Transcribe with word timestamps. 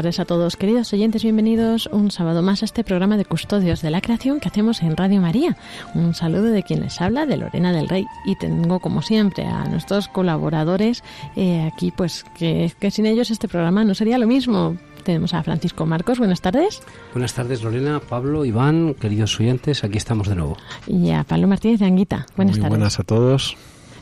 Tardes 0.00 0.18
a 0.18 0.24
todos, 0.24 0.56
queridos 0.56 0.90
oyentes. 0.94 1.22
Bienvenidos 1.22 1.86
un 1.92 2.10
sábado 2.10 2.40
más 2.40 2.62
a 2.62 2.64
este 2.64 2.84
programa 2.84 3.18
de 3.18 3.26
Custodios 3.26 3.82
de 3.82 3.90
la 3.90 4.00
Creación 4.00 4.40
que 4.40 4.48
hacemos 4.48 4.80
en 4.80 4.96
Radio 4.96 5.20
María. 5.20 5.58
Un 5.94 6.14
saludo 6.14 6.44
de 6.44 6.62
quien 6.62 6.80
les 6.80 7.02
habla, 7.02 7.26
de 7.26 7.36
Lorena 7.36 7.70
del 7.70 7.86
Rey. 7.86 8.06
Y 8.24 8.34
tengo, 8.36 8.80
como 8.80 9.02
siempre, 9.02 9.44
a 9.44 9.66
nuestros 9.66 10.08
colaboradores 10.08 11.04
eh, 11.36 11.70
aquí, 11.70 11.90
pues 11.90 12.24
que, 12.38 12.72
que 12.80 12.90
sin 12.90 13.04
ellos 13.04 13.30
este 13.30 13.46
programa 13.46 13.84
no 13.84 13.94
sería 13.94 14.16
lo 14.16 14.26
mismo. 14.26 14.78
Tenemos 15.04 15.34
a 15.34 15.42
Francisco 15.42 15.84
Marcos. 15.84 16.18
Buenas 16.18 16.40
tardes. 16.40 16.80
Buenas 17.12 17.34
tardes, 17.34 17.62
Lorena, 17.62 18.00
Pablo, 18.00 18.46
Iván, 18.46 18.94
queridos 18.94 19.38
oyentes. 19.38 19.84
Aquí 19.84 19.98
estamos 19.98 20.28
de 20.28 20.34
nuevo. 20.34 20.56
Y 20.86 21.10
a 21.10 21.24
Pablo 21.24 21.46
Martínez 21.46 21.78
de 21.78 21.84
Anguita. 21.84 22.24
Buenas 22.36 22.56
Muy 22.56 22.62
tardes. 22.62 22.78
Buenas 22.78 23.00
a 23.00 23.02
todos. 23.02 23.54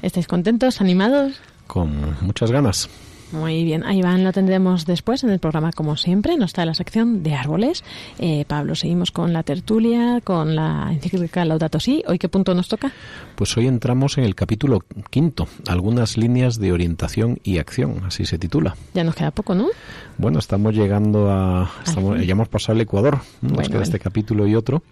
¿Estáis 0.03 0.29
contentos, 0.29 0.81
animados? 0.81 1.41
Con 1.67 2.17
muchas 2.21 2.53
ganas. 2.53 2.89
Muy 3.33 3.63
bien, 3.63 3.85
a 3.85 3.95
Iván 3.95 4.25
lo 4.25 4.33
tendremos 4.33 4.87
después 4.87 5.23
en 5.23 5.31
el 5.31 5.39
programa 5.39 5.71
como 5.73 5.97
siempre, 5.97 6.37
no 6.39 6.47
está 6.47 6.63
en 6.63 6.69
la 6.69 6.75
sección 6.75 7.23
de 7.23 7.35
árboles. 7.35 7.85
Eh, 8.19 8.47
Pablo, 8.47 8.75
seguimos 8.75 9.11
con 9.11 9.35
la 9.35 9.43
tertulia, 9.43 10.21
con 10.25 10.57
la 10.57 10.89
encíclica 10.91 11.45
Laudato 11.45 11.79
Si. 11.79 12.03
¿Hoy 12.07 12.19
qué 12.19 12.31
punto 12.31 12.55
nos 12.55 12.69
toca? 12.69 12.91
Pues 13.37 13.55
hoy 13.59 13.67
entramos 13.67 14.17
en 14.17 14.25
el 14.25 14.35
capítulo 14.35 14.83
quinto, 15.11 15.47
algunas 15.67 16.17
líneas 16.17 16.59
de 16.59 16.73
orientación 16.73 17.39
y 17.43 17.59
acción, 17.59 18.03
así 18.07 18.25
se 18.25 18.39
titula. 18.39 18.77
Ya 18.95 19.05
nos 19.05 19.15
queda 19.15 19.31
poco, 19.31 19.55
¿no? 19.55 19.69
Bueno, 20.17 20.39
estamos 20.39 20.75
llegando 20.75 21.31
a... 21.31 21.71
Estamos, 21.87 22.25
ya 22.25 22.33
hemos 22.33 22.49
pasado 22.49 22.77
el 22.77 22.81
Ecuador, 22.81 23.19
nos 23.43 23.53
Bueno, 23.53 23.69
queda 23.69 23.83
este 23.83 23.99
capítulo 23.99 24.47
y 24.47 24.55
otro, 24.55 24.83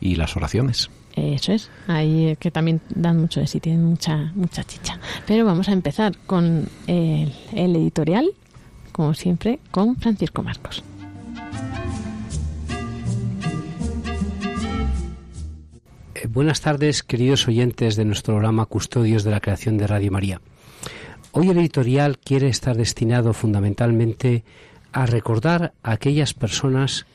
y 0.00 0.16
las 0.16 0.36
oraciones. 0.36 0.90
Eso 1.18 1.52
es, 1.52 1.70
ahí 1.86 2.28
eh, 2.28 2.36
que 2.36 2.50
también 2.50 2.80
dan 2.88 3.20
mucho 3.20 3.40
de 3.40 3.46
sí, 3.46 3.60
tienen 3.60 3.84
mucha, 3.84 4.32
mucha 4.34 4.62
chicha. 4.64 4.98
Pero 5.26 5.44
vamos 5.44 5.68
a 5.68 5.72
empezar 5.72 6.16
con 6.26 6.68
el, 6.86 7.32
editorial, 7.52 8.30
como 8.92 9.14
siempre, 9.14 9.58
con 9.70 9.96
Francisco 9.96 10.42
Marcos. 10.42 10.84
Eh, 16.14 16.26
buenas 16.28 16.60
tardes, 16.60 17.02
queridos 17.02 17.48
oyentes 17.48 17.96
de 17.96 18.04
nuestro 18.04 18.34
programa 18.34 18.66
Custodios 18.66 19.24
de 19.24 19.32
la 19.32 19.40
Creación 19.40 19.76
de 19.76 19.86
Radio 19.86 20.12
María. 20.12 20.40
Hoy 21.32 21.50
el 21.50 21.58
editorial 21.58 22.18
quiere 22.18 22.48
estar 22.48 22.76
destinado 22.76 23.32
fundamentalmente 23.32 24.44
a 24.92 25.06
recordar 25.06 25.72
a 25.82 25.92
aquellas 25.92 26.32
personas 26.32 27.06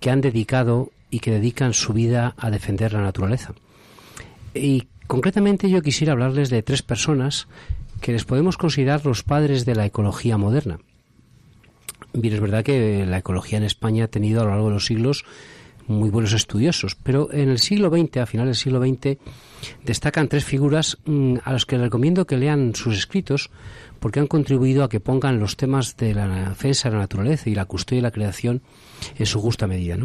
que 0.00 0.10
han 0.10 0.20
dedicado 0.20 0.90
y 1.16 1.18
que 1.18 1.30
dedican 1.30 1.72
su 1.72 1.94
vida 1.94 2.34
a 2.36 2.50
defender 2.50 2.92
la 2.92 3.00
naturaleza. 3.00 3.54
Y 4.52 4.88
concretamente 5.06 5.70
yo 5.70 5.80
quisiera 5.80 6.12
hablarles 6.12 6.50
de 6.50 6.62
tres 6.62 6.82
personas 6.82 7.48
que 8.02 8.12
les 8.12 8.26
podemos 8.26 8.58
considerar 8.58 9.06
los 9.06 9.22
padres 9.22 9.64
de 9.64 9.74
la 9.74 9.86
ecología 9.86 10.36
moderna. 10.36 10.78
Bien, 12.12 12.34
es 12.34 12.40
verdad 12.40 12.62
que 12.64 13.06
la 13.06 13.16
ecología 13.16 13.56
en 13.56 13.64
España 13.64 14.04
ha 14.04 14.08
tenido 14.08 14.42
a 14.42 14.44
lo 14.44 14.50
largo 14.50 14.66
de 14.66 14.74
los 14.74 14.84
siglos 14.84 15.24
muy 15.86 16.10
buenos 16.10 16.34
estudiosos, 16.34 16.96
pero 16.96 17.32
en 17.32 17.48
el 17.48 17.60
siglo 17.60 17.88
XX, 17.88 18.18
a 18.18 18.26
finales 18.26 18.58
del 18.58 18.62
siglo 18.62 18.80
XX, 18.84 19.18
destacan 19.84 20.28
tres 20.28 20.44
figuras 20.44 20.98
mm, 21.06 21.36
a 21.44 21.52
las 21.52 21.64
que 21.64 21.76
les 21.76 21.84
recomiendo 21.84 22.26
que 22.26 22.36
lean 22.36 22.74
sus 22.74 22.98
escritos 22.98 23.50
porque 24.00 24.20
han 24.20 24.26
contribuido 24.26 24.84
a 24.84 24.90
que 24.90 25.00
pongan 25.00 25.40
los 25.40 25.56
temas 25.56 25.96
de 25.96 26.12
la 26.12 26.50
defensa 26.50 26.90
de 26.90 26.96
la 26.96 27.02
naturaleza 27.02 27.48
y 27.48 27.54
la 27.54 27.64
custodia 27.64 27.98
de 27.98 28.02
la 28.02 28.10
creación 28.10 28.60
en 29.18 29.24
su 29.24 29.40
justa 29.40 29.66
medida. 29.66 29.96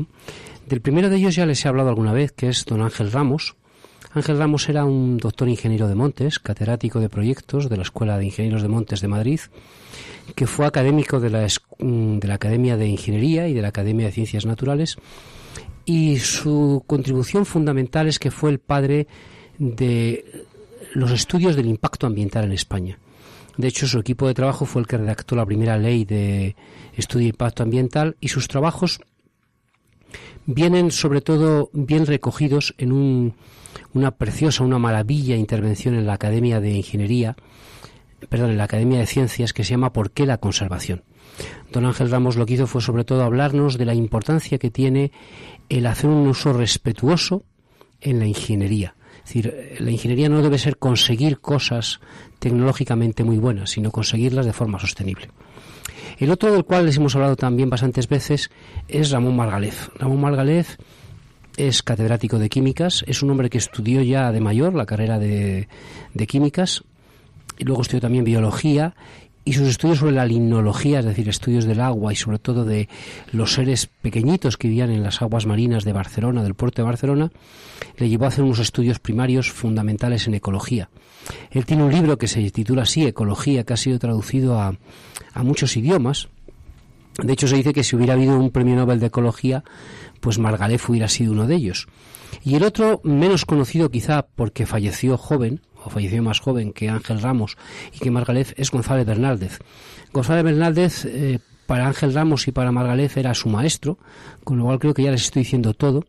Del 0.72 0.80
primero 0.80 1.10
de 1.10 1.18
ellos 1.18 1.36
ya 1.36 1.46
les 1.46 1.66
he 1.66 1.68
hablado 1.68 1.90
alguna 1.90 2.14
vez, 2.14 2.32
que 2.32 2.48
es 2.48 2.64
don 2.64 2.82
Ángel 2.82 3.12
Ramos. 3.12 3.58
Ángel 4.14 4.38
Ramos 4.38 4.70
era 4.70 4.86
un 4.86 5.18
doctor 5.18 5.50
ingeniero 5.50 5.90
de 5.90 5.96
Montes, 5.96 6.40
catedrático 6.40 7.02
de 7.02 7.10
proyectos 7.10 7.68
de 7.68 7.76
la 7.76 7.84
Escuela 7.84 8.18
de 8.18 8.24
Ingenieros 8.24 8.62
de 8.62 8.70
Montes 8.70 9.02
de 9.02 9.10
Madrid, 9.10 9.42
que 10.34 10.48
fue 10.48 10.66
académico 10.66 11.20
de 11.20 11.30
la, 11.30 11.46
mm, 11.80 12.20
de 12.20 12.28
la 12.30 12.36
Academia 12.36 12.78
de 12.78 12.88
Ingeniería 12.88 13.50
y 13.50 13.54
de 13.54 13.62
la 13.62 13.68
Academia 13.68 14.06
de 14.06 14.14
Ciencias 14.14 14.46
Naturales, 14.46 14.96
y 15.84 16.20
su 16.20 16.86
contribución 16.88 17.46
fundamental 17.46 18.08
es 18.08 18.18
que 18.18 18.32
fue 18.32 18.50
el 18.50 18.60
padre 18.60 19.08
de 19.60 20.46
los 20.94 21.12
estudios 21.12 21.58
del 21.58 21.68
impacto 21.68 22.08
ambiental 22.08 22.46
en 22.46 22.54
España. 22.54 22.98
De 23.58 23.68
hecho, 23.68 23.88
su 23.88 24.00
equipo 24.00 24.26
de 24.26 24.34
trabajo 24.34 24.66
fue 24.66 24.82
el 24.82 24.88
que 24.88 24.98
redactó 24.98 25.36
la 25.36 25.46
primera 25.46 25.78
ley 25.78 26.06
de 26.06 26.56
estudio 26.96 27.26
de 27.26 27.32
impacto 27.32 27.62
ambiental 27.62 28.16
y 28.22 28.30
sus 28.30 28.48
trabajos 28.48 29.02
vienen 30.46 30.92
sobre 30.92 31.22
todo 31.22 31.70
bien 31.74 32.06
recogidos 32.06 32.74
en 32.78 33.34
una 33.94 34.12
preciosa, 34.12 34.64
una 34.64 34.80
maravilla 34.80 35.36
intervención 35.36 35.96
en 35.96 36.06
la 36.06 36.14
Academia 36.14 36.60
de 36.60 36.72
Ingeniería, 36.72 37.36
perdón, 38.30 38.52
en 38.52 38.58
la 38.58 38.66
Academia 38.66 39.00
de 39.00 39.08
Ciencias 39.08 39.54
que 39.54 39.64
se 39.64 39.72
llama 39.72 39.94
¿Por 39.94 40.12
qué 40.12 40.26
la 40.26 40.38
conservación? 40.38 41.04
Don 41.72 41.86
Ángel 41.86 42.12
Ramos 42.12 42.36
lo 42.36 42.46
que 42.46 42.56
hizo 42.56 42.68
fue 42.68 42.82
sobre 42.82 43.04
todo 43.04 43.24
hablarnos 43.24 43.78
de 43.78 43.86
la 43.86 43.94
importancia 43.94 44.58
que 44.58 44.70
tiene 44.70 45.12
el 45.70 45.86
hacer 45.86 46.10
un 46.10 46.28
uso 46.28 46.54
respetuoso 46.54 47.44
en 48.02 48.20
la 48.20 48.26
ingeniería. 48.26 48.96
Es 49.24 49.34
decir, 49.36 49.78
la 49.80 49.92
ingeniería 49.92 50.30
no 50.30 50.42
debe 50.42 50.58
ser 50.58 50.78
conseguir 50.78 51.40
cosas 51.40 52.02
tecnológicamente 52.40 53.24
muy 53.24 53.38
buenas, 53.38 53.70
sino 53.70 53.92
conseguirlas 53.92 54.46
de 54.46 54.54
forma 54.54 54.80
sostenible. 54.80 55.30
El 56.22 56.30
otro 56.30 56.52
del 56.52 56.66
cual 56.66 56.86
les 56.86 56.98
hemos 56.98 57.16
hablado 57.16 57.36
también 57.36 57.72
bastantes 57.72 58.08
veces 58.08 58.52
es 58.88 59.10
Ramón 59.10 59.36
Margalef. 59.36 59.90
Ramón 59.98 60.22
Margalef 60.22 60.78
es 61.58 61.82
catedrático 61.82 62.38
de 62.38 62.48
químicas, 62.48 63.04
es 63.08 63.24
un 63.24 63.32
hombre 63.32 63.50
que 63.50 63.58
estudió 63.58 64.04
ya 64.04 64.32
de 64.32 64.40
mayor 64.40 64.76
la 64.76 64.86
carrera 64.86 65.18
de, 65.18 65.68
de 66.14 66.28
químicas 66.28 66.84
y 67.58 67.64
luego 67.64 67.82
estudió 67.82 68.02
también 68.02 68.24
biología 68.24 68.94
y 69.44 69.54
sus 69.54 69.68
estudios 69.68 70.00
sobre 70.00 70.14
la 70.14 70.26
limnología, 70.26 71.00
es 71.00 71.06
decir, 71.06 71.28
estudios 71.28 71.66
del 71.66 71.82
agua 71.82 72.14
y 72.14 72.16
sobre 72.16 72.38
todo 72.38 72.64
de 72.64 72.88
los 73.32 73.54
seres 73.54 73.88
pequeñitos 73.88 74.58
que 74.58 74.68
vivían 74.68 74.92
en 74.92 75.04
las 75.04 75.22
aguas 75.22 75.46
marinas 75.46 75.84
de 75.84 75.94
Barcelona, 75.94 76.44
del 76.44 76.54
puerto 76.54 76.82
de 76.82 76.88
Barcelona, 76.88 77.32
le 77.98 78.10
llevó 78.10 78.26
a 78.26 78.28
hacer 78.28 78.44
unos 78.44 78.60
estudios 78.60 79.00
primarios 79.00 79.52
fundamentales 79.52 80.28
en 80.28 80.36
ecología. 80.36 80.90
Él 81.50 81.66
tiene 81.66 81.84
un 81.84 81.92
libro 81.92 82.18
que 82.18 82.28
se 82.28 82.50
titula 82.52 82.84
así, 82.84 83.06
Ecología, 83.06 83.64
que 83.64 83.74
ha 83.74 83.78
sido 83.78 83.98
traducido 84.00 84.60
a, 84.60 84.76
a 85.34 85.44
muchos 85.44 85.76
idiomas. 85.76 86.30
De 87.22 87.34
hecho, 87.34 87.48
se 87.48 87.56
dice 87.56 87.74
que 87.74 87.84
si 87.84 87.96
hubiera 87.96 88.14
habido 88.14 88.38
un 88.40 88.52
premio 88.52 88.76
Nobel 88.76 89.00
de 89.00 89.08
Ecología, 89.08 89.64
pues 90.20 90.40
Margalef 90.40 90.90
hubiera 90.90 91.08
sido 91.08 91.34
uno 91.34 91.48
de 91.48 91.56
ellos. 91.56 91.88
Y 92.44 92.56
el 92.56 92.64
otro, 92.64 93.02
menos 93.04 93.46
conocido 93.46 93.90
quizá 93.90 94.26
porque 94.36 94.66
falleció 94.66 95.18
joven, 95.18 95.62
o 95.84 95.90
falleció 95.90 96.22
más 96.24 96.40
joven 96.40 96.74
que 96.74 96.90
Ángel 96.90 97.22
Ramos 97.22 97.58
y 97.94 98.00
que 98.00 98.12
Margalef, 98.12 98.54
es 98.58 98.72
González 98.72 99.06
Bernaldez. 99.06 99.60
González 100.12 100.44
Bernaldez, 100.44 101.06
eh, 101.06 101.40
para 101.66 101.88
Ángel 101.88 102.14
Ramos 102.14 102.48
y 102.48 102.52
para 102.52 102.72
Margalef 102.72 103.18
era 103.18 103.34
su 103.34 103.50
maestro, 103.50 103.98
con 104.44 104.58
lo 104.58 104.66
cual 104.66 104.80
creo 104.80 104.94
que 104.94 105.04
ya 105.04 105.12
les 105.12 105.22
estoy 105.22 105.44
diciendo 105.44 105.74
todo. 105.74 106.06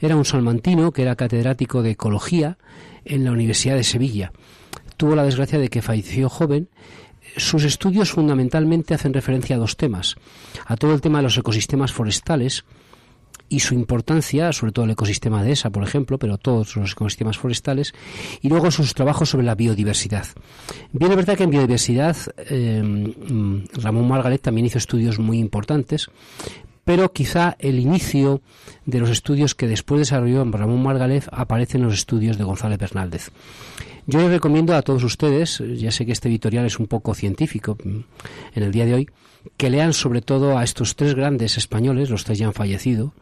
Era 0.00 0.16
un 0.16 0.24
salmantino 0.24 0.92
que 0.92 1.02
era 1.02 1.16
catedrático 1.16 1.82
de 1.82 1.92
ecología 1.92 2.58
en 3.04 3.24
la 3.24 3.32
Universidad 3.32 3.76
de 3.76 3.84
Sevilla. 3.84 4.32
Tuvo 4.96 5.14
la 5.14 5.24
desgracia 5.24 5.58
de 5.58 5.68
que 5.68 5.82
falleció 5.82 6.28
joven 6.28 6.68
sus 7.36 7.64
estudios 7.64 8.10
fundamentalmente 8.10 8.94
hacen 8.94 9.12
referencia 9.12 9.56
a 9.56 9.58
dos 9.58 9.76
temas. 9.76 10.16
A 10.66 10.76
todo 10.76 10.94
el 10.94 11.00
tema 11.00 11.18
de 11.18 11.24
los 11.24 11.38
ecosistemas 11.38 11.92
forestales, 11.92 12.64
y 13.48 13.60
su 13.60 13.74
importancia, 13.74 14.52
sobre 14.52 14.72
todo 14.72 14.84
el 14.84 14.90
ecosistema 14.92 15.42
de 15.42 15.52
esa, 15.52 15.70
por 15.70 15.82
ejemplo, 15.82 16.18
pero 16.18 16.38
todos 16.38 16.76
los 16.76 16.92
ecosistemas 16.92 17.38
forestales, 17.38 17.94
y 18.42 18.48
luego 18.48 18.70
sus 18.70 18.94
trabajos 18.94 19.30
sobre 19.30 19.46
la 19.46 19.54
biodiversidad. 19.54 20.26
Bien, 20.92 21.10
es 21.12 21.16
verdad 21.16 21.36
que 21.36 21.44
en 21.44 21.50
biodiversidad 21.50 22.16
eh, 22.36 23.14
Ramón 23.74 24.08
Margaret 24.08 24.42
también 24.42 24.66
hizo 24.66 24.78
estudios 24.78 25.18
muy 25.18 25.38
importantes, 25.38 26.10
pero 26.84 27.12
quizá 27.12 27.54
el 27.58 27.78
inicio 27.78 28.40
de 28.86 29.00
los 29.00 29.10
estudios 29.10 29.54
que 29.54 29.68
después 29.68 29.98
desarrolló 29.98 30.42
Ramón 30.44 30.82
Margalef 30.82 31.28
aparece 31.32 31.76
en 31.76 31.84
los 31.84 31.92
estudios 31.92 32.38
de 32.38 32.44
González 32.44 32.78
Bernaldez. 32.78 33.30
Yo 34.06 34.20
les 34.20 34.30
recomiendo 34.30 34.74
a 34.74 34.80
todos 34.80 35.04
ustedes, 35.04 35.62
ya 35.76 35.90
sé 35.90 36.06
que 36.06 36.12
este 36.12 36.30
editorial 36.30 36.64
es 36.64 36.78
un 36.78 36.86
poco 36.86 37.12
científico 37.12 37.76
mm, 37.84 37.98
en 38.54 38.62
el 38.62 38.72
día 38.72 38.86
de 38.86 38.94
hoy, 38.94 39.10
que 39.58 39.68
lean 39.68 39.92
sobre 39.92 40.22
todo 40.22 40.56
a 40.56 40.64
estos 40.64 40.96
tres 40.96 41.14
grandes 41.14 41.58
españoles, 41.58 42.08
los 42.08 42.24
tres 42.24 42.38
ya 42.38 42.46
han 42.46 42.54
fallecido, 42.54 43.12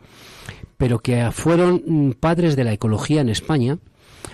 pero 0.77 0.99
que 0.99 1.31
fueron 1.33 1.83
mm, 1.87 2.11
padres 2.13 2.57
de 2.57 2.65
la 2.65 2.73
ecología 2.73 3.21
en 3.21 3.29
España. 3.29 3.79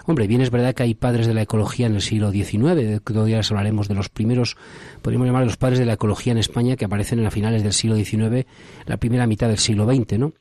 Hombre, 0.06 0.26
bien 0.26 0.40
es 0.40 0.50
verdad 0.50 0.74
que 0.74 0.82
hay 0.82 0.94
padres 0.94 1.26
de 1.26 1.34
la 1.34 1.42
ecología 1.42 1.86
en 1.86 1.94
el 1.94 2.02
siglo 2.02 2.32
XIX, 2.32 3.00
todavía 3.04 3.36
les 3.36 3.50
hablaremos 3.50 3.88
de 3.88 3.94
los 3.94 4.08
primeros, 4.08 4.56
podríamos 5.02 5.26
llamar 5.26 5.44
los 5.44 5.58
padres 5.58 5.78
de 5.78 5.86
la 5.86 5.92
ecología 5.94 6.32
en 6.32 6.38
España 6.38 6.76
que 6.76 6.86
aparecen 6.86 7.18
en 7.18 7.24
las 7.24 7.34
finales 7.34 7.62
del 7.62 7.72
siglo 7.72 7.96
XIX, 7.96 8.46
la 8.86 8.96
primera 8.96 9.26
mitad 9.26 9.48
del 9.48 9.58
siglo 9.58 9.86
XX, 9.86 10.18
¿no? 10.18 10.32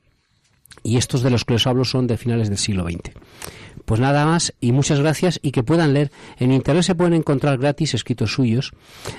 Y 0.84 0.98
estos 0.98 1.22
de 1.22 1.30
los 1.30 1.44
que 1.44 1.54
les 1.54 1.68
hablo 1.68 1.84
son 1.84 2.08
de 2.08 2.18
finales 2.18 2.50
del 2.50 2.58
siglo 2.58 2.86
XX. 2.86 3.12
Pues 3.86 4.00
nada 4.00 4.26
más 4.26 4.54
y 4.60 4.72
muchas 4.72 5.00
gracias 5.00 5.40
y 5.42 5.52
que 5.52 5.64
puedan 5.64 5.94
leer. 5.94 6.12
En 6.38 6.52
Internet 6.52 6.84
se 6.84 6.96
pueden 6.96 7.14
encontrar 7.14 7.58
gratis 7.58 7.94
escritos 7.94 8.34
suyos. 8.34 8.72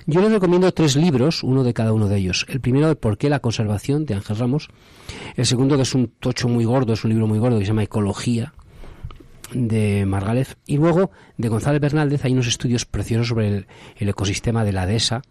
Yo 0.07 0.21
les 0.21 0.33
recomiendo 0.33 0.73
tres 0.73 0.97
libros, 0.97 1.43
uno 1.43 1.65
de 1.65 1.75
cada 1.75 1.93
uno 1.93 2.09
de 2.09 2.19
ellos. 2.19 2.47
El 2.49 2.61
primero, 2.61 2.89
de 2.89 2.97
¿Por 2.97 3.19
qué 3.19 3.29
la 3.29 3.41
conservación? 3.41 4.07
de 4.07 4.15
Ángel 4.15 4.37
Ramos. 4.37 4.69
El 5.37 5.47
segundo, 5.47 5.77
que 5.77 5.83
es 5.83 5.95
un 5.95 6.09
tocho 6.09 6.49
muy 6.49 6.65
gordo, 6.65 6.93
es 6.93 7.05
un 7.05 7.11
libro 7.11 7.27
muy 7.27 7.39
gordo 7.39 7.59
que 7.59 7.65
se 7.65 7.69
llama 7.69 7.83
Ecología 7.83 8.55
de 9.53 10.07
Margalef. 10.07 10.55
Y 10.67 10.79
luego, 10.79 11.11
de 11.37 11.49
González 11.49 11.81
Bernaldez, 11.81 12.25
hay 12.25 12.33
unos 12.33 12.47
estudios 12.47 12.85
preciosos 12.87 13.29
sobre 13.29 13.49
el, 13.49 13.67
el 13.97 14.09
ecosistema 14.09 14.65
de 14.65 14.73
la 14.73 14.87
dehesa 14.87 15.23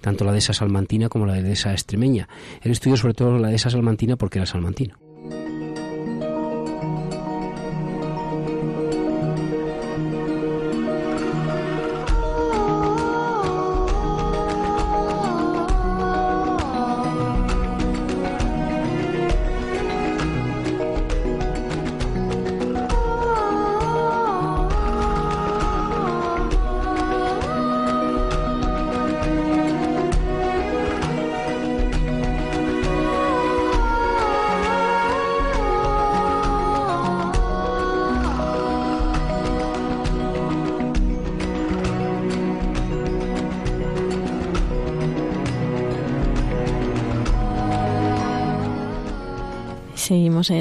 tanto 0.00 0.24
la 0.24 0.32
dehesa 0.32 0.54
salmantina 0.54 1.08
como 1.08 1.26
la 1.26 1.34
dehesa 1.34 1.72
extremeña. 1.72 2.28
El 2.62 2.72
estudio 2.72 2.96
sobre 2.96 3.14
todo 3.14 3.38
la 3.38 3.48
dehesa 3.48 3.70
salmantina 3.70 4.16
porque 4.16 4.38
era 4.38 4.46
salmantino. 4.46 5.09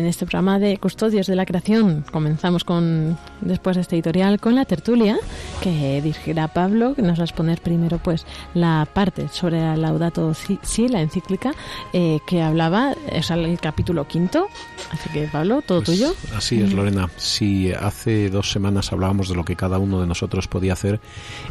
Este 0.10 0.26
programa 0.26 0.60
de 0.60 0.78
Custodios 0.78 1.28
de 1.28 1.36
la 1.36 1.46
Creación. 1.46 2.04
Comenzamos 2.12 2.64
con, 2.64 3.18
después 3.42 3.76
de 3.76 3.82
este 3.82 3.96
editorial, 3.96 4.40
con 4.40 4.56
la 4.56 4.66
tertulia 4.66 5.18
que 5.62 6.02
dirigirá 6.02 6.48
Pablo, 6.48 6.96
que 6.96 7.02
nos 7.02 7.18
va 7.20 7.24
a 7.24 7.26
exponer 7.26 7.62
primero 7.62 7.98
pues 7.98 8.26
la 8.54 8.88
parte 8.94 9.28
sobre 9.30 9.60
la 9.60 9.76
Laudato 9.76 10.34
Si, 10.34 10.88
la 10.88 11.02
encíclica, 11.02 11.54
eh, 11.94 12.20
que 12.26 12.42
hablaba, 12.42 12.94
es 13.12 13.30
el 13.30 13.60
capítulo 13.60 14.08
quinto. 14.08 14.48
Así 14.92 15.10
que 15.10 15.28
Pablo, 15.28 15.62
todo 15.62 15.82
pues 15.82 15.98
tuyo. 15.98 16.14
Así 16.36 16.62
es, 16.62 16.74
Lorena. 16.74 17.10
Si 17.18 17.72
hace 17.74 18.30
dos 18.30 18.52
semanas 18.52 18.92
hablábamos 18.92 19.30
de 19.30 19.36
lo 19.36 19.44
que 19.44 19.56
cada 19.56 19.80
uno 19.80 20.02
de 20.02 20.08
nosotros 20.08 20.48
podía 20.48 20.74
hacer, 20.74 21.00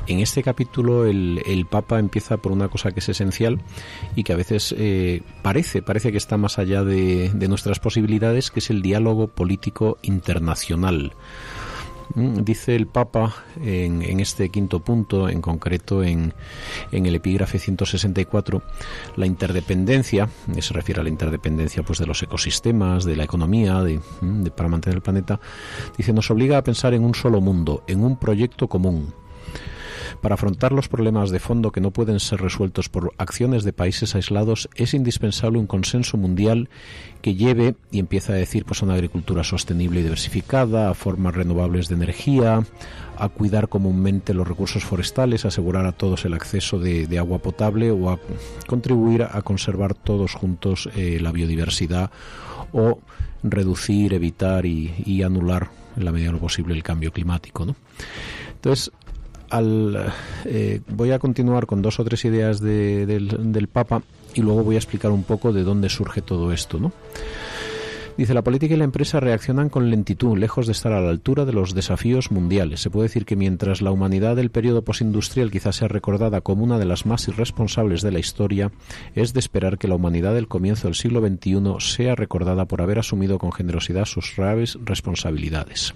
en 0.07 0.21
este 0.21 0.43
capítulo 0.43 1.07
el, 1.07 1.43
el 1.47 1.67
Papa 1.67 1.99
empieza 1.99 2.39
por 2.39 2.53
una 2.53 2.69
cosa 2.69 2.93
que 2.93 3.01
es 3.01 3.09
esencial 3.09 3.61
y 4.17 4.25
que 4.25 4.33
a 4.33 4.37
veces 4.37 4.75
eh, 4.77 5.23
parece, 5.43 5.83
parece 5.83 6.13
que 6.13 6.19
está 6.19 6.37
más 6.37 6.59
allá 6.59 6.83
de, 6.83 7.31
de 7.35 7.49
nuestras 7.49 7.79
posibilidades, 7.79 8.51
que 8.51 8.61
es 8.61 8.71
el 8.71 8.83
diálogo 8.83 9.29
político 9.29 9.99
internacional. 10.03 11.13
Mm, 12.15 12.43
dice 12.43 12.75
el 12.75 12.87
Papa 12.87 13.35
en, 13.63 14.03
en, 14.03 14.21
este 14.21 14.49
quinto 14.49 14.81
punto, 14.81 15.29
en 15.29 15.41
concreto 15.41 16.03
en, 16.03 16.33
en, 16.91 17.07
el 17.07 17.15
epígrafe 17.15 17.59
164, 17.59 18.63
la 19.17 19.27
interdependencia, 19.27 20.29
se 20.59 20.75
refiere 20.75 21.01
a 21.01 21.05
la 21.05 21.11
interdependencia 21.11 21.83
pues, 21.83 21.99
de 21.99 22.07
los 22.07 22.23
ecosistemas, 22.23 23.05
de 23.05 23.17
la 23.17 23.25
economía, 23.25 23.83
de, 23.83 24.01
mm, 24.21 24.43
de, 24.43 24.51
para 24.51 24.69
mantener 24.69 24.97
el 24.97 25.03
planeta, 25.03 25.41
dice, 25.97 26.13
nos 26.13 26.31
obliga 26.31 26.59
a 26.59 26.65
pensar 26.65 26.95
en 26.95 27.05
un 27.05 27.15
solo 27.15 27.41
mundo, 27.41 27.85
en 27.87 28.03
un 28.03 28.17
proyecto 28.17 28.69
común 28.69 29.13
para 30.21 30.35
afrontar 30.35 30.73
los 30.73 30.89
problemas 30.89 31.31
de 31.31 31.39
fondo 31.39 31.73
que 31.73 31.81
no 31.81 31.91
pueden 31.91 32.21
ser 32.21 32.41
resueltos 32.41 32.89
por 32.89 33.13
acciones 33.19 33.65
de 33.65 33.73
países 33.73 34.15
aislados, 34.15 34.69
es 34.75 34.95
indispensable 34.95 35.59
un 35.59 35.67
consenso 35.67 36.17
mundial 36.17 36.69
que 37.23 37.35
lleve, 37.35 37.75
y 37.91 37.99
empieza 37.99 38.33
a 38.33 38.37
decir, 38.37 38.65
pues 38.65 38.83
a 38.83 38.85
una 38.85 38.95
agricultura 38.95 39.45
sostenible 39.45 40.01
y 40.01 40.03
diversificada, 40.03 40.91
a 40.91 40.95
formas 40.95 41.35
renovables 41.35 41.89
de 41.89 41.97
energía, 41.97 42.63
a 43.17 43.29
cuidar 43.29 43.69
comúnmente 43.69 44.35
los 44.35 44.47
recursos 44.47 44.85
forestales, 44.85 45.45
a 45.45 45.49
asegurar 45.49 45.87
a 45.87 45.93
todos 45.93 46.25
el 46.25 46.35
acceso 46.35 46.79
de, 46.79 47.19
agua 47.19 47.39
potable 47.39 47.91
o 47.91 48.11
a 48.11 48.21
contribuir 48.69 49.25
a 49.25 49.43
conservar 49.43 49.95
todos 49.95 50.35
juntos 50.35 50.89
eh, 50.95 51.19
la 51.21 51.33
biodiversidad 51.33 52.13
o 52.73 53.01
reducir, 53.43 54.15
evitar 54.15 54.67
y, 54.67 54.95
y, 55.05 55.23
anular 55.23 55.69
en 55.97 56.05
la 56.05 56.13
medida 56.13 56.29
de 56.29 56.35
lo 56.35 56.39
posible 56.39 56.75
el 56.75 56.83
cambio 56.83 57.13
climático. 57.13 57.65
¿no? 57.65 57.75
Entonces, 58.55 58.93
al, 59.51 60.13
eh, 60.45 60.81
voy 60.89 61.13
a 61.13 61.19
continuar 61.19 61.67
con 61.67 61.83
dos 61.83 62.01
o 62.01 62.05
tres 62.05 62.25
ideas 62.25 62.61
de, 62.61 63.07
del, 63.07 63.69
Papa 63.69 64.03
y 64.35 64.43
luego 64.43 64.63
voy 64.65 64.77
a 64.77 64.79
explicar 64.79 65.11
un 65.11 65.25
poco 65.25 65.53
de 65.53 65.63
dónde 65.63 65.89
surge 65.89 66.23
todo 66.23 66.53
esto. 66.53 66.93
Dice, 68.17 68.35
la 68.35 68.43
política 68.43 68.75
y 68.75 68.77
la 68.77 68.85
empresa 68.85 69.21
reaccionan 69.21 69.69
con 69.69 69.91
lentitud, 69.91 70.37
lejos 70.37 70.67
de 70.67 70.73
estar 70.73 70.93
a 70.93 71.01
la 71.01 71.11
altura 71.11 71.45
de 71.45 71.53
los 71.53 71.73
desafíos 71.73 72.33
mundiales. 72.33 72.81
Se 72.81 72.91
puede 72.91 73.07
decir 73.07 73.25
que 73.25 73.37
mientras 73.37 73.81
la 73.81 73.93
humanidad 73.93 74.35
del 74.35 74.51
periodo 74.51 74.83
postindustrial 74.83 75.53
quizás 75.53 75.77
sea 75.77 75.87
recordada 75.87 76.41
como 76.41 76.65
una 76.65 76.81
de 76.81 76.85
las 76.85 77.07
más 77.07 77.29
irresponsables 77.29 78.03
de 78.03 78.11
la 78.11 78.19
historia, 78.19 78.73
es 79.15 79.35
de 79.35 79.41
esperar 79.41 79.79
que 79.79 79.87
la 79.87 79.95
humanidad 79.95 80.35
del 80.35 80.49
comienzo 80.49 80.89
del 80.89 80.97
siglo 80.97 81.21
XXI 81.21 81.77
sea 81.79 82.17
recordada 82.17 82.65
por 82.65 82.83
haber 82.83 82.99
asumido 82.99 83.39
con 83.39 83.53
generosidad 83.53 84.05
sus 84.05 84.35
graves 84.37 84.77
responsabilidades 84.85 85.95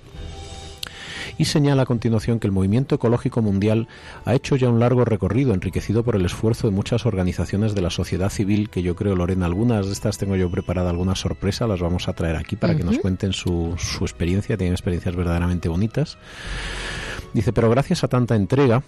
y 1.39 1.45
señala 1.47 1.83
a 1.83 1.87
continuación 1.87 2.39
que 2.39 2.47
el 2.47 2.53
movimiento 2.53 2.95
ecológico 2.95 3.43
mundial 3.43 3.89
ha 4.25 4.35
hecho 4.35 4.57
ya 4.57 4.69
un 4.69 4.81
largo 4.81 5.05
recorrido 5.05 5.55
enriquecido 5.55 6.03
por 6.03 6.17
el 6.17 6.25
esfuerzo 6.25 6.69
de 6.69 6.75
muchas 6.75 7.07
organizaciones 7.07 7.75
de 7.75 7.83
la 7.83 7.91
sociedad 7.91 8.31
civil 8.31 8.71
que 8.71 8.83
yo 8.83 8.97
creo, 8.97 9.17
Lorena, 9.17 9.47
algunas 9.47 9.87
de 9.87 9.93
estas 9.93 10.19
tengo 10.19 10.37
yo 10.37 10.51
preparada 10.51 10.91
alguna 10.91 11.15
sorpresa, 11.15 11.67
las 11.67 11.81
vamos 11.81 12.09
a 12.09 12.13
traer 12.13 12.37
aquí 12.37 12.57
para 12.57 12.73
uh 12.73 12.77
-huh. 12.77 12.79
que 12.79 12.85
nos 12.85 12.99
cuenten 12.99 13.33
su, 13.33 13.75
su 13.79 14.05
experiencia, 14.05 14.57
tienen 14.57 14.75
experiencias 14.75 15.15
verdaderamente 15.15 15.69
bonitas. 15.69 16.19
Dice, 17.33 17.53
pero 17.53 17.71
gracias 17.71 18.05
a 18.05 18.09
tanta 18.09 18.37
entrega, 18.37 18.83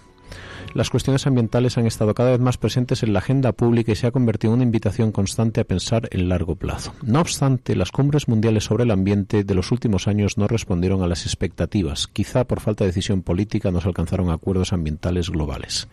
las 0.75 0.89
cuestiones 0.89 1.25
ambientales 1.25 1.77
han 1.77 1.87
estado 1.87 2.13
cada 2.13 2.31
vez 2.31 2.39
más 2.41 2.57
presentes 2.57 3.01
en 3.01 3.13
la 3.13 3.19
agenda 3.19 3.53
pública 3.53 3.93
y 3.93 3.95
se 3.95 4.07
ha 4.07 4.11
convertido 4.11 4.51
en 4.51 4.55
una 4.55 4.65
invitación 4.65 5.13
constante 5.13 5.61
a 5.61 5.63
pensar 5.63 6.09
en 6.11 6.27
largo 6.27 6.57
plazo. 6.57 6.93
No 7.01 7.21
obstante, 7.21 7.77
las 7.77 7.91
cumbres 7.91 8.27
mundiales 8.27 8.65
sobre 8.65 8.83
el 8.83 8.91
ambiente 8.91 9.45
de 9.45 9.55
los 9.55 9.71
últimos 9.71 10.09
años 10.09 10.37
no 10.37 10.49
respondieron 10.49 11.01
a 11.01 11.07
las 11.07 11.25
expectativas. 11.25 12.07
Quizá 12.07 12.43
por 12.43 12.59
falta 12.59 12.83
de 12.83 12.89
decisión 12.89 13.21
política 13.21 13.71
no 13.71 13.79
se 13.79 13.87
alcanzaron 13.87 14.29
acuerdos 14.29 14.73
ambientales 14.73 15.29
globales. 15.29 15.87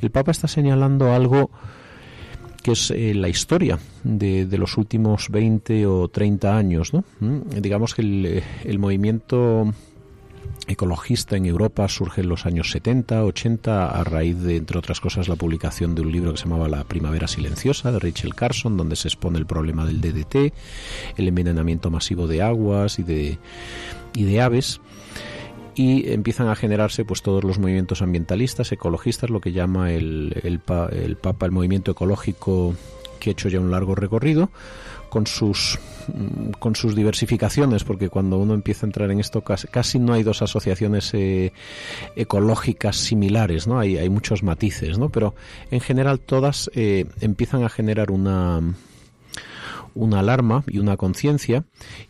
El 0.00 0.12
Papa 0.12 0.30
está 0.30 0.46
señalando 0.46 1.12
algo 1.12 1.50
que 2.62 2.72
es 2.72 2.92
eh, 2.92 3.12
la 3.12 3.28
historia 3.28 3.80
de, 4.04 4.46
los 4.56 4.78
últimos 4.78 5.30
20 5.30 5.84
o 5.86 6.06
30 6.06 6.56
años. 6.56 6.94
¿no? 6.94 7.04
¿Mm? 7.18 7.60
Digamos 7.60 7.96
que 7.96 8.02
el, 8.02 8.42
el 8.62 8.78
movimiento 8.78 9.72
ecologista 10.66 11.36
en 11.36 11.46
Europa 11.46 11.88
surge 11.88 12.22
en 12.22 12.28
los 12.28 12.46
años 12.46 12.70
70, 12.70 13.24
80, 13.24 13.88
a 13.88 14.04
raíz 14.04 14.38
de, 14.40 14.56
entre 14.56 14.78
otras 14.78 15.00
cosas, 15.00 15.28
la 15.28 15.36
publicación 15.36 15.94
de 15.94 16.02
un 16.02 16.12
libro 16.12 16.32
que 16.32 16.38
se 16.38 16.44
llamaba 16.44 16.68
La 16.68 16.84
Primavera 16.84 17.28
Silenciosa, 17.28 17.92
de 17.92 17.98
Rachel 17.98 18.34
Carson, 18.34 18.76
donde 18.76 18.96
se 18.96 19.08
expone 19.08 19.38
el 19.38 19.46
problema 19.46 19.84
del 19.84 20.00
DDT, 20.00 20.52
el 21.16 21.28
envenenamiento 21.28 21.90
masivo 21.90 22.26
de 22.26 22.42
aguas 22.42 22.98
y 22.98 23.02
de, 23.02 23.38
y 24.14 24.24
de 24.24 24.40
aves 24.40 24.80
y 25.74 26.10
empiezan 26.10 26.48
a 26.48 26.56
generarse 26.56 27.04
pues 27.04 27.20
todos 27.20 27.44
los 27.44 27.58
movimientos 27.58 28.00
ambientalistas, 28.00 28.72
ecologistas, 28.72 29.28
lo 29.28 29.40
que 29.42 29.52
llama 29.52 29.92
el, 29.92 30.34
el, 30.42 30.60
el 30.92 31.16
Papa 31.16 31.46
el 31.46 31.52
movimiento 31.52 31.90
ecológico 31.90 32.74
que 33.20 33.30
ha 33.30 33.32
hecho 33.32 33.48
ya 33.48 33.60
un 33.60 33.70
largo 33.70 33.94
recorrido 33.94 34.50
con 35.16 35.26
sus 35.26 35.78
con 36.58 36.76
sus 36.76 36.94
diversificaciones, 36.94 37.84
porque 37.84 38.10
cuando 38.10 38.36
uno 38.36 38.52
empieza 38.52 38.84
a 38.84 38.88
entrar 38.88 39.10
en 39.10 39.18
esto 39.18 39.40
casi, 39.40 39.66
casi 39.66 39.98
no 39.98 40.12
hay 40.12 40.22
dos 40.22 40.42
asociaciones 40.42 41.14
eh, 41.14 41.54
ecológicas 42.16 42.96
similares, 42.96 43.66
¿no? 43.66 43.78
Hay, 43.78 43.96
hay 43.96 44.10
muchos 44.10 44.42
matices, 44.42 44.98
¿no? 44.98 45.08
Pero 45.08 45.34
en 45.70 45.80
general 45.80 46.20
todas 46.20 46.70
eh, 46.74 47.06
empiezan 47.22 47.64
a 47.64 47.70
generar 47.70 48.10
una 48.10 48.60
una 49.94 50.18
alarma 50.18 50.62
y 50.66 50.80
una 50.80 50.98
conciencia 50.98 51.64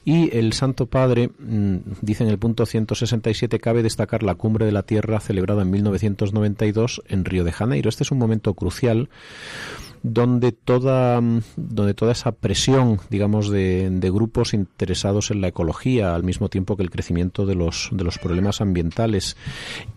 y 0.04 0.36
el 0.36 0.52
Santo 0.52 0.86
Padre 0.86 1.30
mmm, 1.38 1.76
dice 2.00 2.24
en 2.24 2.30
el 2.30 2.38
punto 2.40 2.66
167 2.66 3.60
cabe 3.60 3.84
destacar 3.84 4.24
la 4.24 4.34
cumbre 4.34 4.66
de 4.66 4.72
la 4.72 4.82
Tierra 4.82 5.20
celebrada 5.20 5.62
en 5.62 5.70
1992 5.70 7.02
en 7.06 7.24
Río 7.24 7.44
de 7.44 7.52
Janeiro. 7.52 7.88
Este 7.88 8.02
es 8.02 8.10
un 8.10 8.18
momento 8.18 8.54
crucial 8.54 9.08
donde 10.08 10.52
toda, 10.52 11.20
donde 11.56 11.94
toda 11.94 12.12
esa 12.12 12.30
presión, 12.30 13.00
digamos, 13.10 13.50
de, 13.50 13.90
de, 13.90 14.10
grupos 14.12 14.54
interesados 14.54 15.32
en 15.32 15.40
la 15.40 15.48
ecología, 15.48 16.14
al 16.14 16.22
mismo 16.22 16.48
tiempo 16.48 16.76
que 16.76 16.84
el 16.84 16.90
crecimiento 16.90 17.44
de 17.44 17.56
los, 17.56 17.88
de 17.90 18.04
los 18.04 18.16
problemas 18.18 18.60
ambientales 18.60 19.36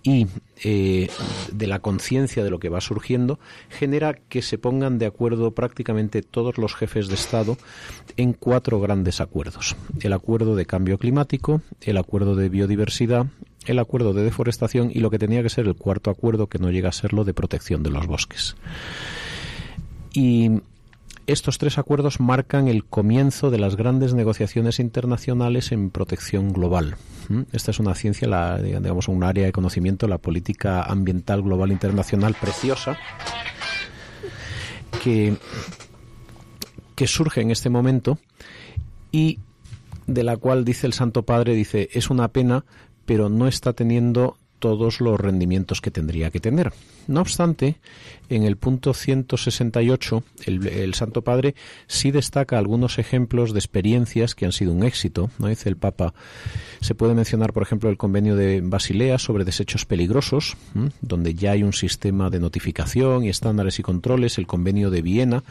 y 0.02 0.26
eh, 0.64 1.10
de 1.52 1.68
la 1.68 1.78
conciencia 1.78 2.44
de 2.44 2.50
lo 2.50 2.58
que 2.58 2.70
va 2.70 2.82
surgiendo, 2.82 3.38
genera 3.70 4.16
que 4.16 4.42
se 4.42 4.58
pongan 4.58 4.98
de 4.98 5.06
acuerdo 5.06 5.52
prácticamente 5.52 6.24
todos 6.24 6.58
los 6.58 6.74
jefes 6.74 7.08
de 7.08 7.14
Estado 7.14 7.56
en 8.18 8.34
cuatro 8.34 8.82
grandes 8.82 9.22
acuerdos. 9.22 9.76
El 10.02 10.14
acuerdo 10.14 10.56
de 10.56 10.66
cambio 10.66 10.98
climático, 10.98 11.62
el 11.82 11.98
acuerdo 11.98 12.36
de 12.36 12.50
biodiversidad, 12.50 13.28
el 13.68 13.78
acuerdo 13.78 14.14
de 14.14 14.24
deforestación 14.24 14.90
y 14.92 15.02
lo 15.02 15.12
que 15.12 15.20
tenía 15.20 15.44
que 15.44 15.50
ser 15.50 15.68
el 15.68 15.76
cuarto 15.76 16.10
acuerdo, 16.10 16.48
que 16.48 16.58
no 16.58 16.72
llega 16.72 16.90
a 16.90 16.94
ser 16.94 17.14
lo 17.14 17.26
de 17.26 17.36
protección 17.36 17.84
de 17.84 17.92
los 17.92 18.08
bosques. 18.08 18.56
Y 20.14 20.62
estos 21.28 21.60
tres 21.60 21.78
acuerdos 21.78 22.20
marcan 22.20 22.68
el 22.68 22.86
comienzo 22.86 23.52
de 23.52 23.60
las 23.60 23.76
grandes 23.76 24.14
negociaciones 24.14 24.80
internacionales 24.80 25.72
en 25.72 25.92
protección 25.92 26.52
global. 26.52 26.96
Esta 27.52 27.70
es 27.70 27.80
una 27.80 27.94
ciencia, 27.94 28.28
la, 28.28 28.60
digamos, 28.60 29.08
un 29.08 29.24
área 29.24 29.46
de 29.46 29.52
conocimiento, 29.52 30.08
la 30.08 30.18
política 30.18 30.82
ambiental 30.82 31.44
global 31.44 31.72
internacional 31.72 32.34
preciosa, 32.34 32.98
que, 35.04 35.38
que 36.96 37.06
surge 37.06 37.42
en 37.42 37.52
este 37.52 37.70
momento 37.70 38.18
y 39.12 39.38
de 40.08 40.24
la 40.24 40.38
cual 40.38 40.66
dice 40.66 40.88
el 40.88 40.94
Santo 40.94 41.24
Padre, 41.24 41.54
dice, 41.54 41.90
es 41.94 42.10
una 42.10 42.30
pena, 42.30 42.66
pero 43.06 43.30
no 43.30 43.48
está 43.48 43.74
teniendo 43.74 44.38
todos 44.60 45.02
los 45.02 45.20
rendimientos 45.20 45.82
que 45.82 45.92
tendría 45.92 46.30
que 46.32 46.40
tener. 46.40 46.72
No 47.08 47.22
obstante, 47.22 47.78
en 48.30 48.44
el 48.44 48.58
punto 48.58 48.94
168, 48.94 50.24
el, 50.46 50.68
el, 50.68 50.94
Santo 50.94 51.24
Padre 51.24 51.56
sí 51.88 52.12
destaca 52.12 52.60
algunos 52.60 53.00
ejemplos 53.00 53.54
de 53.54 53.60
experiencias 53.60 54.36
que 54.36 54.46
han 54.46 54.52
sido 54.52 54.74
un 54.74 54.84
éxito. 54.84 55.32
¿no? 55.40 55.48
Dice 55.48 55.70
el 55.70 55.78
Papa, 55.78 56.14
se 56.82 56.94
puede 56.94 57.16
mencionar, 57.16 57.52
por 57.52 57.64
ejemplo, 57.64 57.90
el 57.90 57.98
convenio 57.98 58.36
de 58.36 58.62
Basilea 58.62 59.18
sobre 59.18 59.44
desechos 59.44 59.86
peligrosos, 59.86 60.56
donde 61.02 61.34
ya 61.34 61.52
hay 61.52 61.64
un 61.64 61.74
sistema 61.74 62.30
de 62.30 62.40
notificación 62.40 63.24
y 63.24 63.30
estándares 63.30 63.80
y 63.80 63.84
controles. 63.84 64.38
El 64.38 64.46
convenio 64.46 64.92
de 64.92 65.02
Viena, 65.02 65.44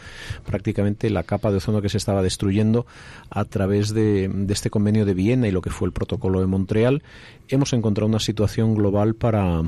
prácticamente 0.47 1.11
la 1.11 1.25
capa 1.25 1.50
de 1.50 1.57
ozono 1.57 1.83
que 1.83 1.88
se 1.88 1.99
estaba 1.99 2.23
destruyendo 2.23 2.87
a 3.31 3.45
través 3.45 3.93
de 3.93 4.31
este 4.49 4.71
convenio 4.71 5.05
de 5.05 5.15
Viena 5.15 5.49
y 5.49 5.50
lo 5.50 5.61
que 5.61 5.71
fue 5.71 5.87
el 5.87 5.93
protocolo 5.93 6.41
de 6.41 6.47
Montreal, 6.47 7.03
hemos 7.49 7.73
encontrado 7.73 8.09
una 8.09 8.21
situación 8.21 8.75
global 8.75 9.14
para, 9.14 9.62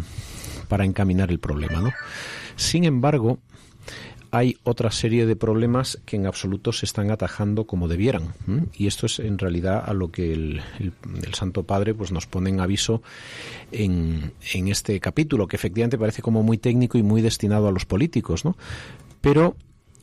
para 0.68 0.84
encaminar 0.84 1.30
el 1.30 1.38
problema. 1.38 1.80
¿no? 1.80 1.92
Sin 2.56 2.84
embargo, 2.84 3.38
hay 4.32 4.56
otra 4.62 4.90
serie 4.90 5.26
de 5.26 5.34
problemas 5.34 6.00
que 6.04 6.16
en 6.16 6.26
absoluto 6.26 6.72
se 6.72 6.86
están 6.86 7.10
atajando 7.10 7.66
como 7.66 7.88
debieran. 7.88 8.34
Y 8.74 8.86
esto 8.86 9.06
es 9.06 9.18
en 9.18 9.38
realidad 9.38 9.82
a 9.84 9.92
lo 9.92 10.10
que 10.10 10.32
el, 10.32 10.62
el, 10.78 10.92
el, 11.24 11.34
Santo 11.34 11.64
Padre 11.64 11.94
pues, 11.94 12.12
nos 12.12 12.26
pone 12.26 12.50
en 12.50 12.60
aviso 12.60 13.02
en, 13.72 14.32
en, 14.54 14.68
este 14.68 14.98
capítulo, 15.00 15.48
que 15.48 15.56
efectivamente 15.56 15.98
parece 15.98 16.22
como 16.22 16.42
muy 16.42 16.58
técnico 16.58 16.96
y 16.96 17.02
muy 17.02 17.22
destinado 17.22 17.68
a 17.68 17.72
los 17.72 17.86
políticos. 17.86 18.44
¿no? 18.44 18.56
Pero, 19.20 19.56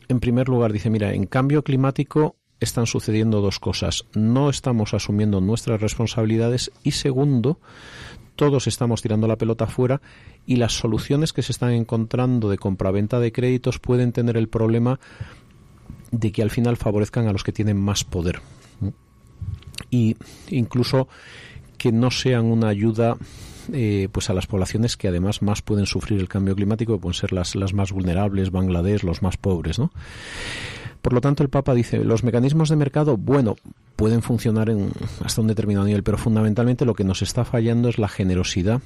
en 0.09 0.19
primer 0.19 0.49
lugar, 0.49 0.73
dice, 0.73 0.89
mira, 0.89 1.13
en 1.13 1.25
cambio 1.25 1.63
climático 1.63 2.36
están 2.59 2.87
sucediendo 2.87 3.41
dos 3.41 3.59
cosas. 3.59 4.05
No 4.13 4.49
estamos 4.49 4.93
asumiendo 4.93 5.41
nuestras 5.41 5.81
responsabilidades 5.81 6.71
y 6.83 6.91
segundo, 6.91 7.59
todos 8.35 8.67
estamos 8.67 9.01
tirando 9.01 9.27
la 9.27 9.37
pelota 9.37 9.67
fuera 9.67 10.01
y 10.45 10.55
las 10.57 10.73
soluciones 10.73 11.33
que 11.33 11.43
se 11.43 11.51
están 11.51 11.71
encontrando 11.71 12.49
de 12.49 12.57
compraventa 12.57 13.19
de 13.19 13.31
créditos 13.31 13.79
pueden 13.79 14.11
tener 14.11 14.37
el 14.37 14.47
problema 14.47 14.99
de 16.11 16.31
que 16.31 16.41
al 16.41 16.51
final 16.51 16.77
favorezcan 16.77 17.27
a 17.27 17.33
los 17.33 17.43
que 17.43 17.51
tienen 17.51 17.77
más 17.77 18.03
poder. 18.03 18.41
Y 19.89 20.15
incluso 20.49 21.07
que 21.77 21.91
no 21.91 22.11
sean 22.11 22.45
una 22.45 22.69
ayuda 22.69 23.17
eh, 23.73 24.07
pues 24.11 24.29
a 24.29 24.33
las 24.33 24.47
poblaciones 24.47 24.95
que 24.97 25.07
además 25.09 25.41
más 25.41 25.61
pueden 25.61 25.85
sufrir 25.85 26.19
el 26.19 26.29
cambio 26.29 26.55
climático, 26.55 26.93
que 26.93 27.01
pueden 27.01 27.13
ser 27.13 27.33
las, 27.33 27.55
las 27.55 27.73
más 27.73 27.91
vulnerables, 27.91 28.51
Bangladesh, 28.51 29.03
los 29.03 29.21
más 29.21 29.37
pobres, 29.37 29.77
¿no? 29.77 29.91
Por 31.07 31.13
lo 31.13 31.21
tanto, 31.21 31.41
el 31.41 31.47
Papa 31.47 31.73
dice, 31.73 32.03
los 32.03 32.25
mecanismos 32.25 32.67
de 32.67 32.75
mercado, 32.75 33.15
bueno, 33.15 33.55
pueden 33.95 34.21
funcionar 34.21 34.69
en, 34.69 34.91
hasta 35.23 35.39
un 35.39 35.47
determinado 35.47 35.85
nivel, 35.85 36.03
pero 36.03 36.17
fundamentalmente 36.17 36.83
lo 36.83 36.95
que 36.95 37.05
nos 37.05 37.21
está 37.21 37.45
fallando 37.45 37.87
es 37.87 37.97
la 37.97 38.09
generosidad 38.09 38.81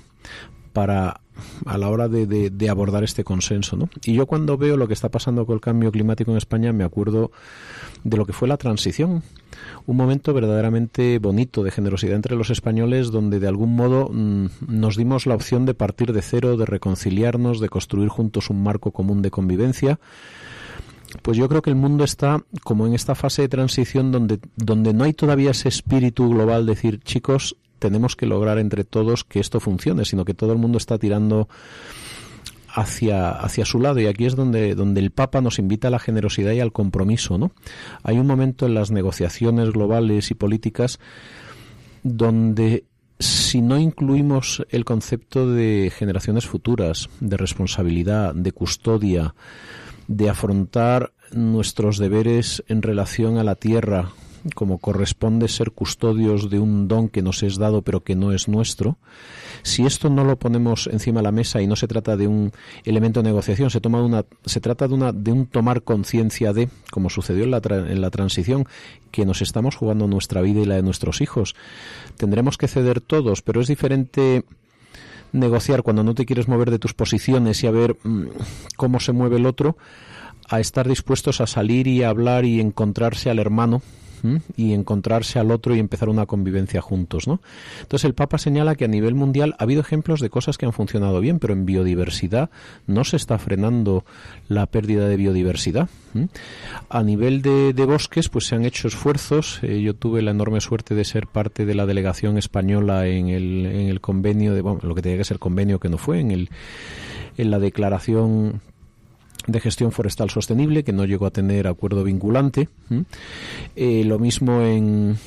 para 0.71 1.21
a 1.65 1.79
la 1.79 1.89
hora 1.89 2.07
de, 2.07 2.69
abordar 2.69 3.03
este 3.03 3.23
consenso. 3.23 3.75
¿no? 3.75 3.89
Y 4.05 4.13
yo 4.13 4.27
cuando 4.27 4.55
veo 4.55 4.77
lo 4.77 4.87
que 4.87 4.93
está 4.93 5.09
pasando 5.09 5.47
con 5.47 5.55
el 5.55 5.61
cambio 5.61 5.91
climático 5.91 6.29
en 6.29 6.37
España 6.37 6.71
me 6.73 6.83
acuerdo 6.83 7.31
de 8.03 8.17
lo 8.17 8.27
que 8.27 8.33
fue 8.33 8.47
la 8.47 8.57
transición, 8.57 9.23
un 9.87 9.97
momento 9.97 10.31
verdaderamente 10.31 11.17
bonito 11.17 11.63
de 11.63 11.71
generosidad 11.71 12.13
entre 12.13 12.35
los 12.35 12.51
españoles 12.51 13.09
donde 13.09 13.39
de 13.39 13.47
algún 13.47 13.75
modo 13.75 14.09
mm, 14.13 14.45
nos 14.67 14.95
dimos 14.95 15.25
la 15.25 15.33
opción 15.33 15.65
de 15.65 15.73
partir 15.73 16.13
de 16.13 16.21
cero, 16.21 16.55
de 16.55 16.67
reconciliarnos, 16.67 17.59
de 17.59 17.69
construir 17.69 18.09
juntos 18.09 18.51
un 18.51 18.61
marco 18.61 18.91
común 18.91 19.23
de 19.23 19.31
convivencia 19.31 19.99
pues 21.22 21.38
yo 21.38 21.48
creo 21.50 21.62
que 21.62 21.70
el 21.70 21.75
mundo 21.75 22.03
está 22.03 22.44
como 22.63 22.88
en 22.88 22.94
esta 22.94 23.15
fase 23.15 23.44
de 23.44 23.50
transición 23.50 24.12
donde, 24.12 24.39
donde 24.56 24.94
no 24.94 25.03
hay 25.03 25.13
todavía 25.13 25.51
ese 25.51 25.70
espíritu 25.70 26.30
global 26.30 26.65
de 26.65 26.74
decir, 26.74 27.00
chicos, 27.01 27.58
tenemos 27.80 28.15
que 28.15 28.25
lograr 28.25 28.60
entre 28.60 28.84
todos 28.84 29.24
que 29.24 29.39
esto 29.39 29.60
funcione, 29.60 30.06
sino 30.06 30.25
que 30.25 30.34
todo 30.34 30.53
el 30.53 30.60
mundo 30.60 30.77
está 30.77 30.98
tirando 30.98 31.50
hacia, 32.74 33.32
hacia 33.32 33.65
su 33.65 33.80
lado 33.80 34.00
y 34.00 34.08
aquí 34.08 34.25
es 34.25 34.36
donde, 34.36 34.75
donde 34.75 35.01
el 35.01 35.12
Papa 35.12 35.41
nos 35.41 35.60
invita 35.60 35.88
a 35.88 35.91
la 35.91 36.00
generosidad 36.00 36.51
y 36.53 36.60
al 36.60 36.72
compromiso, 36.72 37.38
¿no? 37.38 37.51
Hay 38.03 38.18
un 38.18 38.27
momento 38.27 38.65
en 38.65 38.75
las 38.75 38.91
negociaciones 38.91 39.72
globales 39.72 40.32
y 40.32 40.36
políticas 40.36 41.00
donde 42.03 42.86
si 43.20 43.62
no 43.62 43.77
incluimos 43.77 44.65
el 44.70 44.86
concepto 44.86 45.51
de 45.51 45.91
generaciones 45.96 46.48
futuras, 46.48 47.10
de 47.20 47.38
responsabilidad, 47.38 48.34
de 48.34 48.51
custodia, 48.51 49.36
de 50.12 50.30
afrontar 50.30 51.13
nuestros 51.32 51.98
deberes 51.98 52.63
en 52.68 52.82
relación 52.82 53.38
a 53.38 53.46
la 53.46 53.56
tierra, 53.56 54.10
como 54.56 54.80
corresponde 54.80 55.48
ser 55.48 55.72
custodios 55.72 56.50
de 56.50 56.60
un 56.60 56.89
don 56.89 57.08
que 57.08 57.22
nos 57.22 57.44
es 57.44 57.58
dado 57.58 57.82
pero 57.82 58.03
que 58.03 58.15
no 58.15 58.34
es 58.34 58.50
nuestro, 58.50 58.98
si 59.63 59.86
esto 59.86 60.10
no 60.10 60.25
lo 60.25 60.38
ponemos 60.38 60.88
encima 60.88 61.20
de 61.20 61.24
la 61.24 61.32
mesa 61.32 61.62
y 61.62 61.68
no 61.68 61.77
se 61.77 61.88
trata 61.88 62.18
de 62.18 62.27
un 62.27 62.51
elemento 62.84 63.22
de 63.22 63.30
negociación, 63.30 63.70
se 63.70 63.80
toma 63.80 64.03
una, 64.03 64.25
se 64.46 64.60
trata 64.60 64.88
de 64.89 64.96
una, 64.96 65.13
de 65.13 65.32
un 65.32 65.46
tomar 65.46 65.84
conciencia 65.84 66.51
de, 66.51 66.68
como 66.91 67.10
sucedió 67.10 67.46
en 67.46 67.51
la, 67.51 67.62
en 67.63 68.01
la 68.01 68.10
transición, 68.10 68.68
que 69.12 69.25
nos 69.25 69.41
estamos 69.41 69.77
jugando 69.77 70.08
nuestra 70.08 70.41
vida 70.41 70.60
y 70.60 70.65
la 70.65 70.75
de 70.75 70.84
nuestros 70.84 71.22
hijos. 71.22 71.56
Tendremos 72.18 72.58
que 72.58 72.68
ceder 72.68 73.00
todos, 73.00 73.41
pero 73.41 73.62
es 73.62 73.68
diferente 73.68 74.44
negociar 75.31 75.83
cuando 75.83 76.03
no 76.03 76.15
te 76.15 76.25
quieres 76.25 76.47
mover 76.47 76.71
de 76.71 76.79
tus 76.79 76.93
posiciones 76.93 77.63
y 77.63 77.67
a 77.67 77.71
ver 77.71 77.97
mm, 78.03 78.27
cómo 78.77 79.00
se 79.00 79.11
mueve 79.11 79.38
el 79.38 79.45
otro, 79.45 79.77
a 80.50 80.59
estar 80.59 80.88
dispuestos 80.88 81.41
a 81.41 81.47
salir 81.47 81.88
y 81.88 82.03
a 82.03 82.09
hablar 82.09 82.45
y 82.45 82.59
encontrarse 82.59 83.29
al 83.29 83.39
hermano 83.39 83.81
y 84.55 84.73
encontrarse 84.73 85.39
al 85.39 85.51
otro 85.51 85.75
y 85.75 85.79
empezar 85.79 86.09
una 86.09 86.25
convivencia 86.25 86.81
juntos, 86.81 87.27
¿no? 87.27 87.41
Entonces 87.81 88.05
el 88.05 88.13
Papa 88.13 88.37
señala 88.37 88.75
que 88.75 88.85
a 88.85 88.87
nivel 88.87 89.15
mundial 89.15 89.55
ha 89.57 89.63
habido 89.63 89.81
ejemplos 89.81 90.19
de 90.19 90.29
cosas 90.29 90.57
que 90.57 90.65
han 90.65 90.73
funcionado 90.73 91.19
bien, 91.19 91.39
pero 91.39 91.53
en 91.53 91.65
biodiversidad 91.65 92.49
no 92.88 93.03
se 93.03 93.17
está 93.17 93.38
frenando 93.38 94.05
la 94.47 94.65
pérdida 94.65 95.07
de 95.07 95.17
biodiversidad. 95.17 95.89
A 96.89 97.03
nivel 97.03 97.41
de, 97.41 97.86
bosques, 97.86 98.29
pues 98.29 98.45
se 98.45 98.55
han 98.55 98.65
hecho 98.65 98.88
esfuerzos. 98.88 99.60
Eh, 99.63 99.81
yo 99.81 99.95
tuve 99.95 100.21
la 100.21 100.31
enorme 100.31 100.62
suerte 100.62 100.93
de 100.93 101.05
ser 101.05 101.27
parte 101.27 101.65
de 101.65 101.73
la 101.73 101.86
delegación 101.86 102.38
española 102.38 103.07
en 103.07 103.29
el, 103.29 103.65
en 103.65 103.88
el 103.88 104.01
convenio 104.01 104.53
de, 104.53 104.62
bueno, 104.62 104.79
lo 104.84 104.93
que 104.93 105.01
tenía 105.01 105.17
que 105.17 105.23
ser 105.23 105.39
convenio 105.39 105.79
que 105.79 105.89
no 105.89 105.97
fue, 105.97 106.19
en 106.19 106.31
el 106.31 106.49
en 107.38 107.51
la 107.51 107.60
declaración 107.60 108.62
de 109.47 109.60
gestión 109.60 109.91
forestal 109.91 110.30
sostenible, 110.30 110.84
que 110.84 110.93
no 110.93 111.06
llegó 111.06 111.25
a 111.25 111.32
tener 111.32 111.67
acuerdo 111.67 112.04
vinculante. 112.04 112.69
Eh, 113.75 114.04
lo 114.06 114.19
mismo 114.19 114.62
en, 114.62 115.17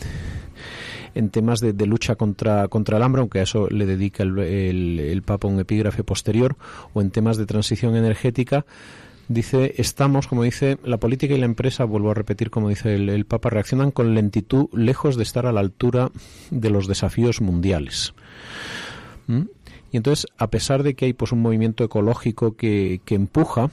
en 1.15 1.31
temas 1.31 1.61
de, 1.61 1.87
lucha 1.87 2.17
contra, 2.17 2.69
contra 2.69 2.97
el 2.97 3.03
hambre, 3.03 3.21
aunque 3.21 3.41
a 3.41 3.43
eso 3.43 3.69
le 3.69 3.87
dedica 3.87 4.23
el, 4.23 4.39
el, 4.39 5.23
Papa 5.23 5.49
un 5.49 5.61
epígrafe 5.61 6.05
posterior, 6.05 6.57
o 6.93 7.01
en 7.01 7.11
temas 7.11 7.37
de 7.37 7.47
transición 7.47 7.97
energética. 7.97 8.67
Dice, 9.27 9.75
estamos, 9.79 10.27
como 10.29 10.43
dice, 10.43 10.77
la 10.85 10.99
política 10.99 11.35
y 11.35 11.39
la 11.39 11.47
empresa, 11.47 11.85
vuelvo 11.85 12.11
a 12.11 12.15
repetir 12.15 12.51
como 12.51 12.69
dice 12.69 12.95
el, 12.95 13.25
Papa, 13.25 13.49
reaccionan 13.49 13.91
con 13.91 14.15
lentitud, 14.15 14.67
lejos 14.75 15.17
de 15.17 15.23
estar 15.23 15.47
a 15.47 15.53
la 15.53 15.61
altura 15.61 16.11
de 16.51 16.71
los 16.71 16.87
desafíos 16.87 17.41
mundiales. 17.41 18.13
Y 19.95 19.97
entonces, 19.97 20.27
a 20.39 20.49
pesar 20.49 20.83
de 20.83 20.95
que 20.95 21.05
hay 21.05 21.13
pues 21.13 21.31
un 21.31 21.41
movimiento 21.41 21.85
ecológico 21.85 22.57
que, 22.57 23.01
empuja, 23.11 23.71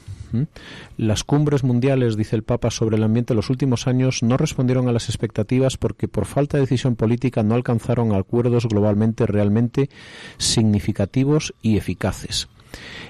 las 0.96 1.24
cumbres 1.24 1.64
mundiales, 1.64 2.16
dice 2.16 2.36
el 2.36 2.44
Papa, 2.44 2.70
sobre 2.70 2.98
el 2.98 3.04
ambiente 3.04 3.34
en 3.34 3.38
los 3.38 3.50
últimos 3.50 3.88
años 3.88 4.22
no 4.22 4.38
respondieron 4.38 4.88
a 4.88 4.92
las 4.92 5.10
expectativas 5.10 5.78
porque 5.78 6.08
por 6.08 6.26
falta 6.26 6.58
de 6.58 6.62
decisión 6.62 6.96
política 6.96 7.42
no 7.42 7.56
alcanzaron 7.56 8.14
acuerdos 8.14 8.68
globalmente 8.68 9.26
realmente 9.26 9.90
significativos 10.38 11.56
y 11.64 11.78
eficaces. 11.78 12.50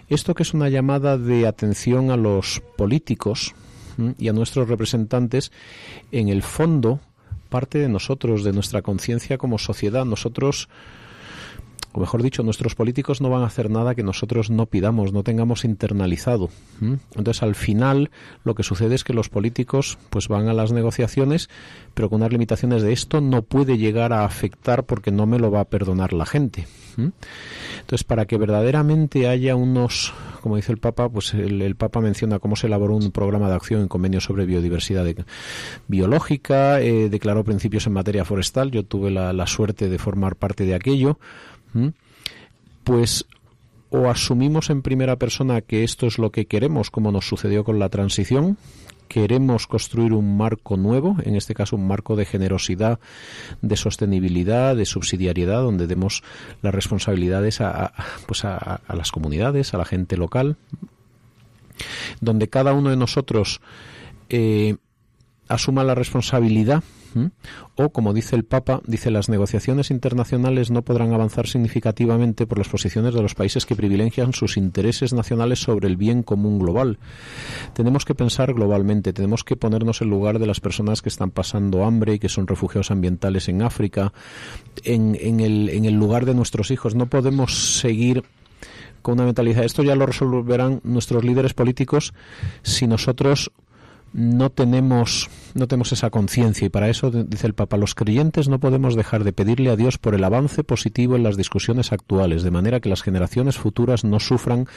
Esto 0.08 0.34
que 0.34 0.43
es 0.43 0.54
una 0.54 0.69
llamada 0.69 1.17
de 1.17 1.47
atención 1.47 2.12
a 2.12 2.15
los 2.15 2.63
políticos 2.78 3.54
y 4.19 4.30
a 4.30 4.34
nuestros 4.34 4.69
representantes, 4.69 5.52
en 6.13 6.30
el 6.30 6.43
fondo 6.43 7.02
parte 7.50 7.78
de 7.78 7.89
nosotros, 7.89 8.45
de 8.45 8.54
nuestra 8.54 8.82
conciencia 8.82 9.38
como 9.38 9.58
sociedad. 9.58 10.06
Nosotros 10.06 10.69
o 11.93 11.99
mejor 11.99 12.23
dicho, 12.23 12.41
nuestros 12.43 12.75
políticos 12.75 13.19
no 13.19 13.30
van 13.30 13.43
a 13.43 13.47
hacer 13.47 13.69
nada 13.69 13.95
que 13.95 14.04
nosotros 14.04 14.49
no 14.49 14.65
pidamos, 14.65 15.12
no 15.12 15.23
tengamos 15.23 15.65
internalizado. 15.65 16.49
Entonces, 17.15 17.43
al 17.43 17.56
final, 17.56 18.12
lo 18.43 18.56
que 18.56 18.63
sucede 18.63 18.95
es 18.95 19.04
que 19.04 19.13
los 19.13 19.30
políticos 19.30 19.97
pues 20.10 20.30
van 20.30 20.47
a 20.47 20.54
las 20.54 20.71
negociaciones, 20.71 21.49
pero 21.93 22.10
con 22.10 22.21
unas 22.21 22.32
limitaciones 22.32 22.82
de 22.82 22.93
esto 22.93 23.19
no 23.19 23.41
puede 23.41 23.77
llegar 23.77 24.13
a 24.13 24.23
afectar 24.23 24.86
porque 24.86 25.12
no 25.12 25.25
me 25.25 25.38
lo 25.38 25.51
va 25.51 25.62
a 25.62 25.65
perdonar 25.65 26.13
la 26.13 26.25
gente. 26.25 26.65
Entonces, 26.97 28.04
para 28.04 28.25
que 28.25 28.38
verdaderamente 28.38 29.27
haya 29.27 29.56
unos, 29.56 30.13
como 30.41 30.56
dice 30.56 30.71
el 30.71 30.77
Papa, 30.77 31.10
pues 31.10 31.34
el, 31.34 31.75
Papa 31.75 31.99
menciona 32.01 32.39
cómo 32.39 32.56
se 32.56 32.67
elaboró 32.67 32.95
un 32.95 33.12
programa 33.12 33.49
de 33.49 33.56
acción 33.56 33.82
en 33.82 33.88
convenio 33.88 34.21
sobre 34.21 34.45
biodiversidad 34.45 35.06
biológica, 35.88 36.82
eh, 36.82 37.10
declaró 37.10 37.43
principios 37.43 37.88
en 37.88 37.93
materia 37.93 38.25
forestal. 38.25 38.71
Yo 38.71 38.84
tuve 38.84 39.12
la 39.12 39.47
suerte 39.47 39.89
de 39.89 39.97
formar 39.97 40.36
parte 40.36 40.65
de 40.65 40.75
aquello 40.75 41.17
pues 42.84 43.26
o 43.90 44.10
asumimos 44.10 44.70
en 44.70 44.82
primera 44.82 45.18
persona 45.18 45.62
que 45.62 45.84
esto 45.84 46.08
es 46.08 46.18
lo 46.18 46.32
que 46.32 46.46
queremos, 46.46 46.90
como 46.90 47.12
nos 47.12 47.28
sucedió 47.28 47.64
con 47.64 47.78
la 47.78 47.90
transición, 47.90 48.58
queremos 49.10 49.68
construir 49.68 50.14
un 50.14 50.38
marco 50.38 50.78
nuevo, 50.78 51.18
en 51.26 51.36
este 51.36 51.54
caso 51.54 51.76
un 51.76 51.86
marco 51.86 52.16
de 52.16 52.24
generosidad, 52.24 53.00
de 53.62 53.76
sostenibilidad, 53.76 54.78
de 54.78 54.86
subsidiariedad, 54.86 55.62
donde 55.62 55.88
demos 55.88 56.24
las 56.62 56.74
responsabilidades 56.74 57.60
a, 57.60 57.92
pues 58.26 58.46
a, 58.46 58.80
las 58.88 59.12
comunidades, 59.12 59.74
a 59.74 59.78
la 59.78 59.84
gente 59.84 60.16
local, 60.16 60.56
donde 62.22 62.48
cada 62.48 62.72
uno 62.72 62.90
de 62.90 62.96
nosotros 62.96 63.60
eh, 64.30 64.78
asuma 65.50 65.84
la 65.84 65.96
responsabilidad 65.96 66.82
o, 67.76 67.89
como 67.89 68.13
dice 68.13 68.36
el 68.36 68.43
Papa, 68.43 68.82
dice 68.86 69.12
las 69.12 69.30
negociaciones 69.30 69.91
internacionales 69.91 70.71
no 70.71 70.82
podrán 70.82 71.13
avanzar 71.13 71.47
significativamente 71.47 72.45
por 72.45 72.58
las 72.58 72.69
posiciones 72.69 73.13
de 73.13 73.21
los 73.21 73.36
países 73.36 73.65
que 73.65 73.76
privilegian 73.76 74.34
sus 74.34 74.58
intereses 74.58 75.13
nacionales 75.13 75.60
sobre 75.60 75.88
el 75.88 75.97
bien 75.97 76.24
común 76.24 76.60
global. 76.60 77.00
Tenemos 77.74 78.06
que 78.06 78.15
pensar 78.15 78.54
globalmente, 78.54 79.13
tenemos 79.13 79.43
que 79.43 79.56
ponernos 79.56 80.02
en 80.02 80.10
lugar 80.10 80.39
de 80.39 80.47
las 80.47 80.60
personas 80.60 81.02
que 81.02 81.10
están 81.10 81.32
pasando 81.32 81.84
hambre 81.84 82.15
y 82.15 82.19
que 82.19 82.30
son 82.30 82.47
refugiados 82.47 82.91
ambientales 82.91 83.50
en 83.50 83.62
África, 83.62 84.13
en, 84.84 85.15
el, 85.39 85.69
en 85.69 85.86
el 85.86 85.93
lugar 85.93 86.26
de 86.26 86.36
nuestros 86.36 86.71
hijos. 86.71 86.95
No 86.95 87.08
podemos 87.08 87.80
seguir 87.80 88.24
con 89.02 89.15
una 89.15 89.26
mentalidad. 89.26 89.63
Esto 89.63 89.84
ya 89.84 89.95
lo 89.95 90.06
resolverán 90.06 90.82
nuestros 90.84 91.24
líderes 91.24 91.54
políticos 91.54 92.13
si 92.62 92.88
nosotros 92.88 93.52
no 94.13 94.50
tenemos 94.50 95.30
no 95.54 95.67
tenemos 95.67 95.91
esa 95.91 96.10
conciencia 96.10 96.65
y 96.65 96.69
para 96.69 96.89
eso 96.89 97.12
dice 97.12 97.47
el 97.47 97.54
Papa 97.54 97.78
los 97.78 97.95
creyentes 97.95 98.47
no 98.47 98.60
podemos 98.60 98.95
dejar 98.95 99.24
de 99.24 99.34
pedirle 99.34 99.69
a 99.69 99.76
Dios 99.76 99.97
por 99.97 100.15
el 100.15 100.24
avance 100.24 100.63
positivo 100.63 101.15
en 101.15 101.24
las 101.24 101.38
discusiones 101.38 101.91
actuales 101.91 102.43
de 102.43 102.52
manera 102.52 102.80
que 102.80 102.89
las 102.89 103.02
generaciones 103.02 103.58
futuras 103.58 104.04
no 104.04 104.19
sufran 104.19 104.67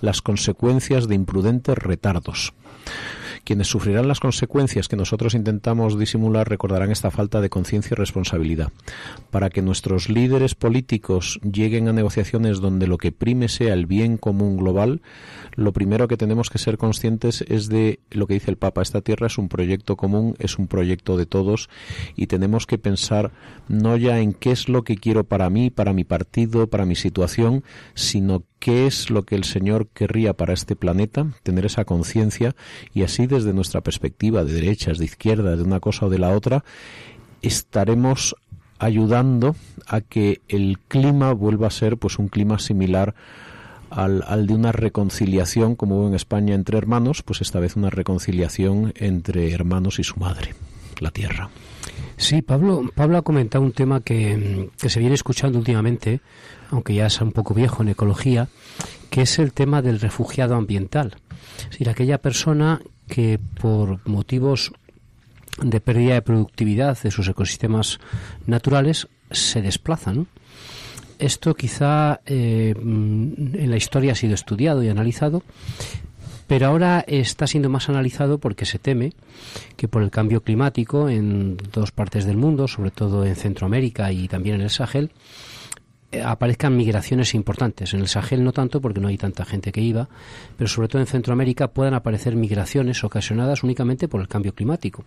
las 0.00 0.22
consecuencias 0.22 1.08
de 1.08 1.14
imprudentes 1.14 1.76
retardos 1.76 2.54
Quienes 3.44 3.68
sufrirán 3.68 4.08
las 4.08 4.20
consecuencias 4.20 4.88
que 4.88 4.96
nosotros 4.96 5.34
intentamos 5.34 5.98
disimular 5.98 6.48
recordarán 6.48 6.90
esta 6.90 7.10
falta 7.10 7.40
de 7.40 7.48
conciencia 7.48 7.94
y 7.94 7.96
responsabilidad. 7.96 8.72
Para 9.30 9.48
que 9.48 9.62
nuestros 9.62 10.10
líderes 10.10 10.54
políticos 10.54 11.40
lleguen 11.42 11.88
a 11.88 11.94
negociaciones 11.94 12.60
donde 12.60 12.86
lo 12.86 12.98
que 12.98 13.12
prime 13.12 13.48
sea 13.48 13.72
el 13.72 13.86
bien 13.86 14.18
común 14.18 14.58
global, 14.58 15.00
lo 15.58 15.72
primero 15.72 16.06
que 16.06 16.16
tenemos 16.16 16.50
que 16.50 16.58
ser 16.58 16.78
conscientes 16.78 17.44
es 17.48 17.68
de 17.68 17.98
lo 18.12 18.28
que 18.28 18.34
dice 18.34 18.48
el 18.48 18.56
Papa. 18.56 18.80
Esta 18.80 19.00
tierra 19.00 19.26
es 19.26 19.38
un 19.38 19.48
proyecto 19.48 19.96
común, 19.96 20.36
es 20.38 20.56
un 20.56 20.68
proyecto 20.68 21.16
de 21.16 21.26
todos 21.26 21.68
y 22.14 22.28
tenemos 22.28 22.64
que 22.64 22.78
pensar 22.78 23.32
no 23.66 23.96
ya 23.96 24.20
en 24.20 24.34
qué 24.34 24.52
es 24.52 24.68
lo 24.68 24.84
que 24.84 24.96
quiero 24.96 25.24
para 25.24 25.50
mí, 25.50 25.70
para 25.70 25.92
mi 25.92 26.04
partido, 26.04 26.68
para 26.68 26.86
mi 26.86 26.94
situación, 26.94 27.64
sino 27.94 28.44
qué 28.60 28.86
es 28.86 29.10
lo 29.10 29.24
que 29.24 29.34
el 29.34 29.42
Señor 29.42 29.88
querría 29.88 30.32
para 30.32 30.54
este 30.54 30.76
planeta, 30.76 31.26
tener 31.42 31.66
esa 31.66 31.84
conciencia 31.84 32.54
y 32.94 33.02
así 33.02 33.26
desde 33.26 33.52
nuestra 33.52 33.80
perspectiva 33.80 34.44
de 34.44 34.52
derechas, 34.52 34.98
de 34.98 35.06
izquierdas, 35.06 35.58
de 35.58 35.64
una 35.64 35.80
cosa 35.80 36.06
o 36.06 36.08
de 36.08 36.20
la 36.20 36.30
otra, 36.36 36.62
estaremos 37.42 38.36
ayudando 38.78 39.56
a 39.88 40.02
que 40.02 40.40
el 40.46 40.78
clima 40.86 41.32
vuelva 41.32 41.66
a 41.66 41.72
ser 41.72 41.96
pues 41.96 42.20
un 42.20 42.28
clima 42.28 42.60
similar 42.60 43.16
al, 43.90 44.24
al, 44.26 44.46
de 44.46 44.54
una 44.54 44.72
reconciliación 44.72 45.76
como 45.76 45.98
hubo 45.98 46.08
en 46.08 46.14
España 46.14 46.54
entre 46.54 46.78
hermanos, 46.78 47.22
pues 47.22 47.40
esta 47.40 47.60
vez 47.60 47.76
una 47.76 47.90
reconciliación 47.90 48.92
entre 48.96 49.52
hermanos 49.52 49.98
y 49.98 50.04
su 50.04 50.18
madre, 50.18 50.54
la 51.00 51.10
tierra. 51.10 51.50
Sí, 52.16 52.42
Pablo, 52.42 52.90
Pablo 52.94 53.18
ha 53.18 53.22
comentado 53.22 53.64
un 53.64 53.72
tema 53.72 54.00
que, 54.00 54.70
que 54.78 54.90
se 54.90 55.00
viene 55.00 55.14
escuchando 55.14 55.58
últimamente, 55.58 56.20
aunque 56.70 56.94
ya 56.94 57.06
es 57.06 57.20
un 57.20 57.32
poco 57.32 57.54
viejo 57.54 57.82
en 57.82 57.90
ecología, 57.90 58.48
que 59.10 59.22
es 59.22 59.38
el 59.38 59.52
tema 59.52 59.82
del 59.82 60.00
refugiado 60.00 60.56
ambiental. 60.56 61.16
Es 61.58 61.70
decir, 61.70 61.88
aquella 61.88 62.18
persona 62.18 62.80
que 63.08 63.38
por 63.60 64.06
motivos 64.06 64.72
de 65.62 65.80
pérdida 65.80 66.14
de 66.14 66.22
productividad 66.22 67.00
de 67.00 67.10
sus 67.10 67.28
ecosistemas 67.28 67.98
naturales 68.46 69.08
se 69.30 69.62
desplazan. 69.62 70.26
Esto 71.18 71.54
quizá 71.54 72.20
eh, 72.26 72.74
en 72.76 73.70
la 73.70 73.76
historia 73.76 74.12
ha 74.12 74.14
sido 74.14 74.34
estudiado 74.34 74.82
y 74.82 74.88
analizado, 74.88 75.42
pero 76.46 76.66
ahora 76.66 77.04
está 77.06 77.46
siendo 77.46 77.68
más 77.68 77.88
analizado 77.88 78.38
porque 78.38 78.64
se 78.64 78.78
teme 78.78 79.12
que 79.76 79.88
por 79.88 80.02
el 80.02 80.10
cambio 80.10 80.42
climático 80.42 81.08
en 81.08 81.56
dos 81.72 81.90
partes 81.92 82.24
del 82.24 82.36
mundo, 82.36 82.68
sobre 82.68 82.90
todo 82.90 83.24
en 83.24 83.36
Centroamérica 83.36 84.12
y 84.12 84.28
también 84.28 84.56
en 84.56 84.62
el 84.62 84.70
Sahel, 84.70 85.10
aparezcan 86.24 86.76
migraciones 86.76 87.34
importantes. 87.34 87.92
En 87.92 88.00
el 88.00 88.08
Sahel 88.08 88.42
no 88.42 88.52
tanto 88.52 88.80
porque 88.80 89.00
no 89.00 89.08
hay 89.08 89.18
tanta 89.18 89.44
gente 89.44 89.72
que 89.72 89.82
iba, 89.82 90.08
pero 90.56 90.68
sobre 90.68 90.88
todo 90.88 91.02
en 91.02 91.06
Centroamérica 91.06 91.68
puedan 91.68 91.94
aparecer 91.94 92.34
migraciones 92.34 93.04
ocasionadas 93.04 93.62
únicamente 93.62 94.08
por 94.08 94.20
el 94.20 94.28
cambio 94.28 94.54
climático. 94.54 95.04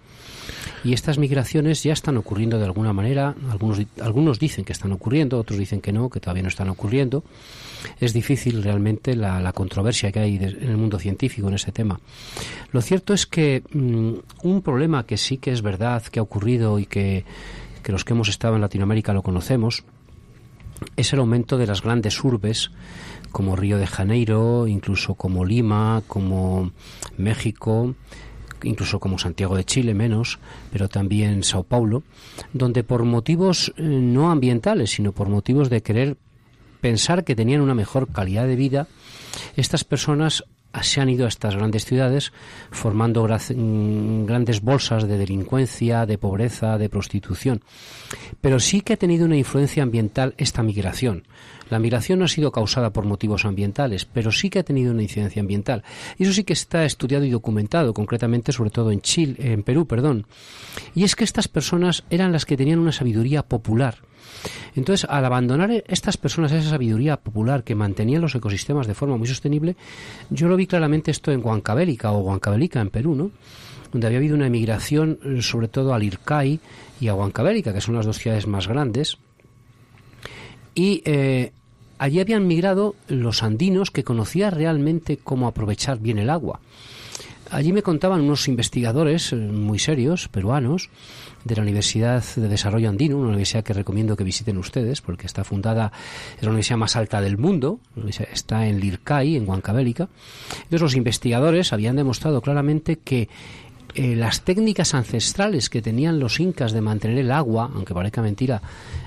Y 0.84 0.94
estas 0.94 1.18
migraciones 1.18 1.82
ya 1.84 1.94
están 1.94 2.18
ocurriendo 2.18 2.60
de 2.60 2.66
alguna 2.66 2.94
manera, 2.94 3.36
algunos, 3.50 3.82
algunos 4.00 4.40
dicen 4.40 4.64
que 4.64 4.74
están 4.74 4.92
ocurriendo, 4.92 5.40
otros 5.40 5.58
dicen 5.58 5.82
que 5.82 5.92
no, 5.92 6.10
que 6.10 6.20
todavía 6.20 6.44
no 6.44 6.50
están 6.50 6.70
ocurriendo. 6.70 7.24
Es 8.00 8.14
difícil 8.14 8.62
realmente 8.62 9.16
la, 9.16 9.40
la 9.40 9.54
controversia 9.54 10.12
que 10.12 10.20
hay 10.20 10.36
en 10.36 10.44
el 10.44 10.78
mundo 10.78 11.00
científico 11.00 11.48
en 11.48 11.56
este 11.56 11.72
tema. 11.72 12.00
Lo 12.72 12.82
cierto 12.82 13.16
es 13.16 13.26
que 13.26 13.64
mmm, 13.74 14.14
un 14.44 14.62
problema 14.62 15.06
que 15.08 15.18
sí 15.18 15.38
que 15.38 15.52
es 15.52 15.64
verdad 15.64 16.04
que 16.04 16.20
ha 16.20 16.24
ocurrido 16.24 16.78
y 16.78 16.86
que, 16.86 17.26
que 17.82 17.92
los 17.92 18.06
que 18.06 18.14
hemos 18.14 18.30
estado 18.30 18.54
en 18.54 18.62
Latinoamérica 18.62 19.14
lo 19.14 19.24
conocemos, 19.24 19.84
es 20.96 21.14
el 21.14 21.20
aumento 21.20 21.58
de 21.58 21.68
las 21.68 21.82
grandes 21.82 22.24
urbes 22.24 22.72
como 23.32 23.56
Río 23.56 23.78
de 23.78 23.88
Janeiro, 23.88 24.68
incluso 24.68 25.16
como 25.16 25.46
Lima, 25.46 26.04
como 26.08 26.72
México, 27.18 27.96
incluso 28.64 29.00
como 29.00 29.18
Santiago 29.18 29.56
de 29.56 29.64
Chile 29.64 29.94
menos, 29.94 30.40
pero 30.72 30.90
también 30.90 31.44
Sao 31.44 31.64
Paulo, 31.64 32.04
donde 32.54 32.84
por 32.84 33.04
motivos 33.04 33.74
eh, 33.78 33.82
no 33.84 34.32
ambientales, 34.32 34.92
sino 34.92 35.12
por 35.14 35.30
motivos 35.30 35.70
de 35.70 35.82
querer 35.82 36.18
pensar 36.82 37.24
que 37.24 37.36
tenían 37.36 37.62
una 37.62 37.76
mejor 37.76 38.12
calidad 38.12 38.48
de 38.48 38.56
vida, 38.56 38.88
estas 39.56 39.84
personas 39.84 40.44
se 40.82 41.02
han 41.02 41.10
ido 41.10 41.26
a 41.26 41.30
estas 41.30 41.56
grandes 41.56 41.86
ciudades 41.86 42.32
formando 42.72 43.28
mm, 43.28 44.26
grandes 44.26 44.62
bolsas 44.62 45.08
de 45.08 45.18
delincuencia, 45.18 46.06
de 46.06 46.18
pobreza, 46.18 46.78
de 46.78 46.90
prostitución. 46.90 47.62
Pero 48.40 48.60
sí 48.60 48.82
que 48.82 48.94
ha 48.94 48.98
tenido 48.98 49.26
una 49.26 49.38
influencia 49.38 49.84
ambiental 49.84 50.34
esta 50.38 50.64
migración. 50.64 51.24
La 51.70 51.80
migración 51.80 52.20
no 52.20 52.26
ha 52.26 52.28
sido 52.28 52.52
causada 52.52 52.92
por 52.92 53.06
motivos 53.06 53.46
ambientales, 53.46 54.06
pero 54.06 54.32
sí 54.32 54.50
que 54.50 54.60
ha 54.60 54.64
tenido 54.64 54.92
una 54.92 55.04
incidencia 55.04 55.42
ambiental. 55.42 55.84
Y 56.18 56.24
eso 56.24 56.34
sí 56.34 56.44
que 56.44 56.54
está 56.54 56.84
estudiado 56.84 57.24
y 57.24 57.30
documentado, 57.30 57.94
concretamente 57.94 58.52
sobre 58.52 58.72
todo 58.72 58.92
en 58.92 59.02
Chile, 59.02 59.36
en 59.40 59.64
Perú, 59.64 59.88
perdón. 59.88 60.26
Y 60.96 61.06
es 61.06 61.16
que 61.16 61.24
estas 61.24 61.48
personas 61.48 62.04
eran 62.10 62.34
las 62.34 62.46
que 62.46 62.58
tenían 62.58 62.80
una 62.80 62.92
sabiduría 62.92 63.44
popular 63.44 64.00
entonces, 64.76 65.08
al 65.10 65.26
abandonar 65.26 65.84
estas 65.88 66.18
personas 66.18 66.52
esa 66.52 66.70
sabiduría 66.70 67.18
popular 67.18 67.64
que 67.64 67.76
mantenían 67.76 68.22
los 68.22 68.36
ecosistemas 68.36 68.88
de 68.88 68.94
forma 68.94 69.18
muy 69.18 69.28
sostenible, 69.28 69.76
yo 70.30 70.48
lo 70.48 70.56
vi 70.56 70.68
claramente 70.68 71.12
esto 71.12 71.32
en 71.32 71.46
Huancavelica 71.46 72.12
o 72.12 72.20
Huancavelica 72.20 72.82
en 72.82 72.90
Perú, 72.90 73.16
¿no? 73.16 73.32
donde 73.92 74.08
había 74.08 74.20
habido 74.20 74.36
una 74.36 74.48
emigración 74.48 75.20
eh, 75.24 75.42
sobre 75.42 75.68
todo 75.68 75.94
al 75.94 76.04
Ircay 76.04 76.60
y 77.00 77.08
a 77.08 77.16
Huancavelica, 77.16 77.74
que 77.74 77.82
son 77.82 77.96
las 77.96 78.06
dos 78.06 78.18
ciudades 78.18 78.48
más 78.48 78.68
grandes, 78.68 79.18
y 80.74 81.02
eh, 81.06 81.52
allí 81.98 82.20
habían 82.20 82.48
migrado 82.48 82.96
los 83.08 83.44
andinos 83.44 83.92
que 83.92 84.04
conocían 84.04 84.54
realmente 84.54 85.18
cómo 85.18 85.48
aprovechar 85.48 86.00
bien 86.00 86.20
el 86.20 86.30
agua. 86.30 86.62
Allí 87.52 87.74
me 87.74 87.84
contaban 87.84 88.22
unos 88.22 88.48
investigadores 88.48 89.34
eh, 89.34 89.36
muy 89.36 89.78
serios, 89.78 90.30
peruanos, 90.30 90.90
de 91.44 91.56
la 91.58 91.64
Universidad 91.64 92.24
de 92.36 92.48
Desarrollo 92.48 92.88
Andino, 92.88 93.18
una 93.18 93.28
universidad 93.28 93.64
que 93.64 93.74
recomiendo 93.74 94.16
que 94.16 94.24
visiten 94.24 94.58
ustedes 94.58 95.02
porque 95.02 95.28
está 95.28 95.44
fundada, 95.44 95.92
es 96.38 96.44
la 96.44 96.50
universidad 96.50 96.78
más 96.78 96.96
alta 96.96 97.20
del 97.20 97.38
mundo, 97.38 97.80
está 98.32 98.68
en 98.68 98.80
Lircay, 98.80 99.36
en 99.36 99.50
Huancavelica. 99.50 100.08
Entonces 100.54 100.82
los 100.82 100.96
investigadores 100.96 101.74
habían 101.74 101.98
demostrado 101.98 102.42
claramente 102.42 103.00
que 103.00 103.28
eh, 103.96 104.16
las 104.16 104.44
técnicas 104.44 104.94
ancestrales 104.94 105.70
que 105.70 105.82
tenían 105.82 106.22
los 106.22 106.40
incas 106.40 106.72
de 106.72 106.80
mantener 106.80 107.18
el 107.18 107.32
agua, 107.32 107.70
aunque 107.74 107.94
parezca 107.94 108.22
mentira, 108.22 108.62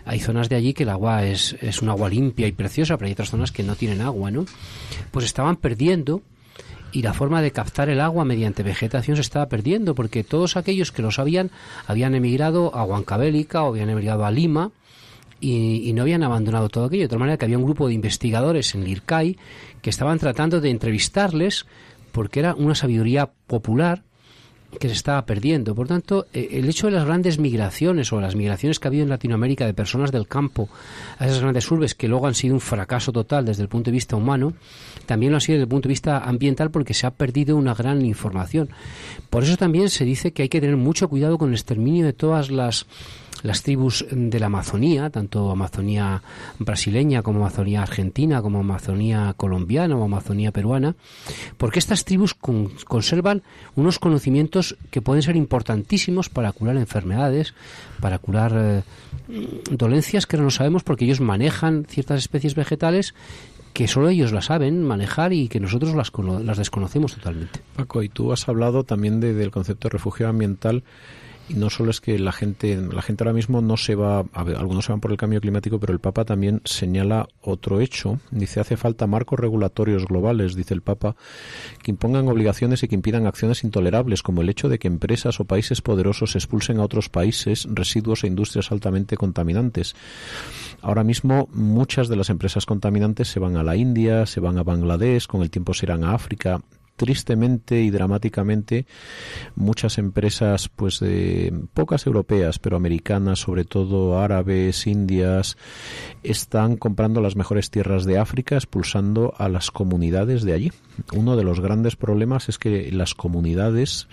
hay 0.04 0.20
zonas 0.20 0.50
de 0.50 0.56
allí 0.56 0.74
que 0.74 0.82
el 0.82 0.90
agua 0.90 1.24
es, 1.24 1.56
es 1.62 1.80
un 1.80 1.88
agua 1.88 2.10
limpia 2.10 2.46
y 2.46 2.52
preciosa, 2.52 2.98
pero 2.98 3.06
hay 3.06 3.12
otras 3.12 3.30
zonas 3.30 3.52
que 3.52 3.62
no 3.62 3.74
tienen 3.74 4.02
agua, 4.02 4.30
¿no? 4.30 4.44
Pues 5.12 5.24
estaban 5.24 5.56
perdiendo 5.56 6.20
y 6.94 7.02
la 7.02 7.12
forma 7.12 7.42
de 7.42 7.50
captar 7.50 7.88
el 7.88 8.00
agua 8.00 8.24
mediante 8.24 8.62
vegetación 8.62 9.16
se 9.16 9.22
estaba 9.22 9.48
perdiendo 9.48 9.96
porque 9.96 10.22
todos 10.22 10.56
aquellos 10.56 10.92
que 10.92 11.02
lo 11.02 11.10
sabían 11.10 11.50
habían 11.88 12.14
emigrado 12.14 12.72
a 12.72 12.84
Huancavelica 12.84 13.64
o 13.64 13.70
habían 13.70 13.90
emigrado 13.90 14.24
a 14.24 14.30
Lima 14.30 14.70
y, 15.40 15.92
no 15.92 16.02
habían 16.02 16.22
abandonado 16.22 16.68
todo 16.68 16.84
aquello. 16.84 17.02
De 17.02 17.08
tal 17.08 17.18
manera 17.18 17.36
que 17.36 17.46
había 17.46 17.58
un 17.58 17.64
grupo 17.64 17.88
de 17.88 17.94
investigadores 17.94 18.76
en 18.76 18.84
Lircay 18.84 19.36
que 19.82 19.90
estaban 19.90 20.20
tratando 20.20 20.60
de 20.60 20.70
entrevistarles 20.70 21.66
porque 22.12 22.38
era 22.38 22.54
una 22.54 22.76
sabiduría 22.76 23.32
popular 23.48 24.04
que 24.78 24.88
se 24.88 24.94
estaba 24.94 25.24
perdiendo. 25.26 25.74
Por 25.74 25.88
tanto, 25.88 26.26
eh, 26.32 26.48
el 26.52 26.68
hecho 26.68 26.86
de 26.86 26.92
las 26.92 27.04
grandes 27.04 27.38
migraciones 27.38 28.12
o 28.12 28.20
las 28.20 28.36
migraciones 28.36 28.78
que 28.78 28.88
ha 28.88 28.90
habido 28.90 29.04
en 29.04 29.10
Latinoamérica 29.10 29.66
de 29.66 29.74
personas 29.74 30.12
del 30.12 30.26
campo 30.26 30.68
a 31.18 31.26
esas 31.26 31.40
grandes 31.40 31.70
urbes 31.70 31.94
que 31.94 32.08
luego 32.08 32.26
han 32.26 32.34
sido 32.34 32.54
un 32.54 32.60
fracaso 32.60 33.12
total 33.12 33.44
desde 33.44 33.62
el 33.62 33.68
punto 33.68 33.90
de 33.90 33.94
vista 33.94 34.16
humano, 34.16 34.54
también 35.06 35.32
lo 35.32 35.38
ha 35.38 35.40
sido 35.40 35.56
desde 35.56 35.64
el 35.64 35.68
punto 35.68 35.88
de 35.88 35.92
vista 35.92 36.18
ambiental 36.18 36.70
porque 36.70 36.94
se 36.94 37.06
ha 37.06 37.10
perdido 37.10 37.56
una 37.56 37.74
gran 37.74 38.04
información. 38.04 38.68
Por 39.30 39.44
eso 39.44 39.56
también 39.56 39.90
se 39.90 40.04
dice 40.04 40.32
que 40.32 40.42
hay 40.42 40.48
que 40.48 40.60
tener 40.60 40.76
mucho 40.76 41.08
cuidado 41.08 41.38
con 41.38 41.48
el 41.48 41.54
exterminio 41.54 42.04
de 42.04 42.12
todas 42.12 42.50
las 42.50 42.86
las 43.44 43.62
tribus 43.62 44.06
de 44.10 44.40
la 44.40 44.46
Amazonía, 44.46 45.10
tanto 45.10 45.50
Amazonía 45.50 46.22
brasileña 46.58 47.20
como 47.20 47.40
Amazonía 47.40 47.82
argentina, 47.82 48.40
como 48.40 48.60
Amazonía 48.60 49.34
colombiana 49.36 49.96
o 49.96 50.02
Amazonía 50.02 50.50
peruana, 50.50 50.96
porque 51.58 51.78
estas 51.78 52.06
tribus 52.06 52.32
con, 52.32 52.70
conservan 52.88 53.42
unos 53.76 53.98
conocimientos 53.98 54.76
que 54.90 55.02
pueden 55.02 55.22
ser 55.22 55.36
importantísimos 55.36 56.30
para 56.30 56.52
curar 56.52 56.78
enfermedades, 56.78 57.52
para 58.00 58.18
curar 58.18 58.52
eh, 58.56 58.82
dolencias 59.70 60.26
que 60.26 60.38
no 60.38 60.50
sabemos 60.50 60.82
porque 60.82 61.04
ellos 61.04 61.20
manejan 61.20 61.84
ciertas 61.86 62.20
especies 62.20 62.54
vegetales 62.54 63.14
que 63.74 63.88
solo 63.88 64.08
ellos 64.08 64.32
la 64.32 64.40
saben 64.40 64.82
manejar 64.82 65.34
y 65.34 65.48
que 65.48 65.60
nosotros 65.60 65.94
las, 65.94 66.10
las 66.42 66.56
desconocemos 66.56 67.14
totalmente. 67.14 67.60
Paco, 67.76 68.02
y 68.02 68.08
tú 68.08 68.32
has 68.32 68.48
hablado 68.48 68.84
también 68.84 69.20
de, 69.20 69.34
del 69.34 69.50
concepto 69.50 69.88
de 69.88 69.92
refugio 69.92 70.28
ambiental 70.28 70.82
y 71.48 71.54
no 71.54 71.68
solo 71.68 71.90
es 71.90 72.00
que 72.00 72.18
la 72.18 72.32
gente 72.32 72.76
la 72.76 73.02
gente 73.02 73.22
ahora 73.22 73.34
mismo 73.34 73.60
no 73.60 73.76
se 73.76 73.94
va 73.94 74.24
a 74.32 74.44
ver, 74.44 74.56
algunos 74.56 74.86
se 74.86 74.92
van 74.92 75.00
por 75.00 75.10
el 75.10 75.16
cambio 75.16 75.40
climático 75.40 75.78
pero 75.78 75.92
el 75.92 75.98
Papa 75.98 76.24
también 76.24 76.60
señala 76.64 77.28
otro 77.42 77.80
hecho. 77.80 78.18
Dice 78.30 78.60
hace 78.60 78.76
falta 78.76 79.06
marcos 79.06 79.38
regulatorios 79.38 80.06
globales 80.06 80.54
dice 80.54 80.74
el 80.74 80.82
Papa 80.82 81.16
que 81.82 81.90
impongan 81.90 82.28
obligaciones 82.28 82.82
y 82.82 82.88
que 82.88 82.94
impidan 82.94 83.26
acciones 83.26 83.64
intolerables 83.64 84.22
como 84.22 84.42
el 84.42 84.48
hecho 84.48 84.68
de 84.68 84.78
que 84.78 84.88
empresas 84.88 85.40
o 85.40 85.44
países 85.44 85.82
poderosos 85.82 86.34
expulsen 86.34 86.78
a 86.78 86.84
otros 86.84 87.08
países 87.08 87.66
residuos 87.70 88.24
e 88.24 88.28
industrias 88.28 88.72
altamente 88.72 89.16
contaminantes 89.16 89.94
ahora 90.80 91.04
mismo 91.04 91.48
muchas 91.52 92.08
de 92.08 92.16
las 92.16 92.30
empresas 92.30 92.66
contaminantes 92.66 93.28
se 93.28 93.40
van 93.40 93.56
a 93.56 93.62
la 93.62 93.76
India 93.76 94.26
se 94.26 94.40
van 94.40 94.58
a 94.58 94.62
Bangladesh 94.62 95.26
con 95.26 95.42
el 95.42 95.50
tiempo 95.50 95.74
se 95.74 95.86
irán 95.86 96.04
a 96.04 96.14
África 96.14 96.60
tristemente 96.96 97.82
y 97.82 97.90
dramáticamente 97.90 98.86
muchas 99.56 99.98
empresas 99.98 100.68
pues 100.68 101.00
de 101.00 101.52
pocas 101.74 102.06
europeas 102.06 102.58
pero 102.58 102.76
americanas 102.76 103.40
sobre 103.40 103.64
todo 103.64 104.18
árabes 104.18 104.86
indias 104.86 105.56
están 106.22 106.76
comprando 106.76 107.20
las 107.20 107.36
mejores 107.36 107.70
tierras 107.70 108.04
de 108.04 108.18
África 108.18 108.56
expulsando 108.56 109.34
a 109.36 109.48
las 109.48 109.70
comunidades 109.70 110.42
de 110.42 110.52
allí. 110.52 110.72
Uno 111.12 111.36
de 111.36 111.44
los 111.44 111.60
grandes 111.60 111.96
problemas 111.96 112.48
es 112.48 112.58
que 112.58 112.90
las 112.92 113.14
comunidades 113.14 114.08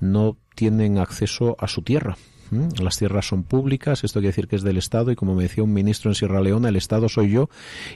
no 0.00 0.36
tienen 0.54 0.98
acceso 0.98 1.56
a 1.58 1.68
su 1.68 1.82
tierra 1.82 2.16
las 2.50 2.98
tierras 2.98 3.26
son 3.26 3.42
públicas, 3.42 4.04
esto 4.04 4.20
quiere 4.20 4.28
decir 4.28 4.48
que 4.48 4.56
es 4.56 4.62
del 4.62 4.76
Estado 4.76 5.10
y 5.10 5.16
como 5.16 5.34
me 5.34 5.44
decía 5.44 5.64
un 5.64 5.72
ministro 5.72 6.10
en 6.10 6.14
Sierra 6.14 6.40
Leona, 6.40 6.68
el 6.68 6.76
Estado 6.76 7.08
soy 7.08 7.30
yo 7.30 7.48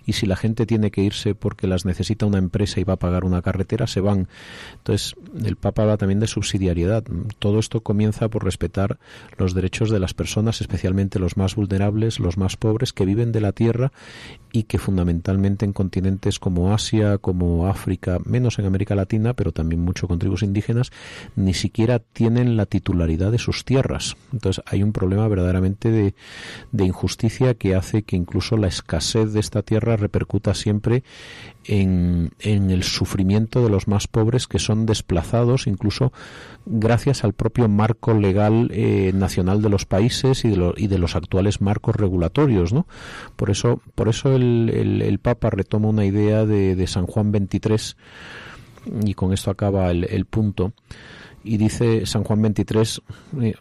y 0.07 0.13
si 0.13 0.27
la 0.27 0.37
gente 0.37 0.67
tiene 0.67 0.91
que 0.91 1.03
irse 1.03 1.35
porque 1.35 1.67
las 1.67 1.85
necesita 1.85 2.27
una 2.27 2.39
empresa 2.39 2.81
y 2.81 2.85
va 2.85 2.95
a 2.95 2.99
pagar 2.99 3.25
una 3.25 3.43
carretera, 3.43 3.87
se 3.87 4.01
van. 4.01 4.29
Entonces, 4.77 5.15
el 5.45 5.57
Papa 5.57 5.83
habla 5.83 5.97
también 5.97 6.21
de 6.21 6.27
subsidiariedad. 6.27 7.05
Todo 7.39 7.59
esto 7.59 7.81
comienza 7.81 8.29
por 8.29 8.45
respetar 8.45 8.99
los 9.39 9.55
derechos 9.55 9.91
de 9.91 9.99
las 9.99 10.15
personas, 10.15 10.61
especialmente 10.61 11.19
los 11.19 11.37
más 11.37 11.55
vulnerables, 11.55 12.21
los 12.21 12.37
más 12.37 12.57
pobres, 12.57 12.93
que 12.93 13.05
viven 13.05 13.33
de 13.33 13.41
la 13.41 13.53
tierra 13.53 13.93
y 14.53 14.65
que 14.65 14.79
fundamentalmente 14.79 15.65
en 15.65 15.73
continentes 15.73 16.39
como 16.39 16.73
Asia, 16.73 17.19
como 17.19 17.67
África, 17.67 18.19
menos 18.25 18.59
en 18.59 18.67
América 18.67 18.95
Latina, 18.95 19.35
pero 19.35 19.53
también 19.53 19.81
mucho 19.83 20.07
con 20.07 20.19
tribus 20.19 20.43
indígenas, 20.43 20.93
ni 21.35 21.55
siquiera 21.55 21.99
tienen 21.99 22.57
la 22.57 22.67
titularidad 22.67 23.33
de 23.33 23.39
sus 23.39 23.65
tierras. 23.65 24.17
Entonces 24.45 24.63
hay 24.67 24.83
un 24.83 24.93
problema 24.93 25.27
verdaderamente 25.27 25.91
de, 25.91 26.85
injusticia 26.85 27.55
que 27.55 27.75
hace 27.75 28.03
que 28.03 28.15
incluso 28.15 28.59
la 28.59 28.67
escasez 28.67 29.33
de 29.33 29.41
esta 29.41 29.63
tierra 29.63 29.97
repercuta 29.97 30.53
siempre 30.53 31.03
en, 31.65 32.33
en, 32.41 32.71
el 32.71 32.83
sufrimiento 32.83 33.65
de 33.65 33.71
los 33.71 33.89
más 33.89 34.07
pobres 34.07 34.47
que 34.47 34.59
son 34.59 34.85
desplazados 34.85 35.67
incluso 35.67 36.13
gracias 36.67 37.25
al 37.25 37.33
propio 37.33 37.71
marco 37.71 38.13
legal 38.13 38.69
eh, 38.71 39.13
nacional 39.15 39.63
de 39.63 39.71
los 39.71 39.87
países 39.87 40.45
y 40.45 40.51
de, 40.51 40.75
y 40.77 40.89
de, 40.89 40.99
los 40.99 41.17
actuales 41.17 41.63
marcos 41.63 41.97
regulatorios 41.97 42.75
¿no? 42.75 42.87
por 43.37 43.49
eso 43.49 43.81
por 43.95 44.09
eso 44.09 44.37
el, 44.37 45.19
Papa 45.23 45.49
retoma 45.49 45.89
una 45.89 46.05
idea 46.05 46.45
de, 46.45 46.87
San 46.87 47.07
Juan 47.07 47.33
23 47.33 47.97
y 49.07 49.15
con 49.15 49.33
esto 49.33 49.51
acaba 49.51 49.91
el 49.91 50.27
punto 50.27 50.75
y 51.45 51.57
dice 51.57 52.07
San 52.07 52.25
Juan 52.25 52.43
23 52.43 53.03
eh, 53.43 53.55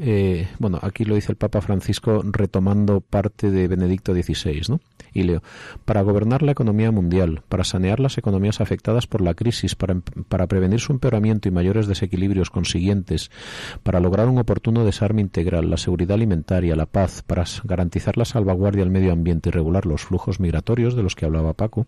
eh, 0.00 0.48
bueno, 0.58 0.78
aquí 0.82 1.04
lo 1.04 1.14
dice 1.14 1.32
el 1.32 1.36
Papa 1.36 1.60
Francisco 1.60 2.22
retomando 2.24 3.00
parte 3.00 3.50
de 3.50 3.68
Benedicto 3.68 4.12
XVI, 4.14 4.62
¿no? 4.68 4.80
Y 5.12 5.24
leo, 5.24 5.42
para 5.84 6.02
gobernar 6.02 6.42
la 6.42 6.52
economía 6.52 6.92
mundial, 6.92 7.42
para 7.48 7.64
sanear 7.64 7.98
las 7.98 8.16
economías 8.16 8.60
afectadas 8.60 9.08
por 9.08 9.22
la 9.22 9.34
crisis, 9.34 9.74
para, 9.74 9.96
para 10.28 10.46
prevenir 10.46 10.78
su 10.80 10.92
empeoramiento 10.92 11.48
y 11.48 11.52
mayores 11.52 11.88
desequilibrios 11.88 12.50
consiguientes, 12.50 13.30
para 13.82 13.98
lograr 13.98 14.28
un 14.28 14.38
oportuno 14.38 14.84
desarme 14.84 15.20
integral, 15.20 15.68
la 15.68 15.78
seguridad 15.78 16.14
alimentaria, 16.14 16.76
la 16.76 16.86
paz, 16.86 17.22
para 17.26 17.44
garantizar 17.64 18.16
la 18.16 18.24
salvaguardia 18.24 18.84
del 18.84 18.92
medio 18.92 19.12
ambiente 19.12 19.48
y 19.48 19.52
regular 19.52 19.84
los 19.84 20.02
flujos 20.02 20.38
migratorios 20.38 20.94
de 20.94 21.02
los 21.02 21.16
que 21.16 21.24
hablaba 21.24 21.54
Paco, 21.54 21.86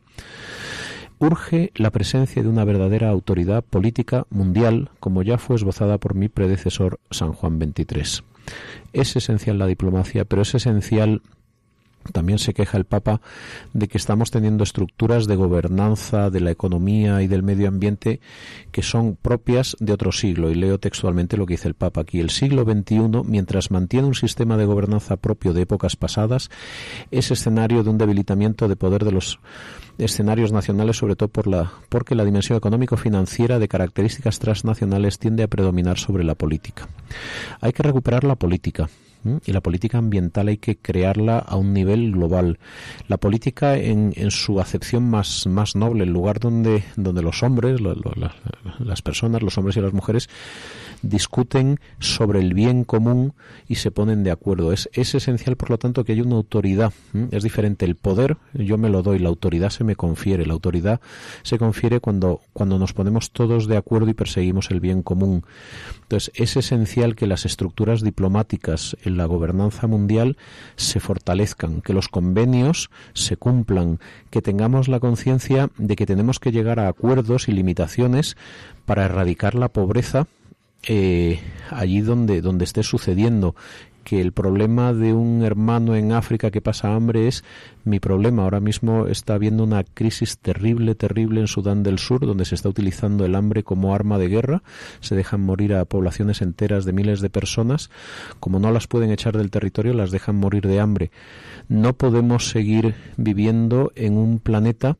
urge 1.22 1.70
la 1.76 1.90
presencia 1.90 2.42
de 2.42 2.48
una 2.48 2.64
verdadera 2.64 3.08
autoridad 3.08 3.62
política 3.62 4.26
mundial, 4.30 4.90
como 4.98 5.22
ya 5.22 5.38
fue 5.38 5.54
esbozada 5.54 5.98
por 5.98 6.14
mi 6.14 6.28
predecesor 6.28 6.98
San 7.11 7.32
Juan 7.32 7.61
XXIII. 7.61 8.24
Es 8.92 9.14
esencial 9.14 9.58
la 9.58 9.66
diplomacia, 9.66 10.24
pero 10.24 10.42
es 10.42 10.54
esencial 10.54 11.22
también 12.11 12.40
se 12.40 12.52
queja 12.52 12.76
el 12.76 12.85
Papa 12.85 13.20
de 13.72 13.87
que 13.87 13.96
estamos 13.96 14.32
teniendo 14.32 14.64
estructuras 14.64 15.26
de 15.26 15.37
gobernanza 15.37 16.30
de 16.30 16.40
la 16.40 16.50
economía 16.50 17.22
y 17.22 17.28
del 17.28 17.44
medio 17.44 17.68
ambiente 17.68 18.20
que 18.72 18.82
son 18.82 19.14
propias 19.14 19.76
de 19.78 19.92
otro 19.92 20.11
siglo. 20.11 20.50
Y 20.50 20.56
leo 20.56 20.80
textualmente 20.80 21.37
lo 21.37 21.46
que 21.46 21.54
dice 21.54 21.68
el 21.68 21.74
Papa 21.74 22.00
aquí. 22.00 22.18
El 22.18 22.30
siglo 22.30 22.64
XXI, 22.64 23.22
mientras 23.24 23.70
mantiene 23.70 24.08
un 24.08 24.14
sistema 24.14 24.56
de 24.56 24.64
gobernanza 24.64 25.16
propio 25.16 25.52
de 25.52 25.62
épocas 25.62 25.94
pasadas, 25.94 26.50
es 27.12 27.30
escenario 27.30 27.85
de 27.85 27.90
un 27.90 27.98
debilitamiento 27.98 28.66
de 28.66 28.74
poder 28.74 29.04
de 29.04 29.12
los 29.12 29.38
escenarios 29.98 30.52
nacionales, 30.52 30.96
sobre 30.96 31.16
todo 31.16 31.28
por 31.28 31.46
la, 31.46 31.72
porque 31.88 32.14
la 32.14 32.24
dimensión 32.24 32.57
económico-financiera 32.57 33.59
de 33.59 33.68
características 33.68 34.38
transnacionales 34.38 35.18
tiende 35.18 35.42
a 35.42 35.48
predominar 35.48 35.98
sobre 35.98 36.24
la 36.24 36.35
política. 36.35 36.88
Hay 37.61 37.72
que 37.72 37.83
recuperar 37.83 38.24
la 38.24 38.37
política, 38.37 38.88
y 39.46 39.52
la 39.52 39.61
política 39.61 39.98
ambiental 39.98 40.48
hay 40.48 40.57
que 40.57 40.76
crearla 40.76 41.38
a 41.38 41.57
un 41.57 41.72
nivel 41.72 42.12
global. 42.12 42.59
La 43.07 43.18
política 43.18 43.76
en, 43.76 44.12
en 44.16 44.31
su 44.31 44.61
acepción 44.61 45.09
más, 45.09 45.46
más 45.46 45.76
noble, 45.76 46.05
el 46.05 46.11
lugar 46.11 46.40
donde, 46.40 46.83
donde 46.96 47.22
los 47.22 47.42
hombres, 47.42 47.81
lo, 47.81 47.94
lo, 47.94 48.12
la, 48.16 48.35
las 48.81 49.02
personas, 49.02 49.42
los 49.42 49.57
hombres 49.59 49.76
y 49.76 49.81
las 49.81 49.92
mujeres, 49.92 50.28
discuten 51.02 51.78
sobre 51.98 52.40
el 52.40 52.54
bien 52.54 52.84
común 52.84 53.34
y 53.68 53.76
se 53.76 53.90
ponen 53.90 54.24
de 54.24 54.30
acuerdo. 54.30 54.72
Es, 54.72 54.88
es 54.92 55.14
esencial, 55.14 55.56
por 55.56 55.70
lo 55.70 55.78
tanto, 55.78 56.04
que 56.04 56.12
haya 56.12 56.22
una 56.22 56.36
autoridad. 56.36 56.92
Es 57.30 57.42
diferente 57.42 57.84
el 57.84 57.96
poder, 57.96 58.36
yo 58.54 58.78
me 58.78 58.88
lo 58.88 59.02
doy, 59.02 59.18
la 59.18 59.28
autoridad 59.28 59.70
se 59.70 59.84
me 59.84 59.96
confiere. 59.96 60.46
La 60.46 60.54
autoridad 60.54 61.00
se 61.42 61.58
confiere 61.58 62.00
cuando, 62.00 62.40
cuando 62.52 62.78
nos 62.78 62.92
ponemos 62.92 63.30
todos 63.30 63.66
de 63.66 63.76
acuerdo 63.76 64.10
y 64.10 64.14
perseguimos 64.14 64.70
el 64.70 64.80
bien 64.80 65.02
común. 65.02 65.44
Entonces, 66.02 66.32
es 66.34 66.56
esencial 66.56 67.16
que 67.16 67.26
las 67.26 67.44
estructuras 67.44 68.02
diplomáticas 68.02 68.96
en 69.02 69.16
la 69.16 69.26
gobernanza 69.26 69.86
mundial 69.86 70.36
se 70.76 71.00
fortalezcan, 71.00 71.80
que 71.80 71.94
los 71.94 72.08
convenios 72.08 72.90
se 73.14 73.36
cumplan, 73.36 73.98
que 74.30 74.42
tengamos 74.42 74.88
la 74.88 75.00
conciencia 75.00 75.70
de 75.78 75.96
que 75.96 76.06
tenemos 76.06 76.38
que 76.38 76.52
llegar 76.52 76.80
a 76.80 76.88
acuerdos 76.88 77.48
y 77.48 77.52
limitaciones 77.52 78.36
para 78.84 79.04
erradicar 79.04 79.54
la 79.54 79.68
pobreza 79.68 80.26
eh, 80.86 81.40
allí 81.70 82.00
donde, 82.00 82.40
donde 82.40 82.64
esté 82.64 82.82
sucediendo 82.82 83.54
que 84.02 84.20
el 84.20 84.32
problema 84.32 84.92
de 84.92 85.12
un 85.12 85.42
hermano 85.42 85.94
en 85.94 86.12
África 86.12 86.50
que 86.50 86.60
pasa 86.60 86.94
hambre 86.94 87.28
es 87.28 87.44
mi 87.84 88.00
problema. 88.00 88.42
Ahora 88.42 88.60
mismo 88.60 89.06
está 89.06 89.34
habiendo 89.34 89.64
una 89.64 89.84
crisis 89.84 90.38
terrible, 90.38 90.94
terrible 90.94 91.40
en 91.40 91.46
Sudán 91.46 91.82
del 91.82 91.98
Sur, 91.98 92.26
donde 92.26 92.44
se 92.44 92.54
está 92.54 92.68
utilizando 92.68 93.24
el 93.24 93.34
hambre 93.34 93.62
como 93.62 93.94
arma 93.94 94.18
de 94.18 94.28
guerra. 94.28 94.62
Se 95.00 95.14
dejan 95.14 95.40
morir 95.40 95.74
a 95.74 95.84
poblaciones 95.84 96.42
enteras 96.42 96.84
de 96.84 96.92
miles 96.92 97.20
de 97.20 97.30
personas. 97.30 97.90
Como 98.40 98.58
no 98.58 98.70
las 98.70 98.86
pueden 98.86 99.10
echar 99.10 99.36
del 99.36 99.50
territorio, 99.50 99.94
las 99.94 100.10
dejan 100.10 100.36
morir 100.36 100.66
de 100.66 100.80
hambre. 100.80 101.10
No 101.68 101.94
podemos 101.94 102.48
seguir 102.48 102.94
viviendo 103.16 103.92
en 103.94 104.16
un 104.16 104.40
planeta 104.40 104.98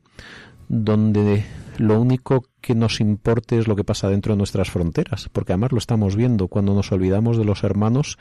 donde 0.69 1.45
lo 1.77 1.99
único 1.99 2.45
que 2.63 2.75
nos 2.75 3.01
importe 3.01 3.59
es 3.59 3.67
lo 3.67 3.75
que 3.75 3.83
pasa 3.83 4.07
dentro 4.07 4.33
de 4.33 4.37
nuestras 4.37 4.71
fronteras, 4.71 5.29
porque 5.33 5.51
además 5.51 5.73
lo 5.73 5.77
estamos 5.77 6.15
viendo 6.15 6.47
cuando 6.47 6.73
nos 6.73 6.93
olvidamos 6.93 7.37
de 7.37 7.43
los 7.43 7.63
hermanos. 7.65 8.17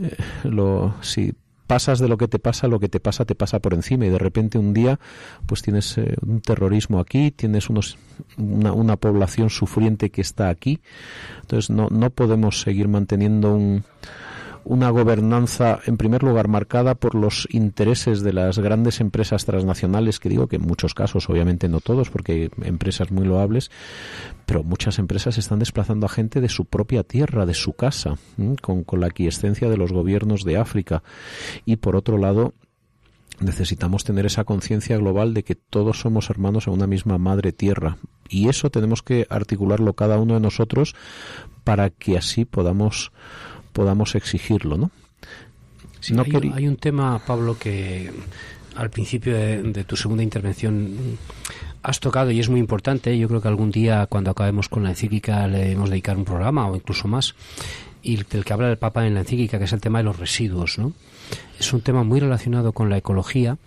Eh, 0.00 0.16
lo, 0.44 0.94
si 1.00 1.34
pasas 1.66 1.98
de 1.98 2.06
lo 2.06 2.16
que 2.18 2.28
te 2.28 2.38
pasa, 2.38 2.68
lo 2.68 2.78
que 2.78 2.88
te 2.88 3.00
pasa 3.00 3.24
te 3.24 3.34
pasa 3.34 3.58
por 3.58 3.74
encima 3.74 4.06
y 4.06 4.10
de 4.10 4.18
repente 4.18 4.58
un 4.58 4.72
día 4.72 5.00
pues 5.46 5.60
tienes 5.60 5.98
eh, 5.98 6.14
un 6.24 6.40
terrorismo 6.40 7.00
aquí, 7.00 7.32
tienes 7.32 7.68
unos, 7.68 7.98
una, 8.38 8.72
una, 8.72 8.96
población 8.96 9.50
sufriente 9.50 10.10
que 10.10 10.20
está 10.20 10.48
aquí, 10.48 10.80
entonces 11.40 11.68
no, 11.68 11.88
no 11.90 12.10
podemos 12.10 12.60
seguir 12.60 12.86
manteniendo 12.86 13.54
un, 13.54 13.84
una 14.64 14.90
gobernanza, 14.90 15.80
en 15.86 15.96
primer 15.96 16.22
lugar, 16.22 16.48
marcada 16.48 16.94
por 16.94 17.14
los 17.14 17.48
intereses 17.50 18.22
de 18.22 18.32
las 18.32 18.58
grandes 18.58 19.00
empresas 19.00 19.44
transnacionales, 19.44 20.20
que 20.20 20.28
digo 20.28 20.46
que 20.46 20.56
en 20.56 20.62
muchos 20.62 20.94
casos, 20.94 21.28
obviamente 21.28 21.68
no 21.68 21.80
todos, 21.80 22.10
porque 22.10 22.32
hay 22.32 22.50
empresas 22.66 23.10
muy 23.10 23.26
loables, 23.26 23.70
pero 24.46 24.62
muchas 24.62 24.98
empresas 24.98 25.38
están 25.38 25.58
desplazando 25.58 26.06
a 26.06 26.10
gente 26.10 26.40
de 26.40 26.48
su 26.48 26.64
propia 26.64 27.02
tierra, 27.02 27.46
de 27.46 27.54
su 27.54 27.72
casa, 27.72 28.16
con, 28.60 28.84
con 28.84 29.00
la 29.00 29.08
aquiescencia 29.08 29.68
de 29.68 29.76
los 29.76 29.92
gobiernos 29.92 30.44
de 30.44 30.56
África. 30.56 31.02
Y 31.64 31.76
por 31.76 31.96
otro 31.96 32.18
lado, 32.18 32.54
necesitamos 33.40 34.04
tener 34.04 34.26
esa 34.26 34.44
conciencia 34.44 34.96
global 34.96 35.34
de 35.34 35.42
que 35.42 35.54
todos 35.54 36.00
somos 36.00 36.30
hermanos 36.30 36.66
en 36.66 36.74
una 36.74 36.86
misma 36.86 37.18
madre 37.18 37.52
tierra 37.52 37.98
y 38.28 38.48
eso 38.48 38.70
tenemos 38.70 39.02
que 39.02 39.26
articularlo 39.28 39.94
cada 39.94 40.18
uno 40.18 40.34
de 40.34 40.40
nosotros 40.40 40.94
para 41.64 41.90
que 41.90 42.16
así 42.16 42.44
podamos 42.44 43.12
podamos 43.72 44.14
exigirlo, 44.14 44.76
¿no? 44.76 44.90
Sí, 46.00 46.14
no 46.14 46.22
hay, 46.22 46.30
quería... 46.30 46.54
hay, 46.54 46.68
un 46.68 46.76
tema, 46.76 47.20
Pablo, 47.24 47.58
que 47.58 48.10
al 48.76 48.90
principio 48.90 49.36
de, 49.36 49.62
de, 49.62 49.84
tu 49.84 49.96
segunda 49.96 50.22
intervención 50.22 51.18
has 51.82 52.00
tocado 52.00 52.30
y 52.30 52.40
es 52.40 52.48
muy 52.48 52.60
importante. 52.60 53.16
Yo 53.18 53.28
creo 53.28 53.40
que 53.40 53.48
algún 53.48 53.70
día, 53.70 54.06
cuando 54.06 54.30
acabemos 54.30 54.68
con 54.68 54.82
la 54.82 54.90
encíclica, 54.90 55.46
le 55.46 55.58
debemos 55.58 55.90
dedicar 55.90 56.16
un 56.16 56.24
programa 56.24 56.68
o 56.68 56.76
incluso 56.76 57.08
más. 57.08 57.34
Y 58.02 58.16
del 58.24 58.44
que 58.44 58.52
habla 58.52 58.70
el 58.70 58.78
Papa 58.78 59.06
en 59.06 59.14
la 59.14 59.20
encíclica, 59.20 59.58
que 59.58 59.64
es 59.64 59.72
el 59.72 59.80
tema 59.80 59.98
de 59.98 60.04
los 60.04 60.18
residuos, 60.18 60.78
¿no? 60.78 60.92
Es 61.58 61.72
un 61.72 61.80
tema 61.80 62.02
muy 62.02 62.18
relacionado 62.20 62.72
con 62.72 62.90
la 62.90 62.98
ecología 62.98 63.58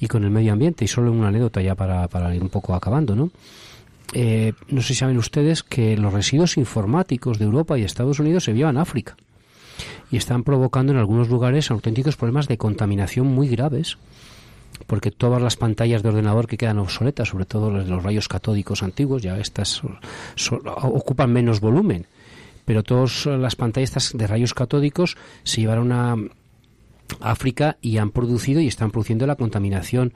y 0.00 0.08
con 0.08 0.24
el 0.24 0.30
medio 0.30 0.52
ambiente. 0.52 0.84
Y 0.84 0.88
solo 0.88 1.12
una 1.12 1.28
anécdota 1.28 1.62
ya 1.62 1.74
para, 1.74 2.08
para 2.08 2.34
ir 2.34 2.42
un 2.42 2.48
poco 2.48 2.74
acabando, 2.74 3.14
¿no? 3.14 3.30
Eh, 4.12 4.52
no 4.68 4.80
sé 4.80 4.88
si 4.88 4.94
saben 4.94 5.18
ustedes 5.18 5.62
que 5.62 5.96
los 5.96 6.12
residuos 6.12 6.56
informáticos 6.56 7.38
de 7.38 7.46
Europa 7.46 7.78
y 7.78 7.82
Estados 7.82 8.20
Unidos 8.20 8.44
se 8.44 8.52
llevan 8.52 8.76
a 8.76 8.82
África 8.82 9.16
y 10.14 10.16
están 10.16 10.44
provocando 10.44 10.92
en 10.92 10.98
algunos 11.00 11.28
lugares 11.28 11.72
auténticos 11.72 12.14
problemas 12.14 12.46
de 12.46 12.56
contaminación 12.56 13.26
muy 13.26 13.48
graves 13.48 13.98
porque 14.86 15.10
todas 15.10 15.42
las 15.42 15.56
pantallas 15.56 16.04
de 16.04 16.08
ordenador 16.08 16.46
que 16.46 16.56
quedan 16.56 16.78
obsoletas, 16.78 17.30
sobre 17.30 17.46
todo 17.46 17.72
los 17.72 18.00
rayos 18.00 18.28
catódicos 18.28 18.84
antiguos, 18.84 19.22
ya 19.22 19.36
estas 19.38 19.82
ocupan 20.64 21.32
menos 21.32 21.58
volumen, 21.58 22.06
pero 22.64 22.84
todas 22.84 23.26
las 23.26 23.56
pantallas 23.56 24.12
de 24.14 24.26
rayos 24.28 24.54
catódicos 24.54 25.16
se 25.42 25.62
llevaron 25.62 25.90
a 25.90 26.14
África 27.18 27.76
y 27.80 27.98
han 27.98 28.12
producido 28.12 28.60
y 28.60 28.68
están 28.68 28.92
produciendo 28.92 29.26
la 29.26 29.34
contaminación 29.34 30.12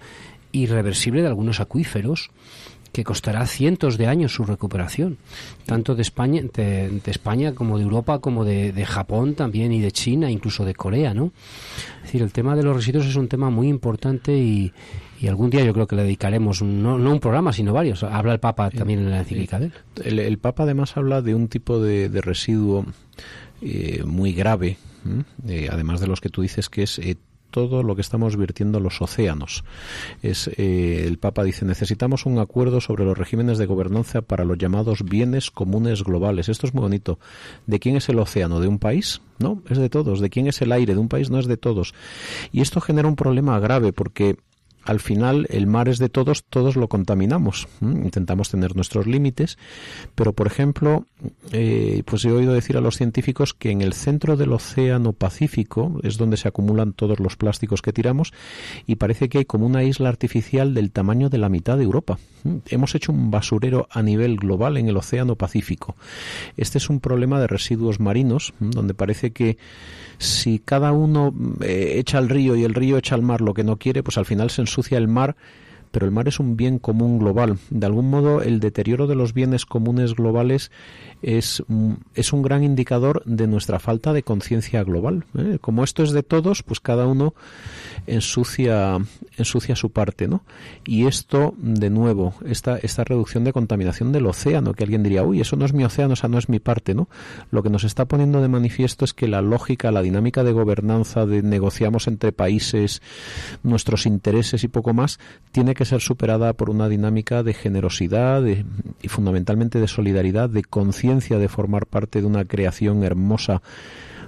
irreversible 0.52 1.22
de 1.22 1.28
algunos 1.28 1.58
acuíferos 1.58 2.30
que 2.92 3.04
costará 3.04 3.46
cientos 3.46 3.98
de 3.98 4.06
años 4.06 4.34
su 4.34 4.44
recuperación, 4.44 5.18
tanto 5.66 5.94
de 5.94 6.02
España, 6.02 6.42
de, 6.54 7.00
España 7.06 7.54
como 7.54 7.78
de 7.78 7.84
Europa, 7.84 8.18
como 8.18 8.44
de, 8.44 8.84
Japón 8.86 9.34
también 9.34 9.72
y 9.72 9.80
de 9.80 9.92
China, 9.92 10.30
incluso 10.30 10.64
de 10.64 10.74
Corea, 10.74 11.14
¿no? 11.14 11.32
Es 11.98 12.04
decir, 12.04 12.22
el 12.22 12.32
tema 12.32 12.56
de 12.56 12.62
los 12.62 12.74
residuos 12.74 13.06
es 13.06 13.16
un 13.16 13.28
tema 13.28 13.50
muy 13.50 13.68
importante 13.68 14.36
y, 14.36 14.72
algún 15.26 15.50
día 15.50 15.64
yo 15.64 15.74
creo 15.74 15.86
que 15.86 15.96
le 15.96 16.02
dedicaremos 16.02 16.62
no, 16.62 16.94
un 16.94 17.20
programa, 17.20 17.52
sino 17.52 17.72
varios. 17.72 18.02
Habla 18.02 18.32
el 18.32 18.40
Papa 18.40 18.70
también 18.70 19.00
en 19.00 19.10
la 19.10 19.18
encíclica 19.18 19.58
de 19.58 19.66
él. 20.04 20.18
El, 20.20 20.38
Papa 20.38 20.62
además 20.62 20.96
habla 20.96 21.22
de 21.22 21.34
un 21.34 21.48
tipo 21.48 21.80
de, 21.80 22.08
residuo 22.22 22.86
eh, 23.60 24.02
muy 24.06 24.32
grave, 24.32 24.78
eh, 25.46 25.68
además 25.70 26.00
de 26.00 26.06
los 26.06 26.20
que 26.20 26.28
tú 26.28 26.42
dices 26.42 26.68
que 26.68 26.84
es 26.84 26.98
eh, 27.00 27.16
todo 27.50 27.82
lo 27.82 27.94
que 27.94 28.00
estamos 28.00 28.36
virtiendo 28.36 28.80
los 28.80 29.00
océanos. 29.00 29.64
Es, 30.22 30.48
eh, 30.56 31.04
el 31.06 31.18
Papa 31.18 31.44
dice, 31.44 31.64
necesitamos 31.64 32.26
un 32.26 32.38
acuerdo 32.38 32.80
sobre 32.80 33.04
los 33.04 33.16
regímenes 33.16 33.58
de 33.58 33.66
gobernanza 33.66 34.22
para 34.22 34.44
los 34.44 34.58
llamados 34.58 35.02
bienes 35.04 35.50
comunes 35.50 36.04
globales. 36.04 36.48
Esto 36.48 36.66
es 36.66 36.74
muy 36.74 36.82
bonito. 36.82 37.18
¿De 37.66 37.78
quién 37.78 37.96
es 37.96 38.08
el 38.08 38.18
océano? 38.18 38.60
¿De 38.60 38.68
un 38.68 38.78
país? 38.78 39.20
No, 39.38 39.62
es 39.68 39.78
de 39.78 39.88
todos. 39.88 40.20
¿De 40.20 40.30
quién 40.30 40.46
es 40.46 40.60
el 40.62 40.72
aire? 40.72 40.94
De 40.94 41.00
un 41.00 41.08
país 41.08 41.30
no 41.30 41.38
es 41.38 41.46
de 41.46 41.56
todos. 41.56 41.94
Y 42.52 42.60
esto 42.60 42.80
genera 42.80 43.08
un 43.08 43.16
problema 43.16 43.58
grave 43.60 43.92
porque 43.92 44.36
al 44.88 45.00
final 45.00 45.46
el 45.50 45.66
mar 45.66 45.90
es 45.90 45.98
de 45.98 46.08
todos, 46.08 46.44
todos 46.44 46.74
lo 46.74 46.88
contaminamos. 46.88 47.68
Intentamos 47.82 48.48
tener 48.48 48.74
nuestros 48.74 49.06
límites, 49.06 49.58
pero 50.14 50.32
por 50.32 50.46
ejemplo, 50.46 51.04
eh, 51.52 52.02
pues 52.06 52.24
he 52.24 52.32
oído 52.32 52.54
decir 52.54 52.78
a 52.78 52.80
los 52.80 52.96
científicos 52.96 53.52
que 53.52 53.70
en 53.70 53.82
el 53.82 53.92
centro 53.92 54.38
del 54.38 54.50
océano 54.50 55.12
Pacífico 55.12 56.00
es 56.04 56.16
donde 56.16 56.38
se 56.38 56.48
acumulan 56.48 56.94
todos 56.94 57.20
los 57.20 57.36
plásticos 57.36 57.82
que 57.82 57.92
tiramos 57.92 58.32
y 58.86 58.96
parece 58.96 59.28
que 59.28 59.36
hay 59.36 59.44
como 59.44 59.66
una 59.66 59.84
isla 59.84 60.08
artificial 60.08 60.72
del 60.72 60.90
tamaño 60.90 61.28
de 61.28 61.36
la 61.36 61.50
mitad 61.50 61.76
de 61.76 61.84
Europa. 61.84 62.18
Hemos 62.70 62.94
hecho 62.94 63.12
un 63.12 63.30
basurero 63.30 63.88
a 63.90 64.02
nivel 64.02 64.36
global 64.36 64.78
en 64.78 64.88
el 64.88 64.96
océano 64.96 65.36
Pacífico. 65.36 65.96
Este 66.56 66.78
es 66.78 66.88
un 66.88 67.00
problema 67.00 67.38
de 67.40 67.46
residuos 67.46 68.00
marinos, 68.00 68.54
donde 68.58 68.94
parece 68.94 69.32
que 69.32 69.58
si 70.18 70.58
cada 70.58 70.92
uno 70.92 71.32
eh, 71.60 71.94
echa 71.96 72.18
al 72.18 72.28
río 72.28 72.56
y 72.56 72.64
el 72.64 72.74
río 72.74 72.98
echa 72.98 73.14
al 73.14 73.22
mar 73.22 73.40
lo 73.40 73.54
que 73.54 73.64
no 73.64 73.76
quiere, 73.76 74.02
pues 74.02 74.18
al 74.18 74.26
final 74.26 74.50
se 74.50 74.62
el 74.98 75.08
mar 75.08 75.36
pero 75.90 76.06
el 76.06 76.12
mar 76.12 76.28
es 76.28 76.38
un 76.38 76.56
bien 76.56 76.78
común 76.78 77.18
global. 77.18 77.58
De 77.70 77.86
algún 77.86 78.10
modo, 78.10 78.42
el 78.42 78.60
deterioro 78.60 79.06
de 79.06 79.14
los 79.14 79.32
bienes 79.32 79.66
comunes 79.66 80.14
globales 80.14 80.70
es, 81.22 81.62
es 82.14 82.32
un 82.32 82.42
gran 82.42 82.62
indicador 82.62 83.22
de 83.24 83.46
nuestra 83.46 83.78
falta 83.78 84.12
de 84.12 84.22
conciencia 84.22 84.82
global. 84.84 85.24
¿eh? 85.36 85.58
Como 85.60 85.84
esto 85.84 86.02
es 86.02 86.12
de 86.12 86.22
todos, 86.22 86.62
pues 86.62 86.80
cada 86.80 87.06
uno 87.06 87.34
ensucia, 88.08 88.98
ensucia 89.36 89.76
su 89.76 89.90
parte, 89.90 90.28
¿no? 90.28 90.42
Y 90.84 91.06
esto, 91.06 91.54
de 91.58 91.90
nuevo, 91.90 92.34
esta, 92.46 92.76
esta 92.78 93.04
reducción 93.04 93.44
de 93.44 93.52
contaminación 93.52 94.12
del 94.12 94.26
océano, 94.26 94.74
que 94.74 94.84
alguien 94.84 95.02
diría, 95.02 95.22
uy, 95.22 95.40
eso 95.40 95.56
no 95.56 95.64
es 95.64 95.72
mi 95.72 95.84
océano, 95.84 96.14
esa 96.14 96.28
no 96.28 96.38
es 96.38 96.48
mi 96.48 96.58
parte, 96.58 96.94
¿no? 96.94 97.08
Lo 97.50 97.62
que 97.62 97.70
nos 97.70 97.84
está 97.84 98.06
poniendo 98.06 98.40
de 98.40 98.48
manifiesto 98.48 99.04
es 99.04 99.14
que 99.14 99.28
la 99.28 99.42
lógica, 99.42 99.90
la 99.90 100.02
dinámica 100.02 100.44
de 100.44 100.52
gobernanza, 100.52 101.26
de 101.26 101.42
negociamos 101.42 102.08
entre 102.08 102.32
países 102.32 103.02
nuestros 103.62 104.06
intereses 104.06 104.64
y 104.64 104.68
poco 104.68 104.94
más, 104.94 105.18
tiene 105.52 105.74
que 105.74 105.84
ser 105.84 106.00
superada 106.00 106.52
por 106.52 106.70
una 106.70 106.88
dinámica 106.88 107.42
de 107.42 107.54
generosidad 107.54 108.42
y 108.44 109.08
fundamentalmente 109.08 109.80
de 109.80 109.88
solidaridad, 109.88 110.50
de 110.50 110.64
conciencia 110.64 111.38
de 111.38 111.48
formar 111.48 111.86
parte 111.86 112.20
de 112.20 112.26
una 112.26 112.44
creación 112.44 113.04
hermosa, 113.04 113.62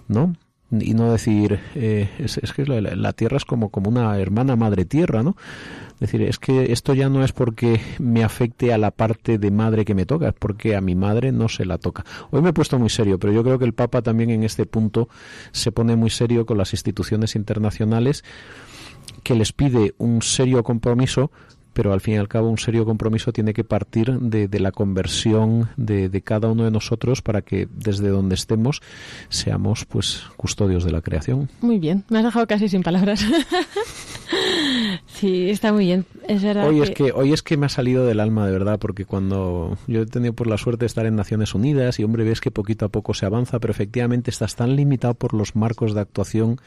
¿no? 0.08 0.34
Y 0.70 0.94
no 0.94 1.10
decir 1.10 1.58
eh, 1.74 2.08
es, 2.18 2.52
que 2.52 2.64
la, 2.64 3.12
tierra 3.12 3.36
es 3.36 3.44
como 3.44 3.70
como 3.70 3.90
una 3.90 4.16
hermana 4.18 4.54
madre 4.54 4.84
tierra 4.84 5.22
no 5.22 5.36
es 5.94 6.00
decir 6.00 6.22
es 6.22 6.38
que 6.38 6.72
esto 6.72 6.94
ya 6.94 7.08
no 7.08 7.24
es 7.24 7.32
porque 7.32 7.80
me 7.98 8.22
afecte 8.22 8.72
a 8.72 8.78
la 8.78 8.90
parte 8.90 9.38
de 9.38 9.50
madre 9.50 9.84
que 9.84 9.94
me 9.94 10.06
toca 10.06 10.28
es 10.28 10.34
porque 10.34 10.76
a 10.76 10.80
mi 10.80 10.94
madre 10.94 11.30
no 11.30 11.48
se 11.48 11.66
la 11.66 11.76
toca. 11.76 12.06
Hoy 12.30 12.40
me 12.40 12.50
he 12.50 12.52
puesto 12.52 12.78
muy 12.78 12.88
serio 12.88 13.18
pero 13.18 13.32
yo 13.32 13.42
creo 13.42 13.58
que 13.58 13.64
el 13.64 13.74
papa 13.74 14.00
también 14.00 14.30
en 14.30 14.44
este 14.44 14.64
punto 14.64 15.08
se 15.52 15.72
pone 15.72 15.96
muy 15.96 16.10
serio 16.10 16.46
con 16.46 16.56
las 16.56 16.72
instituciones 16.72 17.36
internacionales 17.36 18.24
que 19.22 19.34
les 19.34 19.52
pide 19.52 19.94
un 19.98 20.22
serio 20.22 20.62
compromiso 20.62 21.30
pero 21.72 21.92
al 21.92 22.00
fin 22.00 22.14
y 22.14 22.16
al 22.18 22.28
cabo 22.28 22.48
un 22.48 22.58
serio 22.58 22.84
compromiso 22.84 23.32
tiene 23.32 23.54
que 23.54 23.64
partir 23.64 24.18
de, 24.18 24.60
la 24.60 24.72
conversión 24.72 25.68
de, 25.76 26.22
cada 26.22 26.48
uno 26.48 26.64
de 26.64 26.70
nosotros 26.70 27.22
para 27.22 27.42
que 27.42 27.68
desde 27.72 28.08
donde 28.08 28.34
estemos 28.34 28.82
seamos 29.28 29.84
pues 29.84 30.24
custodios 30.36 30.84
de 30.84 30.92
la 30.92 31.00
creación. 31.00 31.48
Muy 31.60 31.78
bien, 31.78 32.04
me 32.08 32.18
has 32.18 32.24
dejado 32.24 32.46
casi 32.46 32.68
sin 32.68 32.82
palabras. 32.82 33.24
sí, 35.06 35.50
está 35.50 35.72
muy 35.72 35.86
bien. 35.86 36.04
Es 36.28 36.42
verdad 36.42 36.68
hoy 36.68 36.82
es 36.82 36.90
que 36.90 37.12
hoy 37.12 37.32
es 37.32 37.42
que 37.42 37.56
me 37.56 37.66
ha 37.66 37.70
salido 37.70 38.06
del 38.06 38.20
alma 38.20 38.46
de 38.46 38.52
verdad 38.52 38.78
porque 38.78 39.04
cuando 39.04 39.78
yo 39.86 40.02
he 40.02 40.06
tenido 40.06 40.32
por 40.34 40.46
la 40.46 40.58
suerte 40.58 40.80
de 40.80 40.86
estar 40.86 41.06
en 41.06 41.16
Naciones 41.16 41.54
Unidas 41.54 41.98
y 41.98 42.04
hombre 42.04 42.24
ves 42.24 42.40
que 42.40 42.50
poquito 42.50 42.86
a 42.86 42.88
poco 42.88 43.14
se 43.14 43.26
avanza, 43.26 43.58
pero 43.58 43.72
efectivamente 43.72 44.30
estás 44.30 44.56
tan 44.56 44.76
limitado 44.76 45.14
por 45.14 45.34
los 45.34 45.56
marcos 45.56 45.94
de 45.94 46.00
actuación 46.00 46.60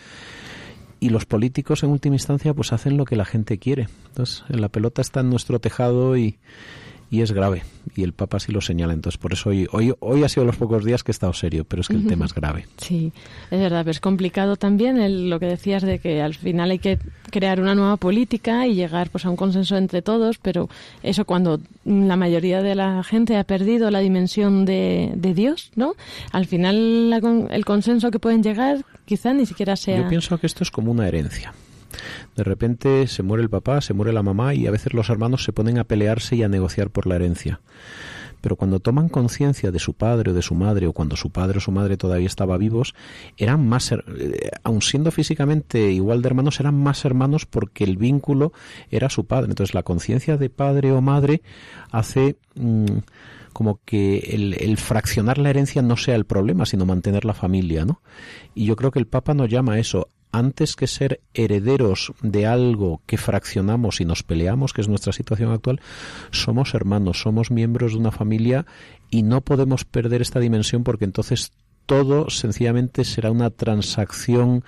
y 1.04 1.10
los 1.10 1.26
políticos 1.26 1.84
en 1.84 1.90
última 1.90 2.16
instancia 2.16 2.54
pues 2.54 2.72
hacen 2.72 2.96
lo 2.96 3.04
que 3.04 3.18
la 3.18 3.26
gente 3.26 3.60
quiere. 3.60 3.90
Entonces, 4.08 4.46
la 4.48 4.70
pelota 4.70 5.02
está 5.02 5.20
en 5.20 5.30
nuestro 5.30 5.60
tejado 5.60 6.16
y, 6.16 6.38
y 7.14 7.22
es 7.22 7.32
grave 7.32 7.62
y 7.96 8.02
el 8.02 8.14
Papa 8.14 8.40
sí 8.40 8.52
lo 8.52 8.60
señala. 8.60 8.94
Entonces, 8.94 9.20
por 9.20 9.34
eso 9.34 9.52
hoy, 9.52 9.68
hoy, 9.72 9.94
hoy 10.00 10.24
ha 10.24 10.30
sido 10.30 10.48
los 10.48 10.56
pocos 10.56 10.84
días 10.84 11.04
que 11.04 11.12
he 11.12 11.14
estado 11.14 11.32
serio, 11.32 11.64
pero 11.64 11.82
es 11.82 11.88
que 11.88 11.94
el 11.94 12.08
tema 12.08 12.26
es 12.26 12.34
grave. 12.34 12.66
Sí, 12.78 13.14
es 13.52 13.60
verdad, 13.60 13.82
pero 13.82 13.92
es 13.92 14.00
complicado 14.00 14.56
también 14.56 14.98
el, 14.98 15.30
lo 15.30 15.40
que 15.40 15.46
decías 15.46 15.84
de 15.84 16.00
que 16.00 16.22
al 16.22 16.34
final 16.34 16.72
hay 16.72 16.80
que 16.80 16.98
crear 17.30 17.62
una 17.62 17.76
nueva 17.76 17.98
política 17.98 18.66
y 18.66 18.74
llegar 18.74 19.12
pues 19.12 19.26
a 19.26 19.30
un 19.30 19.36
consenso 19.36 19.78
entre 19.78 20.02
todos, 20.02 20.40
pero 20.40 20.70
eso 21.04 21.24
cuando 21.26 21.62
la 21.86 22.16
mayoría 22.16 22.62
de 22.64 22.74
la 22.74 23.04
gente 23.04 23.38
ha 23.38 23.44
perdido 23.44 23.92
la 23.92 24.00
dimensión 24.00 24.66
de, 24.66 25.12
de 25.16 25.34
Dios, 25.36 25.72
¿no? 25.76 25.94
Al 26.32 26.48
final 26.48 27.14
el 27.52 27.66
consenso 27.66 28.10
que 28.10 28.20
pueden 28.20 28.42
llegar 28.42 28.84
quizá 29.06 29.34
ni 29.34 29.46
siquiera 29.46 29.76
sea... 29.76 30.02
Yo 30.02 30.10
pienso 30.10 30.38
que 30.40 30.48
esto 30.48 30.64
es 30.64 30.72
como 30.72 30.92
una 30.92 31.08
herencia. 31.08 31.54
De 32.36 32.44
repente 32.44 33.08
se 33.08 33.24
muere 33.24 33.44
el 33.44 33.50
papá, 33.50 33.82
se 33.82 33.94
muere 33.94 34.14
la 34.14 34.24
mamá 34.24 34.54
y 34.54 34.68
a 34.68 34.72
veces 34.72 34.94
los 34.94 35.10
hermanos 35.10 35.44
se 35.44 35.54
ponen 35.54 35.78
a 35.78 35.84
pelearse 35.84 36.36
y 36.36 36.44
a 36.44 36.50
negociar 36.50 36.90
por 36.90 37.08
la 37.08 37.16
herencia. 37.16 37.62
Pero 38.44 38.58
cuando 38.58 38.82
toman 38.82 39.08
conciencia 39.08 39.72
de 39.72 39.80
su 39.80 39.94
padre 39.94 40.32
o 40.32 40.34
de 40.34 40.42
su 40.42 40.54
madre, 40.54 40.86
o 40.88 40.92
cuando 40.92 41.16
su 41.16 41.30
padre 41.30 41.60
o 41.60 41.62
su 41.62 41.72
madre 41.72 41.96
todavía 41.96 42.28
estaba 42.28 42.58
vivos, 42.58 42.94
eran 43.38 43.66
más, 43.66 43.94
eh, 43.94 44.52
aun 44.66 44.82
siendo 44.82 45.12
físicamente 45.12 45.94
igual 45.94 46.22
de 46.22 46.28
hermanos, 46.28 46.60
eran 46.60 46.76
más 46.76 47.06
hermanos 47.06 47.46
porque 47.46 47.86
el 47.86 47.96
vínculo 47.96 48.52
era 48.92 49.10
su 49.10 49.28
padre. 49.28 49.52
Entonces 49.52 49.74
la 49.74 49.84
conciencia 49.84 50.36
de 50.36 50.50
padre 50.50 50.92
o 50.92 51.00
madre 51.00 51.42
hace 51.90 52.36
mm, 52.56 52.98
como 53.54 53.80
que 53.86 54.18
el, 54.18 54.56
el, 54.60 54.76
fraccionar 54.76 55.38
la 55.38 55.50
herencia 55.50 55.82
no 55.82 55.96
sea 55.96 56.16
el 56.16 56.26
problema, 56.26 56.66
sino 56.66 56.86
mantener 56.86 57.24
la 57.24 57.34
familia, 57.34 57.86
¿no? 57.86 58.02
Y 58.54 58.66
yo 58.66 58.76
creo 58.76 58.92
que 58.92 59.00
el 59.00 59.08
Papa 59.08 59.34
nos 59.34 59.48
llama 59.50 59.76
a 59.76 59.80
eso, 59.80 60.10
antes 60.34 60.76
que 60.76 60.88
ser 60.88 61.22
herederos 61.34 62.12
de 62.22 62.48
algo 62.48 63.02
que 63.06 63.18
fraccionamos 63.18 64.02
y 64.02 64.06
nos 64.06 64.24
peleamos, 64.24 64.74
que 64.74 64.82
es 64.82 64.90
nuestra 64.90 65.14
situación 65.14 65.52
actual, 65.52 65.80
somos 66.32 66.74
hermanos, 66.74 67.22
somos 67.22 67.52
miembros 67.52 67.94
de 67.94 68.00
una 68.00 68.12
familia 68.12 68.66
y 69.10 69.22
no 69.22 69.42
podemos 69.42 69.86
perder 69.86 70.22
esta 70.22 70.40
dimensión 70.40 70.84
porque 70.84 71.06
entonces 71.06 71.52
todo 71.86 72.30
sencillamente 72.30 73.06
será 73.06 73.30
una 73.30 73.52
transacción 73.52 74.64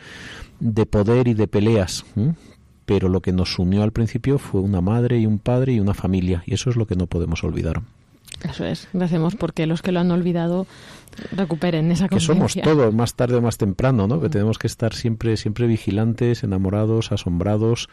de 0.60 0.86
poder 0.86 1.28
y 1.28 1.34
de 1.34 1.48
peleas. 1.48 2.06
Pero 2.86 3.10
lo 3.10 3.22
que 3.22 3.32
nos 3.32 3.58
unió 3.58 3.82
al 3.82 3.92
principio 3.92 4.38
fue 4.38 4.62
una 4.62 4.82
madre 4.82 5.18
y 5.18 5.26
un 5.26 5.40
padre 5.40 5.74
y 5.74 5.80
una 5.80 5.96
familia, 5.96 6.44
y 6.46 6.54
eso 6.54 6.70
es 6.70 6.76
lo 6.76 6.86
que 6.86 6.96
no 6.96 7.08
podemos 7.08 7.44
olvidar. 7.44 7.82
Eso 8.44 8.66
es, 8.66 8.88
hacemos 9.00 9.36
porque 9.36 9.66
los 9.66 9.82
que 9.82 9.92
lo 9.92 10.00
han 10.00 10.12
olvidado 10.12 10.68
recuperen 11.32 11.92
esa 11.92 12.08
conciencia. 12.10 12.62
Que 12.62 12.70
somos 12.70 12.78
todos, 12.78 12.94
más 12.94 13.16
tarde 13.16 13.36
o 13.36 13.42
más 13.42 13.58
temprano, 13.58 14.08
¿no? 14.08 14.20
Que 14.20 14.28
mm. 14.28 14.32
tenemos 14.32 14.58
que 14.58 14.68
estar 14.68 14.94
siempre, 14.94 15.38
siempre 15.38 15.68
vigilantes, 15.68 16.44
enamorados, 16.44 17.12
asombrados, 17.12 17.90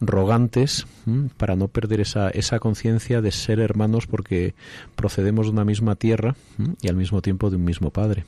rogantes, 0.00 0.86
para 1.36 1.56
no 1.56 1.68
perder 1.68 2.00
esa, 2.00 2.30
esa 2.30 2.58
conciencia 2.58 3.20
de 3.20 3.32
ser 3.32 3.60
hermanos 3.60 4.06
porque 4.06 4.54
procedemos 4.96 5.46
de 5.46 5.52
una 5.52 5.64
misma 5.64 5.94
tierra 5.94 6.34
y 6.80 6.88
al 6.88 6.96
mismo 6.96 7.20
tiempo 7.22 7.50
de 7.50 7.56
un 7.56 7.64
mismo 7.64 7.90
Padre. 7.90 8.24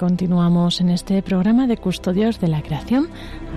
Continuamos 0.00 0.80
en 0.80 0.88
este 0.88 1.22
programa 1.22 1.66
de 1.66 1.76
Custodios 1.76 2.40
de 2.40 2.48
la 2.48 2.62
Creación. 2.62 3.08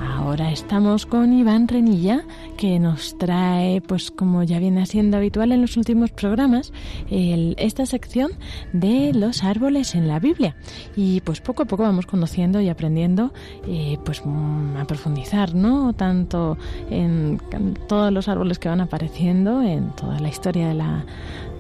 Ahora 0.02 0.52
estamos 0.52 1.06
con 1.06 1.32
Iván 1.32 1.70
Renilla, 1.70 2.26
que 2.58 2.80
nos 2.80 3.18
trae, 3.18 3.80
pues 3.80 4.12
como 4.12 4.44
ya 4.44 4.60
viene 4.60 4.86
siendo 4.86 5.16
habitual 5.16 5.54
en 5.54 5.62
los 5.62 5.78
últimos 5.78 6.12
programas, 6.12 6.74
esta 7.10 7.86
sección 7.86 8.32
de 8.74 9.14
los 9.14 9.46
árboles 9.46 9.96
en 9.96 10.10
la 10.10 10.20
Biblia. 10.20 10.58
Y 10.98 11.22
pues 11.22 11.40
poco 11.40 11.64
a 11.64 11.66
poco 11.66 11.84
vamos 11.84 12.08
conociendo 12.08 12.60
y 12.60 12.68
aprendiendo, 12.68 13.32
eh, 13.66 13.98
pues 14.04 14.22
mm, 14.26 14.76
a 14.76 14.86
profundizar, 14.86 15.56
¿no? 15.56 15.94
Tanto 15.94 16.58
en 16.90 17.40
todos 17.88 18.12
los 18.12 18.28
árboles 18.28 18.60
que 18.60 18.68
van 18.68 18.82
apareciendo, 18.82 19.62
en 19.62 19.92
toda 19.92 20.20
la 20.20 20.28
historia 20.28 20.68
de 20.68 20.74
la 20.74 21.06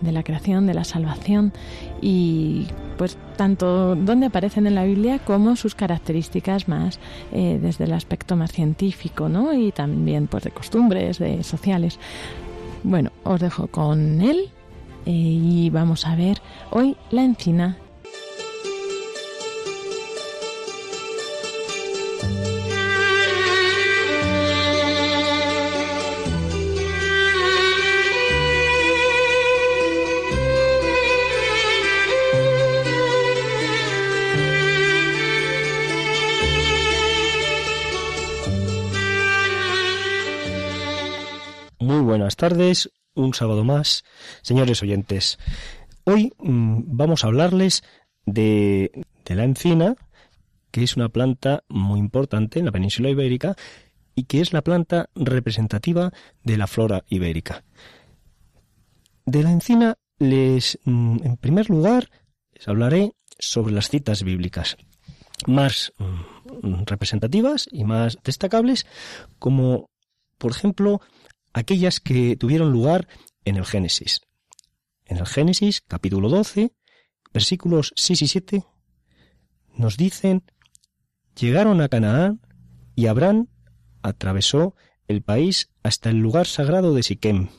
de 0.03 0.11
la 0.11 0.23
creación, 0.23 0.67
de 0.67 0.73
la 0.73 0.83
salvación 0.83 1.53
y 2.01 2.67
pues 2.97 3.17
tanto 3.35 3.95
donde 3.95 4.27
aparecen 4.27 4.67
en 4.67 4.75
la 4.75 4.83
Biblia 4.83 5.19
como 5.19 5.55
sus 5.55 5.75
características 5.75 6.67
más 6.67 6.99
eh, 7.31 7.59
desde 7.61 7.85
el 7.85 7.93
aspecto 7.93 8.35
más 8.35 8.51
científico, 8.51 9.29
¿no? 9.29 9.53
Y 9.53 9.71
también 9.71 10.27
pues 10.27 10.43
de 10.43 10.51
costumbres, 10.51 11.19
de 11.19 11.43
sociales. 11.43 11.99
Bueno, 12.83 13.11
os 13.23 13.39
dejo 13.39 13.67
con 13.67 14.21
él 14.21 14.49
eh, 15.05 15.11
y 15.11 15.69
vamos 15.69 16.05
a 16.05 16.15
ver 16.15 16.41
hoy 16.71 16.95
la 17.11 17.23
encina 17.23 17.77
buenas 42.23 42.37
tardes, 42.37 42.89
un 43.15 43.33
sábado 43.33 43.65
más, 43.65 44.05
señores 44.43 44.81
oyentes. 44.81 45.37
Hoy 46.05 46.31
mm, 46.39 46.83
vamos 46.85 47.23
a 47.23 47.27
hablarles 47.27 47.83
de, 48.25 49.05
de 49.25 49.35
la 49.35 49.43
encina, 49.43 49.97
que 50.71 50.83
es 50.83 50.95
una 50.95 51.09
planta 51.09 51.65
muy 51.67 51.99
importante 51.99 52.59
en 52.59 52.65
la 52.65 52.71
península 52.71 53.09
ibérica 53.09 53.57
y 54.15 54.23
que 54.23 54.39
es 54.39 54.53
la 54.53 54.61
planta 54.61 55.09
representativa 55.15 56.13
de 56.45 56.55
la 56.55 56.67
flora 56.67 57.03
ibérica. 57.09 57.65
De 59.25 59.43
la 59.43 59.51
encina 59.51 59.97
les, 60.17 60.79
mm, 60.85 61.25
en 61.25 61.35
primer 61.35 61.69
lugar, 61.69 62.09
les 62.53 62.65
hablaré 62.69 63.11
sobre 63.37 63.73
las 63.73 63.89
citas 63.89 64.23
bíblicas 64.23 64.77
más 65.45 65.91
mm, 65.97 66.83
representativas 66.85 67.67
y 67.69 67.83
más 67.83 68.17
destacables, 68.23 68.85
como 69.39 69.89
por 70.37 70.51
ejemplo 70.51 71.01
aquellas 71.53 71.99
que 71.99 72.35
tuvieron 72.35 72.71
lugar 72.71 73.07
en 73.45 73.55
el 73.55 73.65
Génesis. 73.65 74.21
En 75.05 75.17
el 75.17 75.27
Génesis, 75.27 75.81
capítulo 75.81 76.29
12, 76.29 76.73
versículos 77.33 77.93
6 77.95 78.21
y 78.23 78.27
7, 78.27 78.63
nos 79.75 79.97
dicen, 79.97 80.43
llegaron 81.35 81.81
a 81.81 81.89
Canaán 81.89 82.41
y 82.95 83.07
Abraham 83.07 83.47
atravesó 84.01 84.75
el 85.07 85.21
país 85.21 85.71
hasta 85.83 86.09
el 86.09 86.17
lugar 86.17 86.47
sagrado 86.47 86.93
de 86.93 87.03
Siquem, 87.03 87.49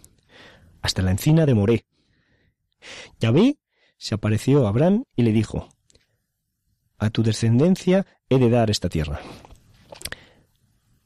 hasta 0.82 1.02
la 1.02 1.10
encina 1.10 1.46
de 1.46 1.54
Moré. 1.54 1.86
Yahvé 3.20 3.58
se 3.96 4.14
apareció 4.14 4.66
a 4.66 4.68
Abraham 4.68 5.04
y 5.16 5.22
le 5.22 5.32
dijo, 5.32 5.68
a 6.98 7.10
tu 7.10 7.22
descendencia 7.22 8.06
he 8.28 8.38
de 8.38 8.50
dar 8.50 8.70
esta 8.70 8.88
tierra. 8.88 9.20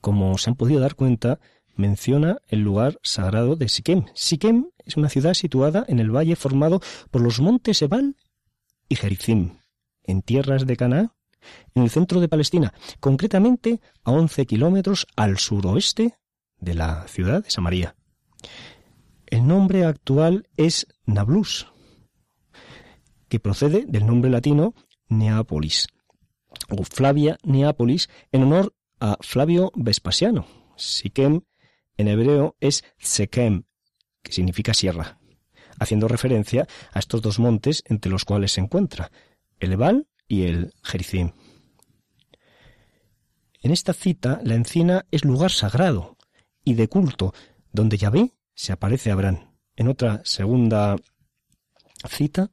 Como 0.00 0.38
se 0.38 0.50
han 0.50 0.56
podido 0.56 0.80
dar 0.80 0.94
cuenta, 0.94 1.40
menciona 1.78 2.42
el 2.48 2.60
lugar 2.60 2.98
sagrado 3.02 3.56
de 3.56 3.68
Siquem. 3.68 4.04
Siquem 4.14 4.70
es 4.84 4.96
una 4.96 5.08
ciudad 5.08 5.32
situada 5.32 5.84
en 5.88 6.00
el 6.00 6.14
valle 6.14 6.36
formado 6.36 6.80
por 7.10 7.22
los 7.22 7.40
montes 7.40 7.80
Ebal 7.80 8.16
y 8.88 8.96
Gerizim, 8.96 9.58
en 10.02 10.22
tierras 10.22 10.66
de 10.66 10.76
Canaán, 10.76 11.12
en 11.74 11.84
el 11.84 11.90
centro 11.90 12.20
de 12.20 12.28
Palestina, 12.28 12.74
concretamente 13.00 13.80
a 14.02 14.10
11 14.10 14.46
kilómetros 14.46 15.06
al 15.16 15.38
suroeste 15.38 16.18
de 16.58 16.74
la 16.74 17.06
ciudad 17.06 17.44
de 17.44 17.50
Samaria. 17.50 17.94
El 19.26 19.46
nombre 19.46 19.84
actual 19.84 20.48
es 20.56 20.86
Nablus, 21.06 21.68
que 23.28 23.38
procede 23.38 23.84
del 23.86 24.06
nombre 24.06 24.30
latino 24.30 24.74
Neápolis, 25.08 25.86
o 26.70 26.82
Flavia 26.82 27.38
Neápolis, 27.44 28.08
en 28.32 28.42
honor 28.42 28.74
a 28.98 29.16
Flavio 29.20 29.70
Vespasiano. 29.76 30.46
Siquem 30.76 31.42
en 31.98 32.08
hebreo 32.08 32.56
es 32.60 32.84
Sekem, 32.98 33.64
que 34.22 34.32
significa 34.32 34.72
sierra, 34.72 35.18
haciendo 35.78 36.08
referencia 36.08 36.66
a 36.92 36.98
estos 36.98 37.20
dos 37.20 37.38
montes 37.38 37.82
entre 37.86 38.10
los 38.10 38.24
cuales 38.24 38.52
se 38.52 38.62
encuentra, 38.62 39.10
el 39.60 39.72
Ebal 39.72 40.08
y 40.26 40.44
el 40.44 40.72
Gerizim. 40.82 41.32
En 43.60 43.72
esta 43.72 43.92
cita, 43.92 44.40
la 44.44 44.54
encina 44.54 45.04
es 45.10 45.24
lugar 45.24 45.50
sagrado 45.50 46.16
y 46.64 46.74
de 46.74 46.88
culto, 46.88 47.34
donde 47.72 47.98
Yahvé 47.98 48.32
se 48.54 48.72
aparece 48.72 49.10
a 49.10 49.14
Abraham. 49.14 49.56
En 49.76 49.88
otra 49.88 50.22
segunda 50.24 50.96
cita, 52.08 52.50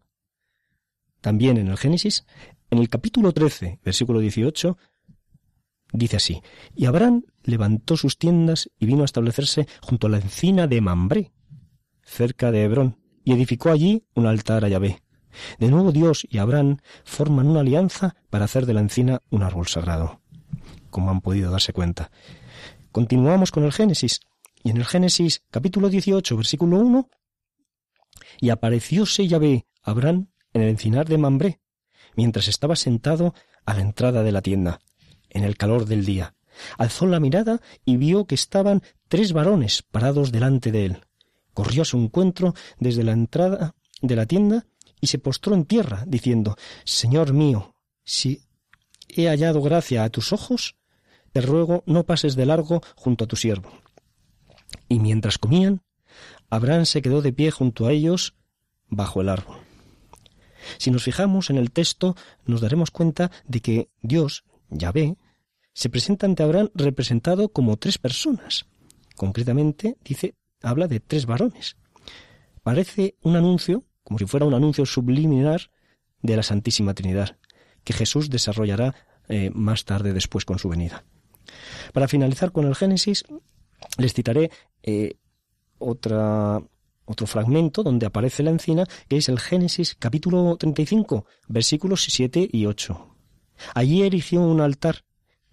también 1.21 1.57
en 1.57 1.67
el 1.67 1.77
Génesis, 1.77 2.25
en 2.69 2.79
el 2.79 2.89
capítulo 2.89 3.31
13, 3.31 3.79
versículo 3.83 4.19
18, 4.19 4.77
Dice 5.95 6.17
así, 6.17 6.41
y 6.75 6.87
Abraham 6.87 7.23
levantó 7.43 7.95
sus 7.95 8.17
tiendas 8.17 8.69
y 8.77 8.85
vino 8.85 9.03
a 9.03 9.05
establecerse 9.05 9.65
junto 9.81 10.07
a 10.07 10.09
la 10.09 10.17
encina 10.17 10.67
de 10.67 10.81
Mambré, 10.81 11.31
cerca 12.03 12.51
de 12.51 12.63
Hebrón, 12.63 12.99
y 13.23 13.31
edificó 13.31 13.71
allí 13.71 14.03
un 14.13 14.25
altar 14.25 14.65
a 14.65 14.67
Yahvé. 14.67 15.01
De 15.57 15.69
nuevo 15.69 15.93
Dios 15.93 16.27
y 16.29 16.39
Abraham 16.39 16.79
forman 17.05 17.47
una 17.47 17.61
alianza 17.61 18.17
para 18.29 18.43
hacer 18.43 18.65
de 18.65 18.73
la 18.73 18.81
encina 18.81 19.21
un 19.29 19.43
árbol 19.43 19.67
sagrado, 19.67 20.19
como 20.89 21.11
han 21.11 21.21
podido 21.21 21.49
darse 21.49 21.71
cuenta. 21.71 22.11
Continuamos 22.91 23.51
con 23.51 23.63
el 23.63 23.71
Génesis, 23.71 24.19
y 24.63 24.71
en 24.71 24.77
el 24.77 24.85
Génesis 24.85 25.43
capítulo 25.49 25.87
18, 25.87 26.35
versículo 26.35 26.77
1, 26.77 27.09
y 28.41 28.49
aparecióse 28.49 29.29
Yahvé 29.29 29.65
Abraham 29.81 30.27
en 30.51 30.61
el 30.61 30.67
encinar 30.67 31.07
de 31.07 31.17
Mambré, 31.17 31.61
mientras 32.17 32.49
estaba 32.49 32.75
sentado 32.75 33.33
a 33.65 33.75
la 33.75 33.81
entrada 33.81 34.23
de 34.23 34.33
la 34.33 34.41
tienda 34.41 34.81
en 35.35 35.43
el 35.43 35.57
calor 35.57 35.85
del 35.85 36.05
día. 36.05 36.33
Alzó 36.77 37.05
la 37.05 37.19
mirada 37.19 37.61
y 37.83 37.97
vio 37.97 38.25
que 38.25 38.35
estaban 38.35 38.81
tres 39.07 39.33
varones 39.33 39.83
parados 39.83 40.31
delante 40.31 40.71
de 40.71 40.85
él. 40.85 40.97
Corrió 41.53 41.83
a 41.83 41.85
su 41.85 41.97
encuentro 41.97 42.55
desde 42.79 43.03
la 43.03 43.11
entrada 43.11 43.75
de 44.01 44.15
la 44.15 44.25
tienda 44.25 44.65
y 45.01 45.07
se 45.07 45.19
postró 45.19 45.53
en 45.53 45.65
tierra, 45.65 46.03
diciendo 46.07 46.55
Señor 46.85 47.33
mío, 47.33 47.75
si 48.03 48.41
he 49.09 49.27
hallado 49.27 49.61
gracia 49.61 50.03
a 50.03 50.09
tus 50.09 50.31
ojos, 50.31 50.77
te 51.33 51.41
ruego 51.41 51.83
no 51.85 52.05
pases 52.05 52.35
de 52.35 52.45
largo 52.45 52.81
junto 52.95 53.25
a 53.25 53.27
tu 53.27 53.35
siervo. 53.35 53.69
Y 54.87 54.99
mientras 54.99 55.37
comían, 55.37 55.81
Abraham 56.49 56.85
se 56.85 57.01
quedó 57.01 57.21
de 57.21 57.33
pie 57.33 57.51
junto 57.51 57.87
a 57.87 57.91
ellos 57.91 58.35
bajo 58.87 59.19
el 59.19 59.29
árbol. 59.29 59.57
Si 60.77 60.91
nos 60.91 61.03
fijamos 61.03 61.49
en 61.49 61.57
el 61.57 61.71
texto, 61.71 62.15
nos 62.45 62.61
daremos 62.61 62.89
cuenta 62.89 63.31
de 63.47 63.59
que 63.59 63.89
Dios, 64.01 64.45
Yahvé, 64.69 65.17
se 65.75 65.89
presenta 65.89 66.25
ante 66.25 66.41
Abraham 66.41 66.69
representado 66.73 67.49
como 67.49 67.75
tres 67.75 67.97
personas. 67.97 68.65
Concretamente, 69.15 69.97
dice, 70.03 70.33
habla 70.63 70.87
de 70.87 71.01
tres 71.01 71.25
varones. 71.25 71.75
Parece 72.63 73.15
un 73.21 73.35
anuncio, 73.35 73.83
como 74.03 74.17
si 74.17 74.25
fuera 74.25 74.45
un 74.45 74.53
anuncio 74.53 74.85
subliminar 74.85 75.69
de 76.21 76.37
la 76.37 76.43
Santísima 76.43 76.93
Trinidad, 76.93 77.37
que 77.83 77.91
Jesús 77.93 78.29
desarrollará 78.29 78.95
eh, 79.27 79.51
más 79.53 79.83
tarde 79.83 80.13
después 80.13 80.45
con 80.45 80.59
su 80.59 80.69
venida. 80.69 81.03
Para 81.93 82.07
finalizar 82.07 82.53
con 82.53 82.65
el 82.65 82.75
Génesis, 82.75 83.25
les 83.97 84.13
citaré 84.13 84.51
eh, 84.81 85.17
otra, 85.77 86.63
otro 87.03 87.27
fragmento 87.27 87.83
donde 87.83 88.05
aparece 88.05 88.43
la 88.43 88.51
encina, 88.51 88.85
que 89.09 89.17
es 89.17 89.27
el 89.27 89.39
Génesis 89.39 89.93
capítulo 89.99 90.55
35, 90.55 91.25
versículos 91.49 92.05
7 92.05 92.49
y 92.49 92.65
8. 92.65 93.15
Allí 93.73 94.03
erigió 94.03 94.41
un 94.41 94.61
altar 94.61 95.03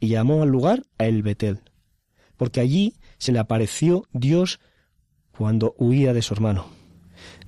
y 0.03 0.09
llamó 0.09 0.43
al 0.43 0.49
lugar 0.49 0.83
a 0.99 1.07
El 1.07 1.23
Betel, 1.23 1.61
porque 2.37 2.59
allí 2.59 2.97
se 3.19 3.31
le 3.31 3.39
apareció 3.39 4.09
Dios 4.13 4.59
cuando 5.31 5.77
huía 5.79 6.13
de 6.13 6.23
su 6.23 6.35
hermano. 6.35 6.67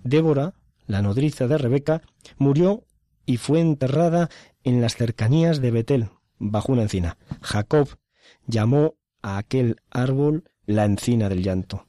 Débora, 0.05 0.55
la 0.87 1.03
nodriza 1.03 1.49
de 1.49 1.59
Rebeca, 1.59 2.03
murió 2.39 2.85
y 3.27 3.39
fue 3.39 3.59
enterrada 3.59 4.31
en 4.63 4.81
las 4.81 4.95
cercanías 4.95 5.61
de 5.61 5.73
Betel, 5.73 6.11
bajo 6.39 6.71
una 6.71 6.83
encina. 6.83 7.19
Jacob 7.43 7.89
llamó 8.47 8.95
a 9.21 9.39
aquel 9.39 9.81
árbol 9.91 10.45
la 10.65 10.85
encina 10.85 11.29
del 11.29 11.43
llanto. 11.43 11.89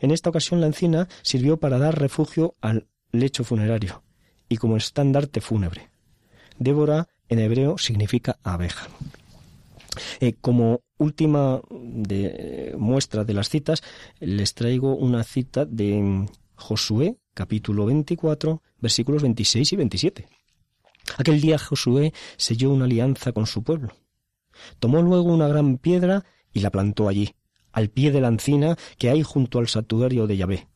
En 0.00 0.10
esta 0.10 0.30
ocasión 0.30 0.60
la 0.60 0.66
encina 0.66 1.06
sirvió 1.22 1.58
para 1.58 1.78
dar 1.78 2.00
refugio 2.00 2.56
al 2.60 2.88
lecho 3.12 3.44
funerario 3.44 4.02
y 4.48 4.56
como 4.56 4.76
estandarte 4.76 5.40
fúnebre. 5.40 5.88
Débora 6.58 7.06
en 7.28 7.38
hebreo 7.38 7.78
significa 7.78 8.40
abeja. 8.42 8.88
Eh, 10.20 10.34
como 10.40 10.80
última 10.98 11.60
de, 11.70 12.74
muestra 12.78 13.24
de 13.24 13.34
las 13.34 13.48
citas, 13.48 13.82
les 14.20 14.54
traigo 14.54 14.94
una 14.94 15.24
cita 15.24 15.64
de 15.64 16.26
Josué, 16.54 17.16
capítulo 17.34 17.86
24, 17.86 18.62
versículos 18.80 19.22
26 19.22 19.72
y 19.72 19.76
27. 19.76 20.28
Aquel 21.16 21.40
día 21.40 21.58
Josué 21.58 22.12
selló 22.36 22.70
una 22.70 22.84
alianza 22.84 23.32
con 23.32 23.46
su 23.46 23.62
pueblo. 23.62 23.92
Tomó 24.78 25.02
luego 25.02 25.32
una 25.32 25.48
gran 25.48 25.78
piedra 25.78 26.24
y 26.52 26.60
la 26.60 26.70
plantó 26.70 27.08
allí, 27.08 27.34
al 27.72 27.88
pie 27.88 28.12
de 28.12 28.20
la 28.20 28.28
encina 28.28 28.76
que 28.98 29.10
hay 29.10 29.22
junto 29.22 29.58
al 29.58 29.68
santuario 29.68 30.26
de 30.26 30.36
Yahvé. 30.36 30.68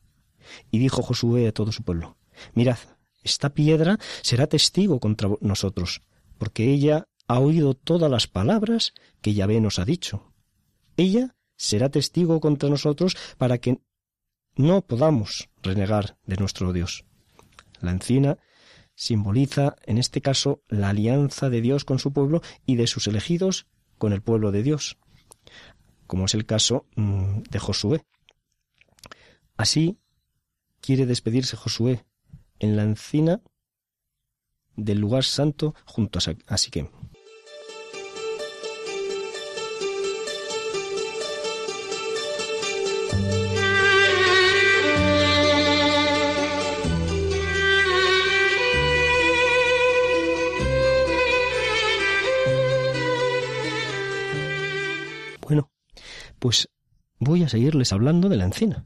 Y 0.71 0.79
dijo 0.79 1.01
Josué 1.01 1.47
a 1.47 1.51
todo 1.51 1.71
su 1.71 1.83
pueblo, 1.83 2.17
Mirad, 2.53 2.77
esta 3.23 3.49
piedra 3.49 3.97
será 4.21 4.47
testigo 4.47 4.99
contra 4.99 5.29
nosotros, 5.41 6.01
porque 6.37 6.71
ella 6.71 7.07
ha 7.27 7.39
oído 7.39 7.73
todas 7.73 8.09
las 8.09 8.27
palabras 8.27 8.93
que 9.21 9.33
Yahvé 9.33 9.59
nos 9.61 9.79
ha 9.79 9.85
dicho. 9.85 10.31
Ella 10.97 11.35
será 11.57 11.89
testigo 11.89 12.39
contra 12.39 12.69
nosotros 12.69 13.15
para 13.37 13.57
que 13.57 13.79
no 14.55 14.81
podamos 14.81 15.49
renegar 15.61 16.17
de 16.25 16.37
nuestro 16.37 16.73
Dios. 16.73 17.05
La 17.81 17.91
encina 17.91 18.37
simboliza, 18.95 19.75
en 19.83 19.97
este 19.97 20.21
caso, 20.21 20.63
la 20.69 20.89
alianza 20.89 21.49
de 21.49 21.61
Dios 21.61 21.83
con 21.83 21.99
su 21.99 22.13
pueblo 22.13 22.41
y 22.65 22.75
de 22.75 22.87
sus 22.87 23.07
elegidos 23.07 23.67
con 23.97 24.13
el 24.13 24.21
pueblo 24.21 24.51
de 24.51 24.63
Dios, 24.63 24.97
como 26.07 26.25
es 26.25 26.33
el 26.33 26.45
caso 26.45 26.85
mm, 26.95 27.43
de 27.49 27.59
Josué. 27.59 28.05
Así 29.57 29.97
quiere 30.81 31.05
despedirse 31.05 31.57
Josué 31.57 32.05
en 32.59 32.77
la 32.77 32.83
encina 32.83 33.41
del 34.75 34.99
lugar 34.99 35.23
santo 35.23 35.75
junto 35.85 36.19
a 36.47 36.57
Siquem. 36.57 36.89
Pues 56.45 56.69
voy 57.17 57.41
a 57.41 57.49
seguirles 57.49 57.91
hablando 57.91 58.29
de 58.29 58.37
la 58.37 58.45
encina. 58.45 58.85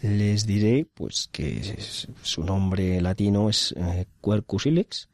Les 0.00 0.48
diré, 0.48 0.84
pues, 0.92 1.28
que 1.30 1.78
su 2.22 2.42
nombre 2.42 3.00
latino 3.00 3.48
es 3.48 3.72
eh, 3.78 4.06
Quercus 4.20 4.66
ilex, 4.66 5.08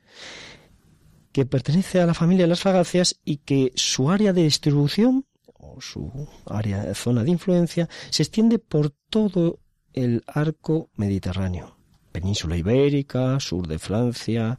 que 1.31 1.45
pertenece 1.45 2.01
a 2.01 2.07
la 2.07 2.15
familia 2.15 2.45
de 2.45 2.49
las 2.49 2.63
fagáceas 2.63 3.21
y 3.23 3.37
que 3.37 3.73
su 3.75 4.11
área 4.11 4.33
de 4.33 4.45
distribución 4.45 5.27
o 5.45 5.79
su 5.83 6.27
área 6.47 6.95
zona 6.95 7.23
de 7.23 7.33
influencia 7.33 7.87
se 8.09 8.23
extiende 8.23 8.59
por 8.59 8.95
todo 9.11 9.59
el 9.93 10.25
arco 10.27 10.89
mediterráneo, 10.95 11.77
península 12.13 12.57
ibérica, 12.57 13.39
sur 13.41 13.69
de 13.69 13.79
Francia, 13.79 14.57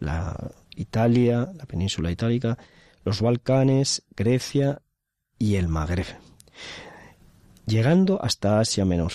la 0.00 0.50
Italia, 0.74 1.52
la 1.54 1.66
península 1.66 2.10
itálica, 2.10 2.58
los 3.04 3.20
Balcanes, 3.20 4.02
Grecia 4.16 4.82
y 5.38 5.56
el 5.56 5.68
Magreb, 5.68 6.06
llegando 7.66 8.22
hasta 8.22 8.60
Asia 8.60 8.84
Menor. 8.84 9.12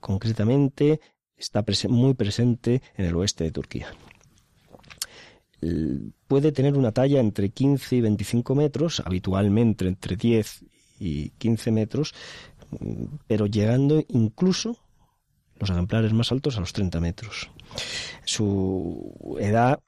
Concretamente, 0.00 1.00
está 1.36 1.64
muy 1.88 2.14
presente 2.14 2.82
en 2.96 3.06
el 3.06 3.16
oeste 3.16 3.44
de 3.44 3.52
Turquía. 3.52 3.88
Puede 6.26 6.50
tener 6.50 6.76
una 6.76 6.92
talla 6.92 7.20
entre 7.20 7.50
15 7.50 7.96
y 7.96 8.00
25 8.00 8.54
metros, 8.54 9.02
habitualmente 9.04 9.86
entre 9.86 10.16
10 10.16 10.64
y 10.98 11.30
15 11.30 11.70
metros, 11.70 12.14
pero 13.26 13.46
llegando 13.46 14.02
incluso 14.08 14.76
los 15.58 15.70
ejemplares 15.70 16.12
más 16.12 16.32
altos 16.32 16.56
a 16.56 16.60
los 16.60 16.72
30 16.72 17.00
metros. 17.00 17.50
Su 18.24 19.36
edad 19.40 19.80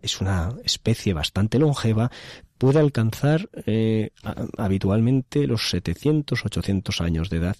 es 0.00 0.20
una 0.20 0.54
especie 0.64 1.12
bastante 1.12 1.58
longeva, 1.58 2.10
puede 2.58 2.80
alcanzar 2.80 3.48
eh, 3.66 4.10
habitualmente 4.58 5.46
los 5.46 5.70
700, 5.70 6.44
800 6.44 7.00
años 7.00 7.30
de 7.30 7.38
edad 7.38 7.56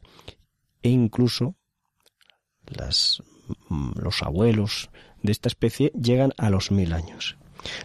e 0.83 0.91
incluso 0.91 1.55
las, 2.67 3.23
mm, 3.69 3.93
los 4.01 4.23
abuelos 4.23 4.91
de 5.23 5.33
esta 5.33 5.49
especie 5.49 5.93
llegan 6.01 6.33
a 6.37 6.51
los 6.51 6.71
mil 6.71 6.93
años. 6.93 7.39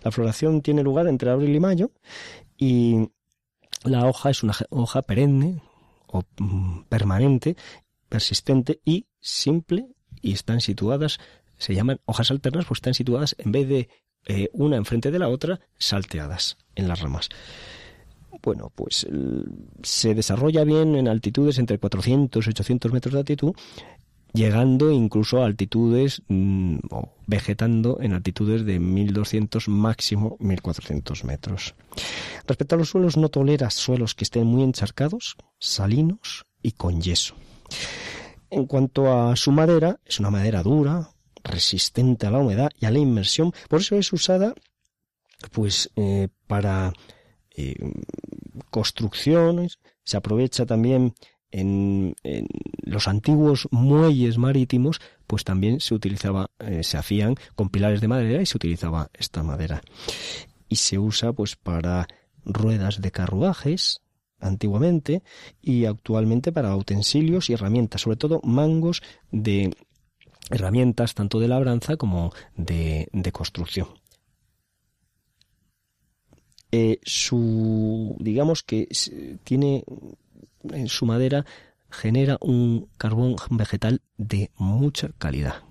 La 0.04 0.12
floración 0.12 0.62
tiene 0.62 0.84
lugar 0.84 1.08
entre 1.08 1.30
abril 1.30 1.56
y 1.56 1.60
mayo 1.60 1.92
y 2.58 3.10
la 3.84 4.08
hoja 4.08 4.30
es 4.30 4.44
una 4.44 4.54
hoja 4.70 5.02
perenne 5.02 5.62
o 6.08 6.24
mm, 6.38 6.84
permanente, 6.90 7.56
persistente 8.10 8.82
y 8.86 9.08
simple 9.20 9.88
y 10.22 10.34
están 10.34 10.62
situadas, 10.62 11.20
se 11.58 11.76
llaman 11.76 12.00
hojas 12.06 12.32
alternas, 12.32 12.66
pues 12.66 12.80
están 12.80 12.94
situadas 12.94 13.36
en 13.40 13.52
vez 13.52 13.68
de 13.68 13.90
eh, 14.26 14.50
una 14.54 14.78
enfrente 14.78 15.12
de 15.12 15.20
la 15.20 15.30
otra, 15.30 15.60
salteadas 15.78 16.58
en 16.76 16.88
las 16.88 17.02
ramas. 17.02 17.30
Bueno, 18.42 18.72
pues 18.76 19.08
se 19.84 20.16
desarrolla 20.16 20.64
bien 20.64 20.96
en 20.96 21.08
altitudes 21.08 21.60
entre 21.60 21.78
400 21.78 22.46
y 22.46 22.50
800 22.50 22.92
metros 22.92 23.14
de 23.14 23.20
altitud, 23.20 23.54
llegando 24.34 24.92
incluso 24.92 25.42
a 25.42 25.46
altitudes 25.46 26.24
mm, 26.28 26.78
o 26.90 27.14
vegetando 27.28 28.00
en 28.02 28.14
altitudes 28.14 28.66
de 28.66 28.80
1200 28.80 29.68
máximo 29.70 30.38
1400 30.40 31.24
metros. 31.24 31.76
Respecto 32.48 32.76
a 32.76 32.78
los 32.78 32.90
suelos, 32.90 33.16
no 33.16 33.30
tolera 33.30 33.70
suelos 33.70 34.16
que 34.16 34.24
estén 34.24 34.46
muy 34.46 34.64
encharcados, 34.64 35.38
salinos 35.60 36.46
y 36.62 36.72
con 36.72 37.02
yeso. 37.02 37.36
En 38.50 38.66
cuanto 38.66 39.12
a 39.12 39.36
su 39.36 39.52
madera, 39.52 40.00
es 40.06 40.20
una 40.20 40.30
madera 40.30 40.62
dura, 40.64 41.10
resistente 41.44 42.28
a 42.28 42.32
la 42.32 42.40
humedad 42.40 42.70
y 42.80 42.86
a 42.86 42.92
la 42.92 43.00
inmersión. 43.00 43.54
Por 43.70 43.82
eso 43.82 43.96
es 43.96 44.12
usada 44.14 44.54
pues 45.52 45.92
eh, 45.96 46.30
para 46.48 46.94
eh, 47.56 47.76
construcciones, 48.70 49.80
se 50.04 50.18
aprovecha 50.18 50.66
también 50.66 51.14
en, 51.52 52.16
los 52.84 53.08
antiguos 53.08 53.68
muelles 53.72 54.38
marítimos, 54.38 55.00
pues 55.28 55.44
también 55.44 55.80
se 55.80 55.94
utilizaba, 55.94 56.50
eh, 56.60 56.84
se 56.84 56.98
hacían 56.98 57.36
con 57.56 57.70
pilares 57.70 58.02
de 58.02 58.08
madera 58.08 58.42
y 58.42 58.46
se 58.46 58.58
utilizaba 58.58 59.10
esta 59.14 59.44
madera. 59.44 59.82
Y 60.68 60.78
se 60.78 60.98
usa 60.98 61.32
pues 61.34 61.56
para 61.56 62.08
ruedas 62.44 63.02
de 63.02 63.12
carruajes, 63.12 64.02
antiguamente, 64.40 65.24
y 65.62 65.86
actualmente 65.86 66.52
para 66.52 66.76
utensilios 66.76 67.50
y 67.50 67.54
herramientas, 67.54 68.02
sobre 68.02 68.18
todo 68.18 68.42
mangos 68.44 69.02
de 69.32 69.72
herramientas 70.50 71.14
tanto 71.14 71.40
de 71.40 71.48
labranza 71.48 71.98
como 71.98 72.34
de, 72.56 73.10
construcción. 73.32 73.88
Eh, 76.72 77.00
su, 77.04 78.16
digamos 78.20 78.64
que 78.64 78.88
tiene 79.44 79.84
en 80.64 80.88
su 80.88 81.06
madera 81.06 81.46
genera 81.90 82.38
un 82.42 82.90
carbón 82.98 83.36
vegetal 83.52 84.02
de 84.18 84.52
mucha 84.58 85.10
calidad. 85.18 85.64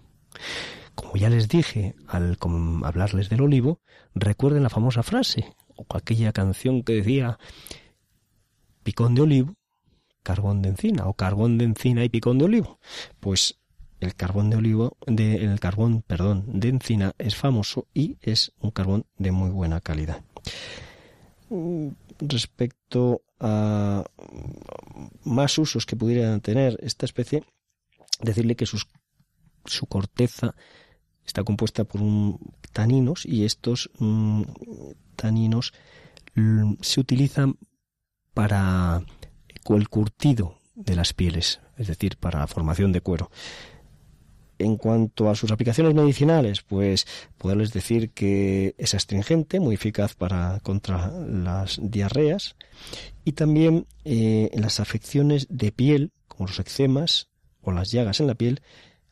Como 0.95 1.17
ya 1.17 1.29
les 1.29 1.49
dije 1.49 1.95
al 2.07 2.39
hablarles 2.85 3.29
del 3.29 3.41
olivo, 3.41 3.81
recuerden 4.15 4.63
la 4.63 4.71
famosa 4.71 5.03
frase 5.03 5.55
o 5.75 5.87
aquella 5.97 6.33
canción 6.33 6.83
que 6.83 6.95
decía 6.95 7.39
picón 8.83 9.15
de 9.15 9.23
olivo, 9.23 9.55
carbón 10.23 10.63
de 10.63 10.71
encina 10.71 11.07
o 11.07 11.15
carbón 11.15 11.59
de 11.59 11.65
encina 11.65 12.05
y 12.05 12.09
picón 12.09 12.39
de 12.39 12.45
olivo. 12.45 12.79
Pues 13.21 13.59
el 14.05 14.15
carbón 14.15 14.51
de 14.51 14.57
olivo, 14.57 14.97
de, 15.07 15.37
el 15.45 15.61
carbón, 15.61 16.03
perdón, 16.03 16.45
de 16.47 16.69
encina 16.69 17.15
es 17.19 17.37
famoso 17.37 17.87
y 17.95 18.19
es 18.21 18.53
un 18.61 18.71
carbón 18.71 19.07
de 19.19 19.33
muy 19.33 19.51
buena 19.51 19.81
calidad. 19.81 20.23
Mm, 21.51 21.89
respecto 22.21 23.23
a 23.41 24.05
más 25.25 25.59
usos 25.59 25.87
que 25.87 25.97
pudiera 25.97 26.39
tener 26.41 26.79
esta 26.83 27.07
especie, 27.07 27.45
decirle 28.21 28.57
que 28.57 28.67
su 28.67 29.87
corteza 29.87 30.55
está 31.25 31.45
compuesta 31.45 31.85
por 31.85 32.01
un, 32.01 32.39
taninos 32.73 33.25
y 33.27 33.45
estos 33.45 33.91
mm, 33.99 34.43
taninos 35.17 35.73
mm, 36.35 36.75
se 36.81 37.01
utilizan 37.01 37.57
para 38.35 39.03
el 39.69 39.89
curtido 39.89 40.59
de 40.75 40.97
las 40.97 41.13
pieles, 41.13 41.61
es 41.77 41.87
decir, 41.87 42.17
para 42.17 42.41
la 42.41 42.47
formación 42.47 42.93
de 42.93 43.01
cuero. 43.01 43.31
En 44.63 44.77
cuanto 44.77 45.29
a 45.29 45.35
sus 45.35 45.51
aplicaciones 45.51 45.95
medicinales, 45.95 46.63
pues 46.63 47.07
poderles 47.37 47.73
decir 47.73 48.11
que 48.11 48.75
es 48.79 48.95
astringente, 48.95 49.61
muy 49.61 49.75
eficaz 49.75 50.15
para 50.15 50.61
contra 50.61 51.11
las 51.11 51.81
diarreas 51.83 52.57
y 53.25 53.33
también 53.33 53.87
eh, 54.05 54.51
en 54.53 54.63
las 54.63 54.81
afecciones 54.81 55.47
de 55.51 55.73
piel, 55.73 56.13
como 56.29 56.47
los 56.47 56.59
eczemas 56.61 57.29
o 57.61 57.73
las 57.73 57.91
llagas 57.91 58.21
en 58.21 58.27
la 58.27 58.35
piel, 58.35 58.63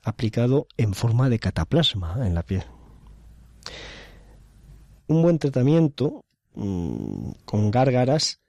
aplicado 0.02 0.66
en 0.76 0.94
forma 0.94 1.28
de 1.28 1.38
cataplasma 1.38 2.26
en 2.26 2.34
la 2.34 2.42
piel. 2.42 2.64
un 5.06 5.22
buen 5.22 5.38
tratamiento 5.38 6.24
mm, 6.54 7.30
con 7.44 7.70
gárgaras 7.70 8.40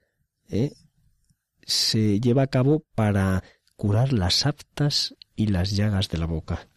¿eh? 0.48 0.72
se 1.64 2.20
lleva 2.20 2.42
a 2.42 2.46
cabo 2.46 2.84
para 2.94 3.42
curar 3.76 4.12
las 4.12 4.46
aftas 4.46 5.16
y 5.34 5.48
las 5.48 5.72
llagas 5.72 6.08
de 6.08 6.18
la 6.18 6.26
boca. 6.26 6.68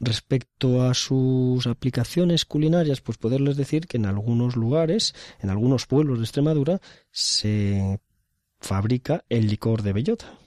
Respecto 0.00 0.82
a 0.82 0.94
sus 0.94 1.66
aplicaciones 1.66 2.46
culinarias, 2.46 3.02
pues 3.02 3.18
poderles 3.18 3.56
decir 3.56 3.86
que 3.86 3.98
en 3.98 4.06
algunos 4.06 4.56
lugares, 4.56 5.14
en 5.40 5.50
algunos 5.50 5.86
pueblos 5.86 6.18
de 6.18 6.24
Extremadura, 6.24 6.80
se 7.10 8.00
fabrica 8.60 9.24
el 9.28 9.46
licor 9.46 9.82
de 9.82 9.92
bellota. 9.92 10.38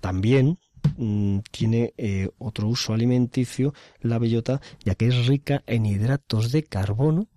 También 0.00 0.60
mm, 0.96 1.40
tiene 1.50 1.92
eh, 1.96 2.30
otro 2.38 2.68
uso 2.68 2.92
alimenticio 2.92 3.74
la 4.00 4.18
bellota, 4.20 4.60
ya 4.84 4.94
que 4.94 5.08
es 5.08 5.26
rica 5.26 5.64
en 5.66 5.84
hidratos 5.84 6.52
de 6.52 6.62
carbono 6.62 7.28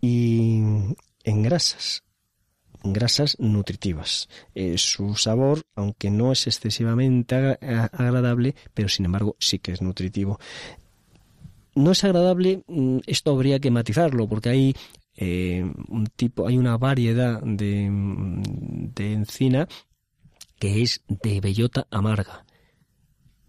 y 0.00 0.60
en 1.22 1.42
grasas 1.42 2.02
grasas 2.82 3.36
nutritivas. 3.38 4.28
Eh, 4.54 4.78
su 4.78 5.14
sabor, 5.14 5.62
aunque 5.74 6.10
no 6.10 6.32
es 6.32 6.46
excesivamente 6.46 7.34
agradable, 7.34 8.54
pero 8.74 8.88
sin 8.88 9.06
embargo 9.06 9.36
sí 9.38 9.58
que 9.58 9.72
es 9.72 9.82
nutritivo. 9.82 10.38
No 11.74 11.92
es 11.92 12.02
agradable, 12.04 12.62
mm, 12.66 12.98
esto 13.06 13.30
habría 13.30 13.60
que 13.60 13.70
matizarlo, 13.70 14.28
porque 14.28 14.48
hay 14.48 14.74
eh, 15.16 15.64
un 15.88 16.06
tipo, 16.06 16.46
hay 16.46 16.56
una 16.58 16.76
variedad 16.76 17.42
de, 17.42 17.90
mm, 17.90 18.42
de 18.94 19.12
encina 19.12 19.68
que 20.58 20.82
es 20.82 21.02
de 21.08 21.40
bellota 21.40 21.86
amarga 21.90 22.44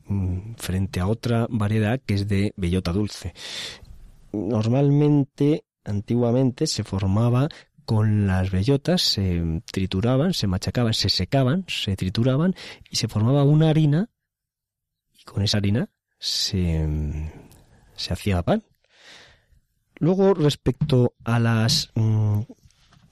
mm, 0.05 0.53
frente 0.57 0.99
a 0.99 1.07
otra 1.07 1.47
variedad 1.49 1.99
que 2.03 2.15
es 2.15 2.27
de 2.27 2.53
bellota 2.55 2.91
dulce. 2.91 3.33
Normalmente, 4.31 5.63
antiguamente, 5.83 6.67
se 6.67 6.83
formaba 6.83 7.49
con 7.89 8.27
las 8.27 8.51
bellotas 8.51 9.01
se 9.01 9.63
trituraban, 9.65 10.35
se 10.35 10.45
machacaban, 10.45 10.93
se 10.93 11.09
secaban, 11.09 11.65
se 11.67 11.95
trituraban 11.95 12.53
y 12.87 12.97
se 12.97 13.07
formaba 13.07 13.43
una 13.43 13.71
harina 13.71 14.11
y 15.11 15.23
con 15.23 15.41
esa 15.41 15.57
harina 15.57 15.89
se, 16.19 16.87
se 17.95 18.13
hacía 18.13 18.43
pan. 18.43 18.63
Luego, 19.95 20.35
respecto 20.35 21.15
a 21.23 21.39
las 21.39 21.89
mm, 21.95 22.41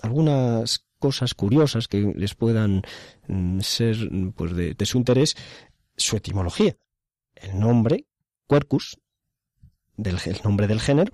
algunas 0.03 0.85
cosas 0.99 1.33
curiosas 1.33 1.87
que 1.87 2.13
les 2.15 2.35
puedan 2.35 2.83
mm, 3.27 3.61
ser 3.61 3.97
pues 4.35 4.55
de, 4.55 4.85
su 4.85 4.99
interés, 4.99 5.35
su 5.95 6.17
etimología. 6.17 6.77
El 7.33 7.59
nombre, 7.59 8.05
Quercus, 8.47 8.99
del, 9.95 10.19
el 10.23 10.39
nombre 10.43 10.67
del 10.67 10.81
género, 10.81 11.11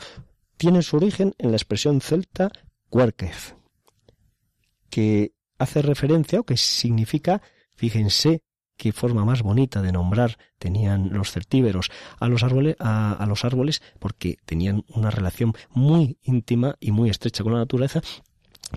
tiene 0.57 0.81
su 0.81 0.97
origen 0.97 1.33
en 1.37 1.51
la 1.51 1.55
expresión 1.55 2.01
celta 2.01 2.51
Querquez, 2.93 3.55
que 4.89 5.33
hace 5.57 5.81
referencia 5.81 6.39
o 6.39 6.45
que 6.45 6.57
significa, 6.57 7.41
fíjense 7.75 8.43
qué 8.77 8.91
forma 8.91 9.25
más 9.25 9.41
bonita 9.41 9.81
de 9.81 9.91
nombrar 9.91 10.37
tenían 10.59 11.09
los 11.11 11.31
certíberos 11.31 11.89
a 12.19 12.27
los 12.27 12.43
árboles, 12.43 12.75
a, 12.79 13.25
los 13.27 13.45
árboles 13.45 13.81
porque 13.99 14.37
tenían 14.45 14.83
una 14.89 15.09
relación 15.09 15.53
muy 15.69 16.17
íntima 16.21 16.75
y 16.79 16.91
muy 16.91 17.09
estrecha 17.09 17.43
con 17.43 17.53
la 17.53 17.59
naturaleza. 17.59 18.01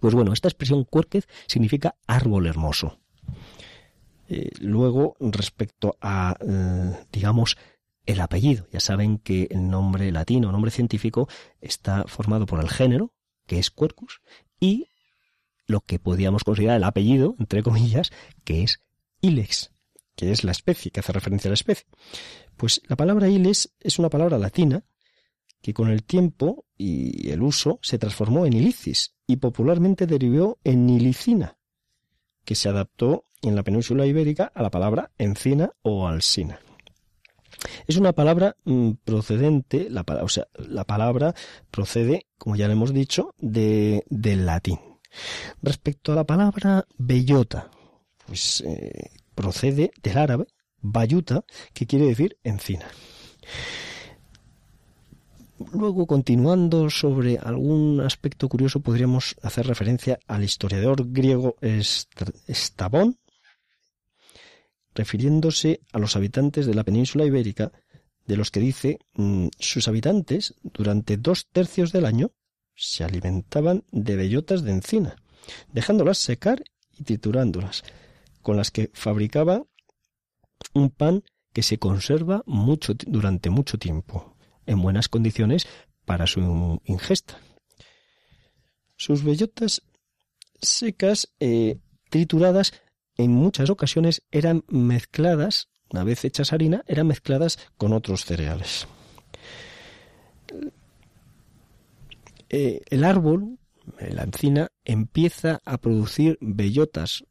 Pues 0.01 0.15
bueno, 0.15 0.33
esta 0.33 0.49
expresión 0.49 0.85
cuerquez 0.85 1.27
significa 1.47 1.97
árbol 2.07 2.47
hermoso. 2.47 2.99
Eh, 4.29 4.51
luego, 4.61 5.17
respecto 5.21 5.97
a, 6.01 6.37
eh, 6.41 7.07
digamos, 7.13 7.57
el 8.07 8.21
apellido, 8.21 8.67
ya 8.73 8.81
saben 8.81 9.19
que 9.19 9.49
el 9.51 9.69
nombre 9.69 10.11
latino, 10.13 10.53
nombre 10.53 10.71
científico, 10.71 11.29
está 11.61 12.05
formado 12.05 12.47
por 12.47 12.61
el 12.61 12.69
género, 12.69 13.13
que 13.47 13.59
es 13.59 13.71
Quercus, 13.71 14.21
y 14.61 14.89
lo 15.67 15.81
que 15.81 15.99
podríamos 15.99 16.45
considerar 16.45 16.77
el 16.77 16.85
apellido, 16.85 17.35
entre 17.39 17.63
comillas, 17.63 18.11
que 18.45 18.63
es 18.63 18.81
Ilex, 19.21 19.73
que 20.15 20.33
es 20.33 20.45
la 20.45 20.53
especie, 20.53 20.91
que 20.91 21.01
hace 21.01 21.13
referencia 21.13 21.49
a 21.49 21.53
la 21.53 21.55
especie. 21.55 21.87
Pues 22.57 22.81
la 22.89 22.97
palabra 22.97 23.29
Ilex 23.29 23.71
es 23.81 23.99
una 23.99 24.11
palabra 24.11 24.39
latina 24.39 24.85
que 25.63 25.75
con 25.75 25.91
el 25.91 26.05
tiempo 26.05 26.65
y 26.77 27.31
el 27.31 27.43
uso 27.43 27.79
se 27.83 27.99
transformó 27.99 28.47
en 28.47 28.53
ilicis 28.53 29.15
y 29.27 29.37
popularmente 29.37 30.07
derivó 30.07 30.59
en 30.63 30.89
ilicina, 30.89 31.59
que 32.45 32.55
se 32.55 32.69
adaptó 32.69 33.25
en 33.43 33.57
la 33.57 33.63
península 33.63 34.07
ibérica 34.07 34.53
a 34.55 34.63
la 34.63 34.71
palabra 34.71 35.11
encina 35.19 35.73
o 35.83 36.07
alsina. 36.07 36.61
Es 37.87 37.97
una 37.97 38.13
palabra 38.13 38.57
mm, 38.65 38.93
procedente, 39.05 39.89
la, 39.91 40.05
o 40.23 40.29
sea, 40.29 40.47
la 40.55 40.85
palabra 40.85 41.35
procede, 41.71 42.27
como 42.39 42.57
ya 42.57 42.67
le 42.67 42.75
hemos 42.75 42.93
dicho, 42.93 43.35
de, 43.39 44.05
del 44.09 44.47
latín. 44.47 44.79
Respecto 45.63 46.13
a 46.13 46.17
la 46.17 46.25
palabra 46.25 46.87
bellota, 46.99 47.71
pues 48.27 48.63
eh, 48.67 49.11
procede 49.35 49.93
del 50.03 50.19
árabe 50.19 50.47
bayuta, 50.81 51.45
que 51.73 51.87
quiere 51.87 52.07
decir 52.07 52.39
encina. 52.45 52.87
Luego, 55.73 56.07
continuando 56.07 56.91
sobre 56.91 57.39
algún 57.39 58.01
aspecto 58.01 58.49
curioso, 58.49 58.81
podríamos 58.81 59.37
hacer 59.43 59.67
referencia 59.67 60.19
al 60.27 60.45
historiador 60.45 61.11
griego 61.11 61.57
Estabón, 62.47 63.17
refiriéndose 64.97 65.81
a 65.93 65.99
los 65.99 66.17
habitantes 66.17 66.67
de 66.67 66.75
la 66.75 66.83
península 66.83 67.25
ibérica, 67.25 67.71
de 68.27 68.37
los 68.37 68.51
que 68.51 68.61
dice 68.61 68.99
mm, 69.15 69.49
sus 69.59 69.87
habitantes 69.87 70.55
durante 70.63 71.17
dos 71.17 71.47
tercios 71.53 71.93
del 71.93 72.07
año 72.07 72.33
se 72.75 73.05
alimentaban 73.05 73.85
de 73.93 74.17
bellotas 74.17 74.63
de 74.63 74.73
encina, 74.73 75.17
dejándolas 75.73 76.19
secar 76.19 76.65
y 76.99 77.05
triturándolas, 77.05 77.85
con 78.43 78.57
las 78.57 78.71
que 78.71 78.91
fabricaba 78.93 79.63
un 80.75 80.91
pan 80.91 81.23
que 81.53 81.63
se 81.63 81.79
conserva 81.79 82.43
mucho, 82.47 82.95
durante 83.07 83.51
mucho 83.51 83.79
tiempo, 83.79 84.37
en 84.67 84.83
buenas 84.83 85.09
condiciones 85.09 85.67
para 86.05 86.27
su 86.27 86.81
ingesta. 86.85 87.39
Sus 88.97 89.23
bellotas 89.25 89.83
secas, 90.61 91.29
eh, 91.41 91.79
trituradas, 92.11 92.73
en 93.17 93.33
muchas 93.33 93.71
ocasiones 93.71 94.23
eran 94.31 94.65
mezcladas, 94.69 95.69
una 95.91 96.05
vez 96.05 96.25
hechas 96.25 96.53
harina, 96.53 96.83
eran 96.87 97.07
mezcladas 97.07 97.59
con 97.77 97.93
otros 97.93 98.25
cereales. 98.25 98.87
Eh, 102.49 102.83
el 102.91 103.05
árbol, 103.05 103.59
la 103.99 104.23
encina, 104.23 104.69
empieza 104.85 105.61
a 105.65 105.79
producir 105.79 106.39
bellotas, 106.41 107.25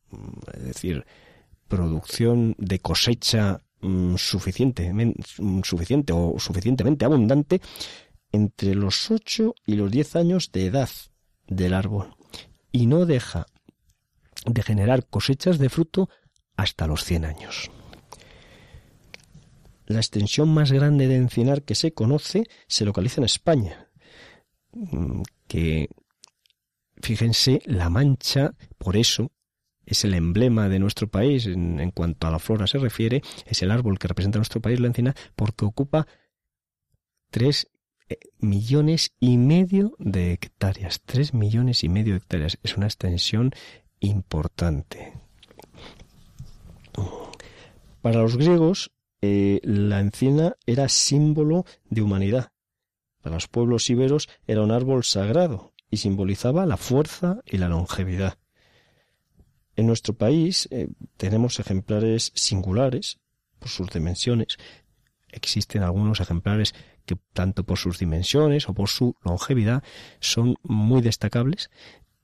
es 0.53 0.63
decir, 0.63 1.05
producción 1.67 2.55
de 2.57 2.79
cosecha 2.79 3.61
mm, 3.81 4.15
suficiente, 4.15 4.91
suficiente 5.63 6.13
o 6.13 6.35
suficientemente 6.39 7.05
abundante 7.05 7.61
entre 8.31 8.75
los 8.75 9.09
8 9.09 9.55
y 9.65 9.75
los 9.75 9.91
10 9.91 10.15
años 10.17 10.51
de 10.51 10.65
edad 10.65 10.89
del 11.47 11.73
árbol 11.73 12.15
y 12.71 12.87
no 12.87 13.05
deja 13.05 13.45
de 14.45 14.63
generar 14.63 15.05
cosechas 15.07 15.57
de 15.57 15.69
fruto 15.69 16.09
hasta 16.55 16.87
los 16.87 17.03
100 17.03 17.25
años. 17.25 17.71
La 19.87 19.99
extensión 19.99 20.53
más 20.53 20.71
grande 20.71 21.07
de 21.07 21.15
encinar 21.15 21.63
que 21.63 21.75
se 21.75 21.93
conoce 21.93 22.43
se 22.67 22.85
localiza 22.85 23.21
en 23.21 23.25
España, 23.25 23.89
mm, 24.71 25.21
que 25.47 25.89
fíjense 27.01 27.61
la 27.65 27.89
mancha, 27.89 28.55
por 28.77 28.97
eso 28.97 29.31
es 29.85 30.03
el 30.03 30.15
emblema 30.15 30.69
de 30.69 30.79
nuestro 30.79 31.07
país 31.07 31.45
en, 31.45 31.91
cuanto 31.91 32.27
a 32.27 32.31
la 32.31 32.39
flora 32.39 32.65
se 32.65 32.79
refiere, 32.79 33.21
es 33.45 33.61
el 33.61 33.69
árbol 33.69 33.99
que 33.99 34.07
representa 34.07 34.39
nuestro 34.39 34.61
país, 34.61 34.79
la 34.79 34.87
encina, 34.87 35.13
porque 35.35 35.65
ocupa 35.65 36.07
tres 37.29 37.67
eh, 38.09 38.17
millones 38.39 39.11
y 39.19 39.37
medio 39.37 39.95
de 39.99 40.31
hectáreas. 40.33 41.01
Tres 41.05 41.33
millones 41.33 41.83
y 41.83 41.89
medio 41.89 42.13
de 42.13 42.17
hectáreas. 42.17 42.57
Es 42.63 42.77
una 42.77 42.87
extensión 42.87 43.51
importante. 44.05 45.13
Para 48.01 48.21
los 48.21 48.37
griegos, 48.37 48.91
eh, 49.21 49.59
la 49.63 49.99
encina 49.99 50.55
era 50.65 50.89
símbolo 50.89 51.65
de 51.89 52.01
humanidad. 52.01 52.51
Para 53.21 53.35
los 53.35 53.47
pueblos 53.47 53.89
iberos 53.89 54.29
era 54.45 54.61
un 54.61 54.71
árbol 54.71 55.03
sagrado 55.03 55.73
y 55.89 55.97
simbolizaba 55.97 56.65
la 56.65 56.77
fuerza 56.77 57.41
y 57.45 57.57
la 57.57 57.69
longevidad. 57.69 58.37
En 59.75 59.87
nuestro 59.87 60.13
país 60.13 60.67
eh, 60.71 60.87
tenemos 61.17 61.59
ejemplares 61.59 62.31
singulares 62.35 63.19
por 63.59 63.69
sus 63.69 63.89
dimensiones. 63.89 64.57
Existen 65.29 65.83
algunos 65.83 66.19
ejemplares 66.19 66.73
que 67.05 67.17
tanto 67.33 67.63
por 67.63 67.77
sus 67.77 67.99
dimensiones 67.99 68.69
o 68.69 68.73
por 68.73 68.89
su 68.89 69.15
longevidad 69.23 69.83
son 70.19 70.55
muy 70.63 71.01
destacables 71.01 71.69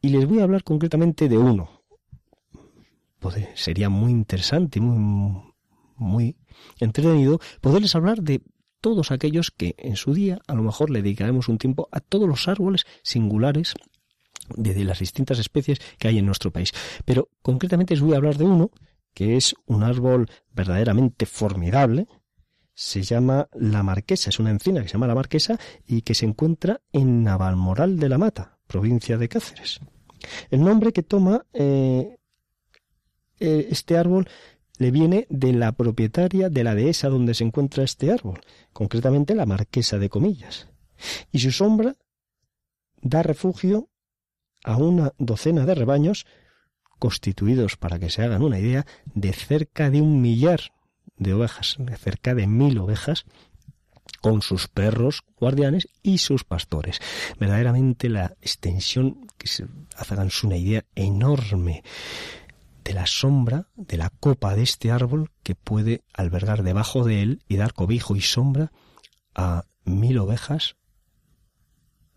y 0.02 0.10
les 0.10 0.28
voy 0.28 0.40
a 0.40 0.44
hablar 0.44 0.64
concretamente 0.64 1.30
de 1.30 1.38
uno. 1.38 1.70
sería 3.56 3.90
muy 3.90 4.12
interesante, 4.12 4.80
muy, 4.80 5.54
muy 5.96 6.36
entretenido 6.80 7.40
poderles 7.62 7.96
hablar 7.96 8.22
de 8.22 8.42
todos 8.82 9.12
aquellos 9.12 9.52
que 9.52 9.76
en 9.78 9.96
su 9.96 10.14
día 10.14 10.40
a 10.48 10.56
lo 10.56 10.64
mejor 10.64 10.90
le 10.90 11.02
dedicaremos 11.02 11.48
un 11.48 11.60
tiempo 11.60 11.88
a 11.92 12.00
todos 12.00 12.28
los 12.28 12.48
árboles 12.48 12.86
singulares 13.04 13.76
de 14.56 14.84
las 14.84 15.00
distintas 15.00 15.40
especies 15.40 15.80
que 16.00 16.08
hay 16.08 16.18
en 16.18 16.26
nuestro 16.26 16.52
país. 16.52 16.72
Pero 17.06 17.30
concretamente 17.42 17.94
os 17.94 18.02
voy 18.02 18.14
a 18.14 18.18
hablar 18.18 18.38
de 18.38 18.46
uno 18.46 18.72
que 19.14 19.38
es 19.38 19.56
un 19.66 19.84
árbol 19.84 20.30
verdaderamente 20.54 21.26
formidable. 21.26 22.08
Se 22.74 23.04
llama 23.04 23.50
la 23.54 23.84
marquesa, 23.84 24.30
es 24.30 24.40
una 24.40 24.50
encina 24.50 24.82
que 24.82 24.88
se 24.88 24.94
llama 24.94 25.08
la 25.08 25.16
marquesa 25.16 25.60
y 25.86 26.02
que 26.02 26.16
se 26.16 26.26
encuentra 26.26 26.82
en 26.92 27.24
Navalmoral 27.24 28.00
de 28.00 28.10
la 28.10 28.18
Mata, 28.18 28.58
provincia 28.72 29.18
de 29.18 29.28
Cáceres. 29.28 29.80
El 30.50 30.62
nombre 30.64 30.94
que 30.94 31.04
toma 31.04 31.46
eh, 31.54 32.18
eh, 33.40 33.68
este 33.70 33.98
árbol 33.98 34.30
le 34.78 34.92
viene 34.92 35.28
de 35.30 35.52
la 35.52 35.74
propietaria 35.74 36.50
de 36.50 36.64
la 36.64 36.74
dehesa 36.74 37.10
donde 37.10 37.34
se 37.34 37.44
encuentra 37.44 37.84
este 37.84 38.12
árbol, 38.12 38.40
concretamente 38.72 39.36
la 39.36 39.46
marquesa 39.46 40.00
de 40.00 40.10
Comillas. 40.10 40.68
Y 41.32 41.40
su 41.40 41.52
sombra 41.52 41.98
da 43.02 43.24
refugio 43.24 43.90
a 44.64 44.78
una 44.78 45.12
docena 45.18 45.66
de 45.66 45.76
rebaños 45.76 46.26
constituidos, 46.98 47.78
para 47.78 48.00
que 48.00 48.10
se 48.10 48.22
hagan 48.22 48.44
una 48.44 48.60
idea, 48.60 48.86
de 49.16 49.34
cerca 49.34 49.90
de 49.90 50.02
un 50.02 50.22
millar 50.22 50.62
de 51.18 51.34
ovejas, 51.34 51.76
de 51.80 51.98
cerca 51.98 52.36
de 52.36 52.48
mil 52.48 52.78
ovejas, 52.78 53.26
con 54.22 54.42
sus 54.42 54.68
perros 54.68 55.24
guardianes 55.38 55.90
y 56.04 56.20
sus 56.20 56.44
pastores. 56.44 57.00
Verdaderamente 57.40 58.10
la 58.10 58.36
extensión, 58.42 59.28
que 59.38 59.48
se 59.48 59.66
hagan 59.98 60.30
una 60.44 60.58
idea 60.58 60.86
enorme 60.96 61.84
de 62.84 62.94
la 62.94 63.06
sombra, 63.06 63.68
de 63.76 63.98
la 63.98 64.10
copa 64.10 64.56
de 64.56 64.64
este 64.64 64.92
árbol 64.92 65.32
que 65.44 65.56
puede 65.56 66.04
albergar 66.14 66.64
debajo 66.64 67.04
de 67.04 67.22
él 67.22 67.44
y 67.48 67.58
dar 67.58 67.74
cobijo 67.74 68.16
y 68.16 68.22
sombra 68.22 68.72
a 69.36 69.66
mil 69.84 70.18
ovejas 70.20 70.76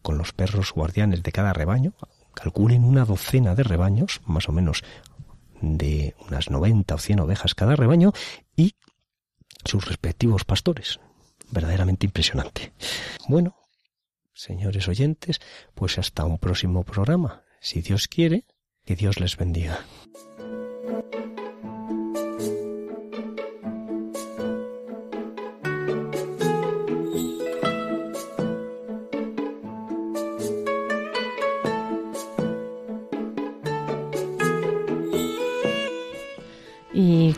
con 0.02 0.18
los 0.18 0.32
perros 0.32 0.72
guardianes 0.72 1.22
de 1.22 1.32
cada 1.32 1.54
rebaño, 1.54 1.94
calculen 2.34 2.84
una 2.84 3.06
docena 3.06 3.54
de 3.54 3.62
rebaños, 3.62 4.20
más 4.26 4.48
o 4.48 4.52
menos 4.52 4.84
de 5.62 6.14
unas 6.28 6.50
90 6.50 6.94
o 6.94 6.98
100 6.98 7.20
ovejas 7.20 7.54
cada 7.54 7.74
rebaño, 7.74 8.12
y 8.54 8.74
sus 9.64 9.86
respectivos 9.86 10.44
pastores. 10.44 11.00
Verdaderamente 11.50 12.06
impresionante. 12.06 12.72
Bueno, 13.28 13.56
señores 14.32 14.88
oyentes, 14.88 15.40
pues 15.74 15.98
hasta 15.98 16.24
un 16.24 16.38
próximo 16.38 16.84
programa. 16.84 17.42
Si 17.60 17.80
Dios 17.80 18.08
quiere, 18.08 18.44
que 18.84 18.96
Dios 18.96 19.20
les 19.20 19.36
bendiga. 19.36 19.84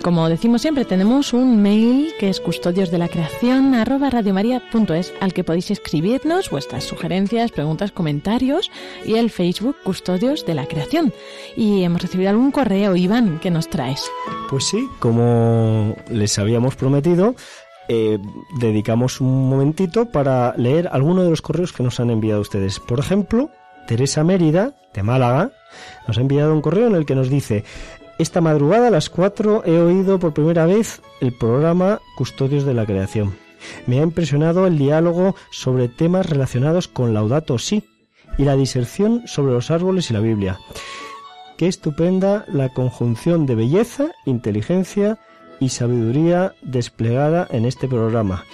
Como 0.06 0.28
decimos 0.28 0.62
siempre, 0.62 0.84
tenemos 0.84 1.32
un 1.32 1.60
mail 1.60 2.14
que 2.20 2.28
es 2.28 2.38
custodios 2.38 2.92
de 2.92 2.98
la 2.98 3.08
creación 3.08 3.74
arroba 3.74 4.08
radiomaria.es 4.08 5.12
al 5.18 5.32
que 5.32 5.42
podéis 5.42 5.72
escribirnos 5.72 6.48
vuestras 6.48 6.84
sugerencias, 6.84 7.50
preguntas, 7.50 7.90
comentarios 7.90 8.70
y 9.04 9.16
el 9.16 9.30
Facebook 9.30 9.74
Custodios 9.82 10.46
de 10.46 10.54
la 10.54 10.66
Creación. 10.66 11.12
Y 11.56 11.82
hemos 11.82 12.02
recibido 12.02 12.30
algún 12.30 12.52
correo, 12.52 12.94
Iván, 12.94 13.40
que 13.40 13.50
nos 13.50 13.68
traes. 13.68 14.08
Pues 14.48 14.66
sí, 14.66 14.88
como 15.00 15.96
les 16.08 16.38
habíamos 16.38 16.76
prometido, 16.76 17.34
eh, 17.88 18.20
dedicamos 18.60 19.20
un 19.20 19.50
momentito 19.50 20.12
para 20.12 20.54
leer 20.56 20.88
algunos 20.92 21.24
de 21.24 21.30
los 21.30 21.42
correos 21.42 21.72
que 21.72 21.82
nos 21.82 21.98
han 21.98 22.10
enviado 22.10 22.42
ustedes. 22.42 22.78
Por 22.78 23.00
ejemplo, 23.00 23.50
Teresa 23.88 24.22
Mérida, 24.22 24.74
de 24.94 25.02
Málaga, 25.02 25.50
nos 26.06 26.16
ha 26.16 26.20
enviado 26.20 26.52
un 26.52 26.62
correo 26.62 26.86
en 26.86 26.94
el 26.94 27.06
que 27.06 27.14
nos 27.14 27.28
dice 27.28 27.64
esta 28.18 28.40
madrugada 28.40 28.88
a 28.88 28.90
las 28.90 29.10
4 29.10 29.64
he 29.66 29.78
oído 29.78 30.18
por 30.18 30.32
primera 30.32 30.66
vez 30.66 31.02
el 31.20 31.32
programa 31.32 32.00
Custodios 32.16 32.64
de 32.64 32.74
la 32.74 32.86
Creación. 32.86 33.36
Me 33.86 34.00
ha 34.00 34.02
impresionado 34.02 34.66
el 34.66 34.78
diálogo 34.78 35.34
sobre 35.50 35.88
temas 35.88 36.28
relacionados 36.28 36.88
con 36.88 37.12
Laudato 37.12 37.58
Si 37.58 37.84
y 38.38 38.44
la 38.44 38.56
diserción 38.56 39.22
sobre 39.26 39.52
los 39.52 39.70
árboles 39.70 40.10
y 40.10 40.14
la 40.14 40.20
Biblia. 40.20 40.58
Qué 41.56 41.68
estupenda 41.68 42.44
la 42.48 42.70
conjunción 42.70 43.46
de 43.46 43.54
belleza, 43.54 44.08
inteligencia 44.24 45.18
y 45.60 45.70
sabiduría 45.70 46.54
desplegada 46.62 47.46
en 47.50 47.64
este 47.64 47.88
programa. 47.88 48.44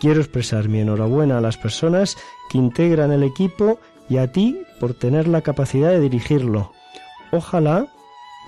Quiero 0.00 0.20
expresar 0.20 0.68
mi 0.68 0.80
enhorabuena 0.80 1.38
a 1.38 1.40
las 1.40 1.58
personas 1.58 2.16
que 2.48 2.58
integran 2.58 3.12
el 3.12 3.22
equipo 3.22 3.78
y 4.08 4.18
a 4.18 4.32
ti 4.32 4.62
por 4.80 4.94
tener 4.94 5.28
la 5.28 5.42
capacidad 5.42 5.90
de 5.90 6.00
dirigirlo. 6.00 6.72
Ojalá 7.30 7.86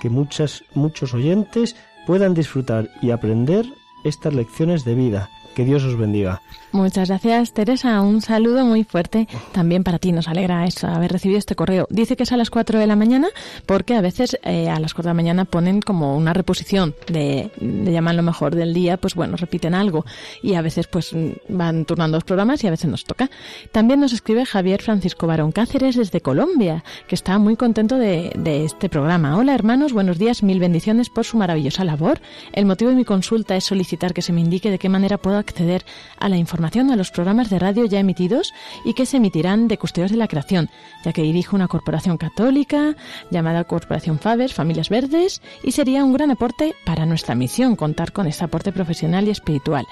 que 0.03 0.11
muchas, 0.11 0.65
muchos 0.75 1.15
oyentes 1.15 1.77
puedan 2.09 2.35
disfrutar 2.35 2.91
y 3.01 3.13
aprender 3.13 3.65
estas 4.03 4.35
lecciones 4.35 4.85
de 4.85 4.97
vida. 4.97 5.31
Que 5.55 5.65
Dios 5.65 5.85
os 5.85 5.97
bendiga. 5.97 6.41
Muchas 6.73 7.09
gracias, 7.09 7.53
Teresa. 7.53 8.01
Un 8.01 8.23
saludo 8.23 8.65
muy 8.65 8.85
fuerte 8.85 9.29
también 9.53 9.85
para 9.85 9.99
ti. 9.99 10.11
Nos 10.11 10.27
alegra 10.27 10.65
eso, 10.65 10.87
haber 10.89 11.13
recibido 11.13 11.39
este 11.39 11.55
correo. 11.55 11.87
Dice 11.91 12.17
que 12.17 12.23
es 12.23 12.33
a 12.33 12.39
las 12.39 12.49
4 12.49 12.79
de 12.79 12.87
la 12.87 12.97
mañana 12.97 13.29
porque 13.67 13.95
a 13.95 14.01
veces 14.01 14.39
eh, 14.43 14.71
a 14.71 14.81
las 14.81 14.95
4 14.95 15.09
de 15.09 15.11
la 15.11 15.15
mañana 15.15 15.45
ponen 15.45 15.83
como 15.83 16.17
una 16.17 16.33
reposición 16.33 16.95
de, 17.09 17.51
de 17.61 17.93
llaman 17.93 18.17
lo 18.17 18.23
mejor 18.23 18.55
del 18.55 18.73
día, 18.73 18.97
pues 18.97 19.15
bueno, 19.15 19.37
repiten 19.37 19.75
algo 19.75 20.07
y 20.43 20.55
a 20.55 20.63
veces 20.63 20.87
pues 20.87 21.15
van 21.49 21.85
turnando 21.85 22.17
los 22.17 22.25
programas 22.25 22.65
y 22.65 22.69
a 22.69 22.71
veces 22.71 22.91
nos 22.91 23.05
toca. 23.05 23.29
También 23.71 24.01
nos 24.01 24.15
escribe 24.15 24.47
Javier 24.47 24.81
Francisco 24.81 25.27
Barón 25.27 25.53
Cáceres 25.53 25.97
desde 25.97 26.23
Colombia, 26.23 26.85
que 27.07 27.15
está 27.15 27.39
muy 27.39 27.57
contento 27.57 27.99
de, 27.99 28.33
de 28.35 28.65
este 28.65 28.89
programa. 28.89 29.37
Hola 29.37 29.55
hermanos, 29.55 29.93
buenos 29.93 30.19
días, 30.19 30.43
mil 30.43 30.59
bendiciones 30.59 31.11
por 31.11 31.27
su 31.27 31.37
maravillosa 31.37 31.85
labor. 31.85 32.19
El 32.55 32.65
motivo 32.65 32.89
de 32.91 32.97
mi 32.97 33.05
consulta 33.05 33.57
es 33.57 33.65
solicitar 33.65 34.15
que 34.15 34.23
se 34.23 34.33
me 34.33 34.41
indique 34.41 34.71
de 34.71 34.79
qué 34.79 34.89
manera 34.89 35.19
puedo 35.19 35.42
acceder 35.43 35.85
a 36.19 36.29
la 36.29 36.39
información 36.39 36.91
a 36.91 36.97
los 36.97 37.11
programas 37.11 37.51
de 37.51 37.59
radio 37.59 37.85
ya 37.85 38.01
emitidos 38.01 38.55
y 38.85 38.95
que 38.95 39.07
se 39.07 39.19
emitirán 39.19 39.69
de 39.69 39.79
Custodios 39.79 40.11
de 40.11 40.17
la 40.17 40.29
Creación, 40.29 40.71
ya 41.05 41.13
que 41.13 41.23
dirijo 41.23 41.57
una 41.57 41.69
corporación 41.69 42.17
católica 42.17 42.97
llamada 43.31 43.65
Corporación 43.65 44.19
Faves, 44.19 44.55
Familias 44.55 44.89
Verdes, 44.89 45.43
y 45.63 45.73
sería 45.73 46.05
un 46.05 46.13
gran 46.13 46.31
aporte 46.31 46.75
para 46.85 47.07
nuestra 47.07 47.35
misión 47.35 47.77
contar 47.77 48.13
con 48.13 48.27
este 48.27 48.45
aporte 48.45 48.73
profesional 48.73 49.27
y 49.27 49.31
espiritual. 49.31 49.87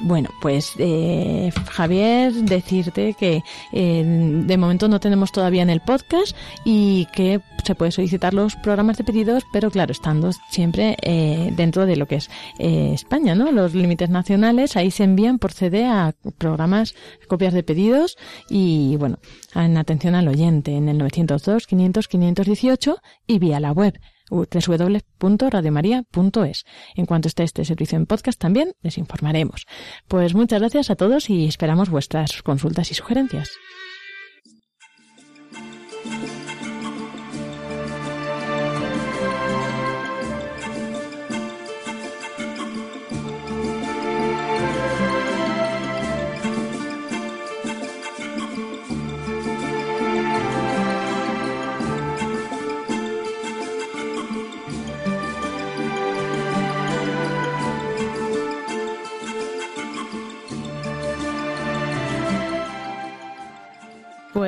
Bueno, 0.00 0.30
pues 0.40 0.72
eh, 0.78 1.50
Javier, 1.70 2.32
decirte 2.32 3.14
que 3.14 3.42
eh, 3.72 4.04
de 4.04 4.56
momento 4.56 4.88
no 4.88 5.00
tenemos 5.00 5.32
todavía 5.32 5.62
en 5.62 5.70
el 5.70 5.80
podcast 5.80 6.36
y 6.64 7.06
que 7.12 7.40
se 7.64 7.74
puede 7.74 7.92
solicitar 7.92 8.34
los 8.34 8.56
programas 8.56 8.96
de 8.96 9.04
pedidos, 9.04 9.44
pero 9.52 9.70
claro, 9.70 9.92
estando 9.92 10.30
siempre 10.50 10.96
eh, 11.02 11.52
dentro 11.56 11.86
de 11.86 11.96
lo 11.96 12.06
que 12.06 12.16
es 12.16 12.30
España, 12.58 13.34
¿no? 13.34 13.52
Los 13.52 13.74
límites 13.74 14.10
nacionales, 14.10 14.76
ahí 14.76 14.87
se 14.90 15.04
envían 15.04 15.38
por 15.38 15.52
CD 15.52 15.86
a 15.86 16.14
programas, 16.38 16.94
copias 17.28 17.54
de 17.54 17.62
pedidos 17.62 18.16
y, 18.48 18.96
bueno, 18.96 19.18
en 19.54 19.76
atención 19.76 20.14
al 20.14 20.28
oyente 20.28 20.76
en 20.76 20.88
el 20.88 20.96
902 20.98 21.66
500 21.66 22.08
518 22.08 22.96
y 23.26 23.38
vía 23.38 23.60
la 23.60 23.72
web 23.72 23.98
www.radiomaria.es. 24.30 26.64
En 26.94 27.06
cuanto 27.06 27.28
esté 27.28 27.44
este 27.44 27.64
servicio 27.64 27.96
en 27.96 28.04
podcast 28.06 28.38
también 28.38 28.74
les 28.82 28.98
informaremos. 28.98 29.64
Pues 30.06 30.34
muchas 30.34 30.60
gracias 30.60 30.90
a 30.90 30.96
todos 30.96 31.30
y 31.30 31.46
esperamos 31.46 31.88
vuestras 31.90 32.42
consultas 32.42 32.90
y 32.90 32.94
sugerencias. 32.94 33.52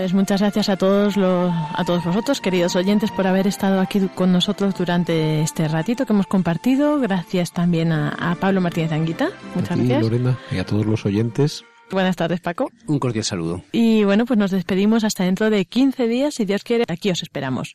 Pues 0.00 0.14
muchas 0.14 0.40
gracias 0.40 0.70
a 0.70 0.78
todos 0.78 1.18
los, 1.18 1.52
a 1.52 1.84
todos 1.84 2.02
vosotros, 2.02 2.40
queridos 2.40 2.74
oyentes, 2.74 3.10
por 3.10 3.26
haber 3.26 3.46
estado 3.46 3.80
aquí 3.80 4.00
con 4.14 4.32
nosotros 4.32 4.74
durante 4.74 5.42
este 5.42 5.68
ratito 5.68 6.06
que 6.06 6.14
hemos 6.14 6.26
compartido. 6.26 6.98
Gracias 6.98 7.52
también 7.52 7.92
a, 7.92 8.34
Pablo 8.40 8.62
Martínez 8.62 8.92
Anguita. 8.92 9.28
Muchas 9.54 9.76
gracias. 9.76 10.02
Lorena, 10.02 10.38
y 10.50 10.56
a 10.56 10.64
todos 10.64 10.86
los 10.86 11.04
oyentes. 11.04 11.66
Buenas 11.90 12.16
tardes, 12.16 12.40
Paco. 12.40 12.70
Un 12.86 12.98
cordial 12.98 13.26
saludo. 13.26 13.62
Y 13.72 14.04
bueno, 14.04 14.24
pues 14.24 14.38
nos 14.38 14.50
despedimos 14.52 15.04
hasta 15.04 15.24
dentro 15.24 15.50
de 15.50 15.66
15 15.66 16.08
días, 16.08 16.32
si 16.32 16.46
Dios 16.46 16.64
quiere. 16.64 16.86
Aquí 16.88 17.10
os 17.10 17.22
esperamos. 17.22 17.74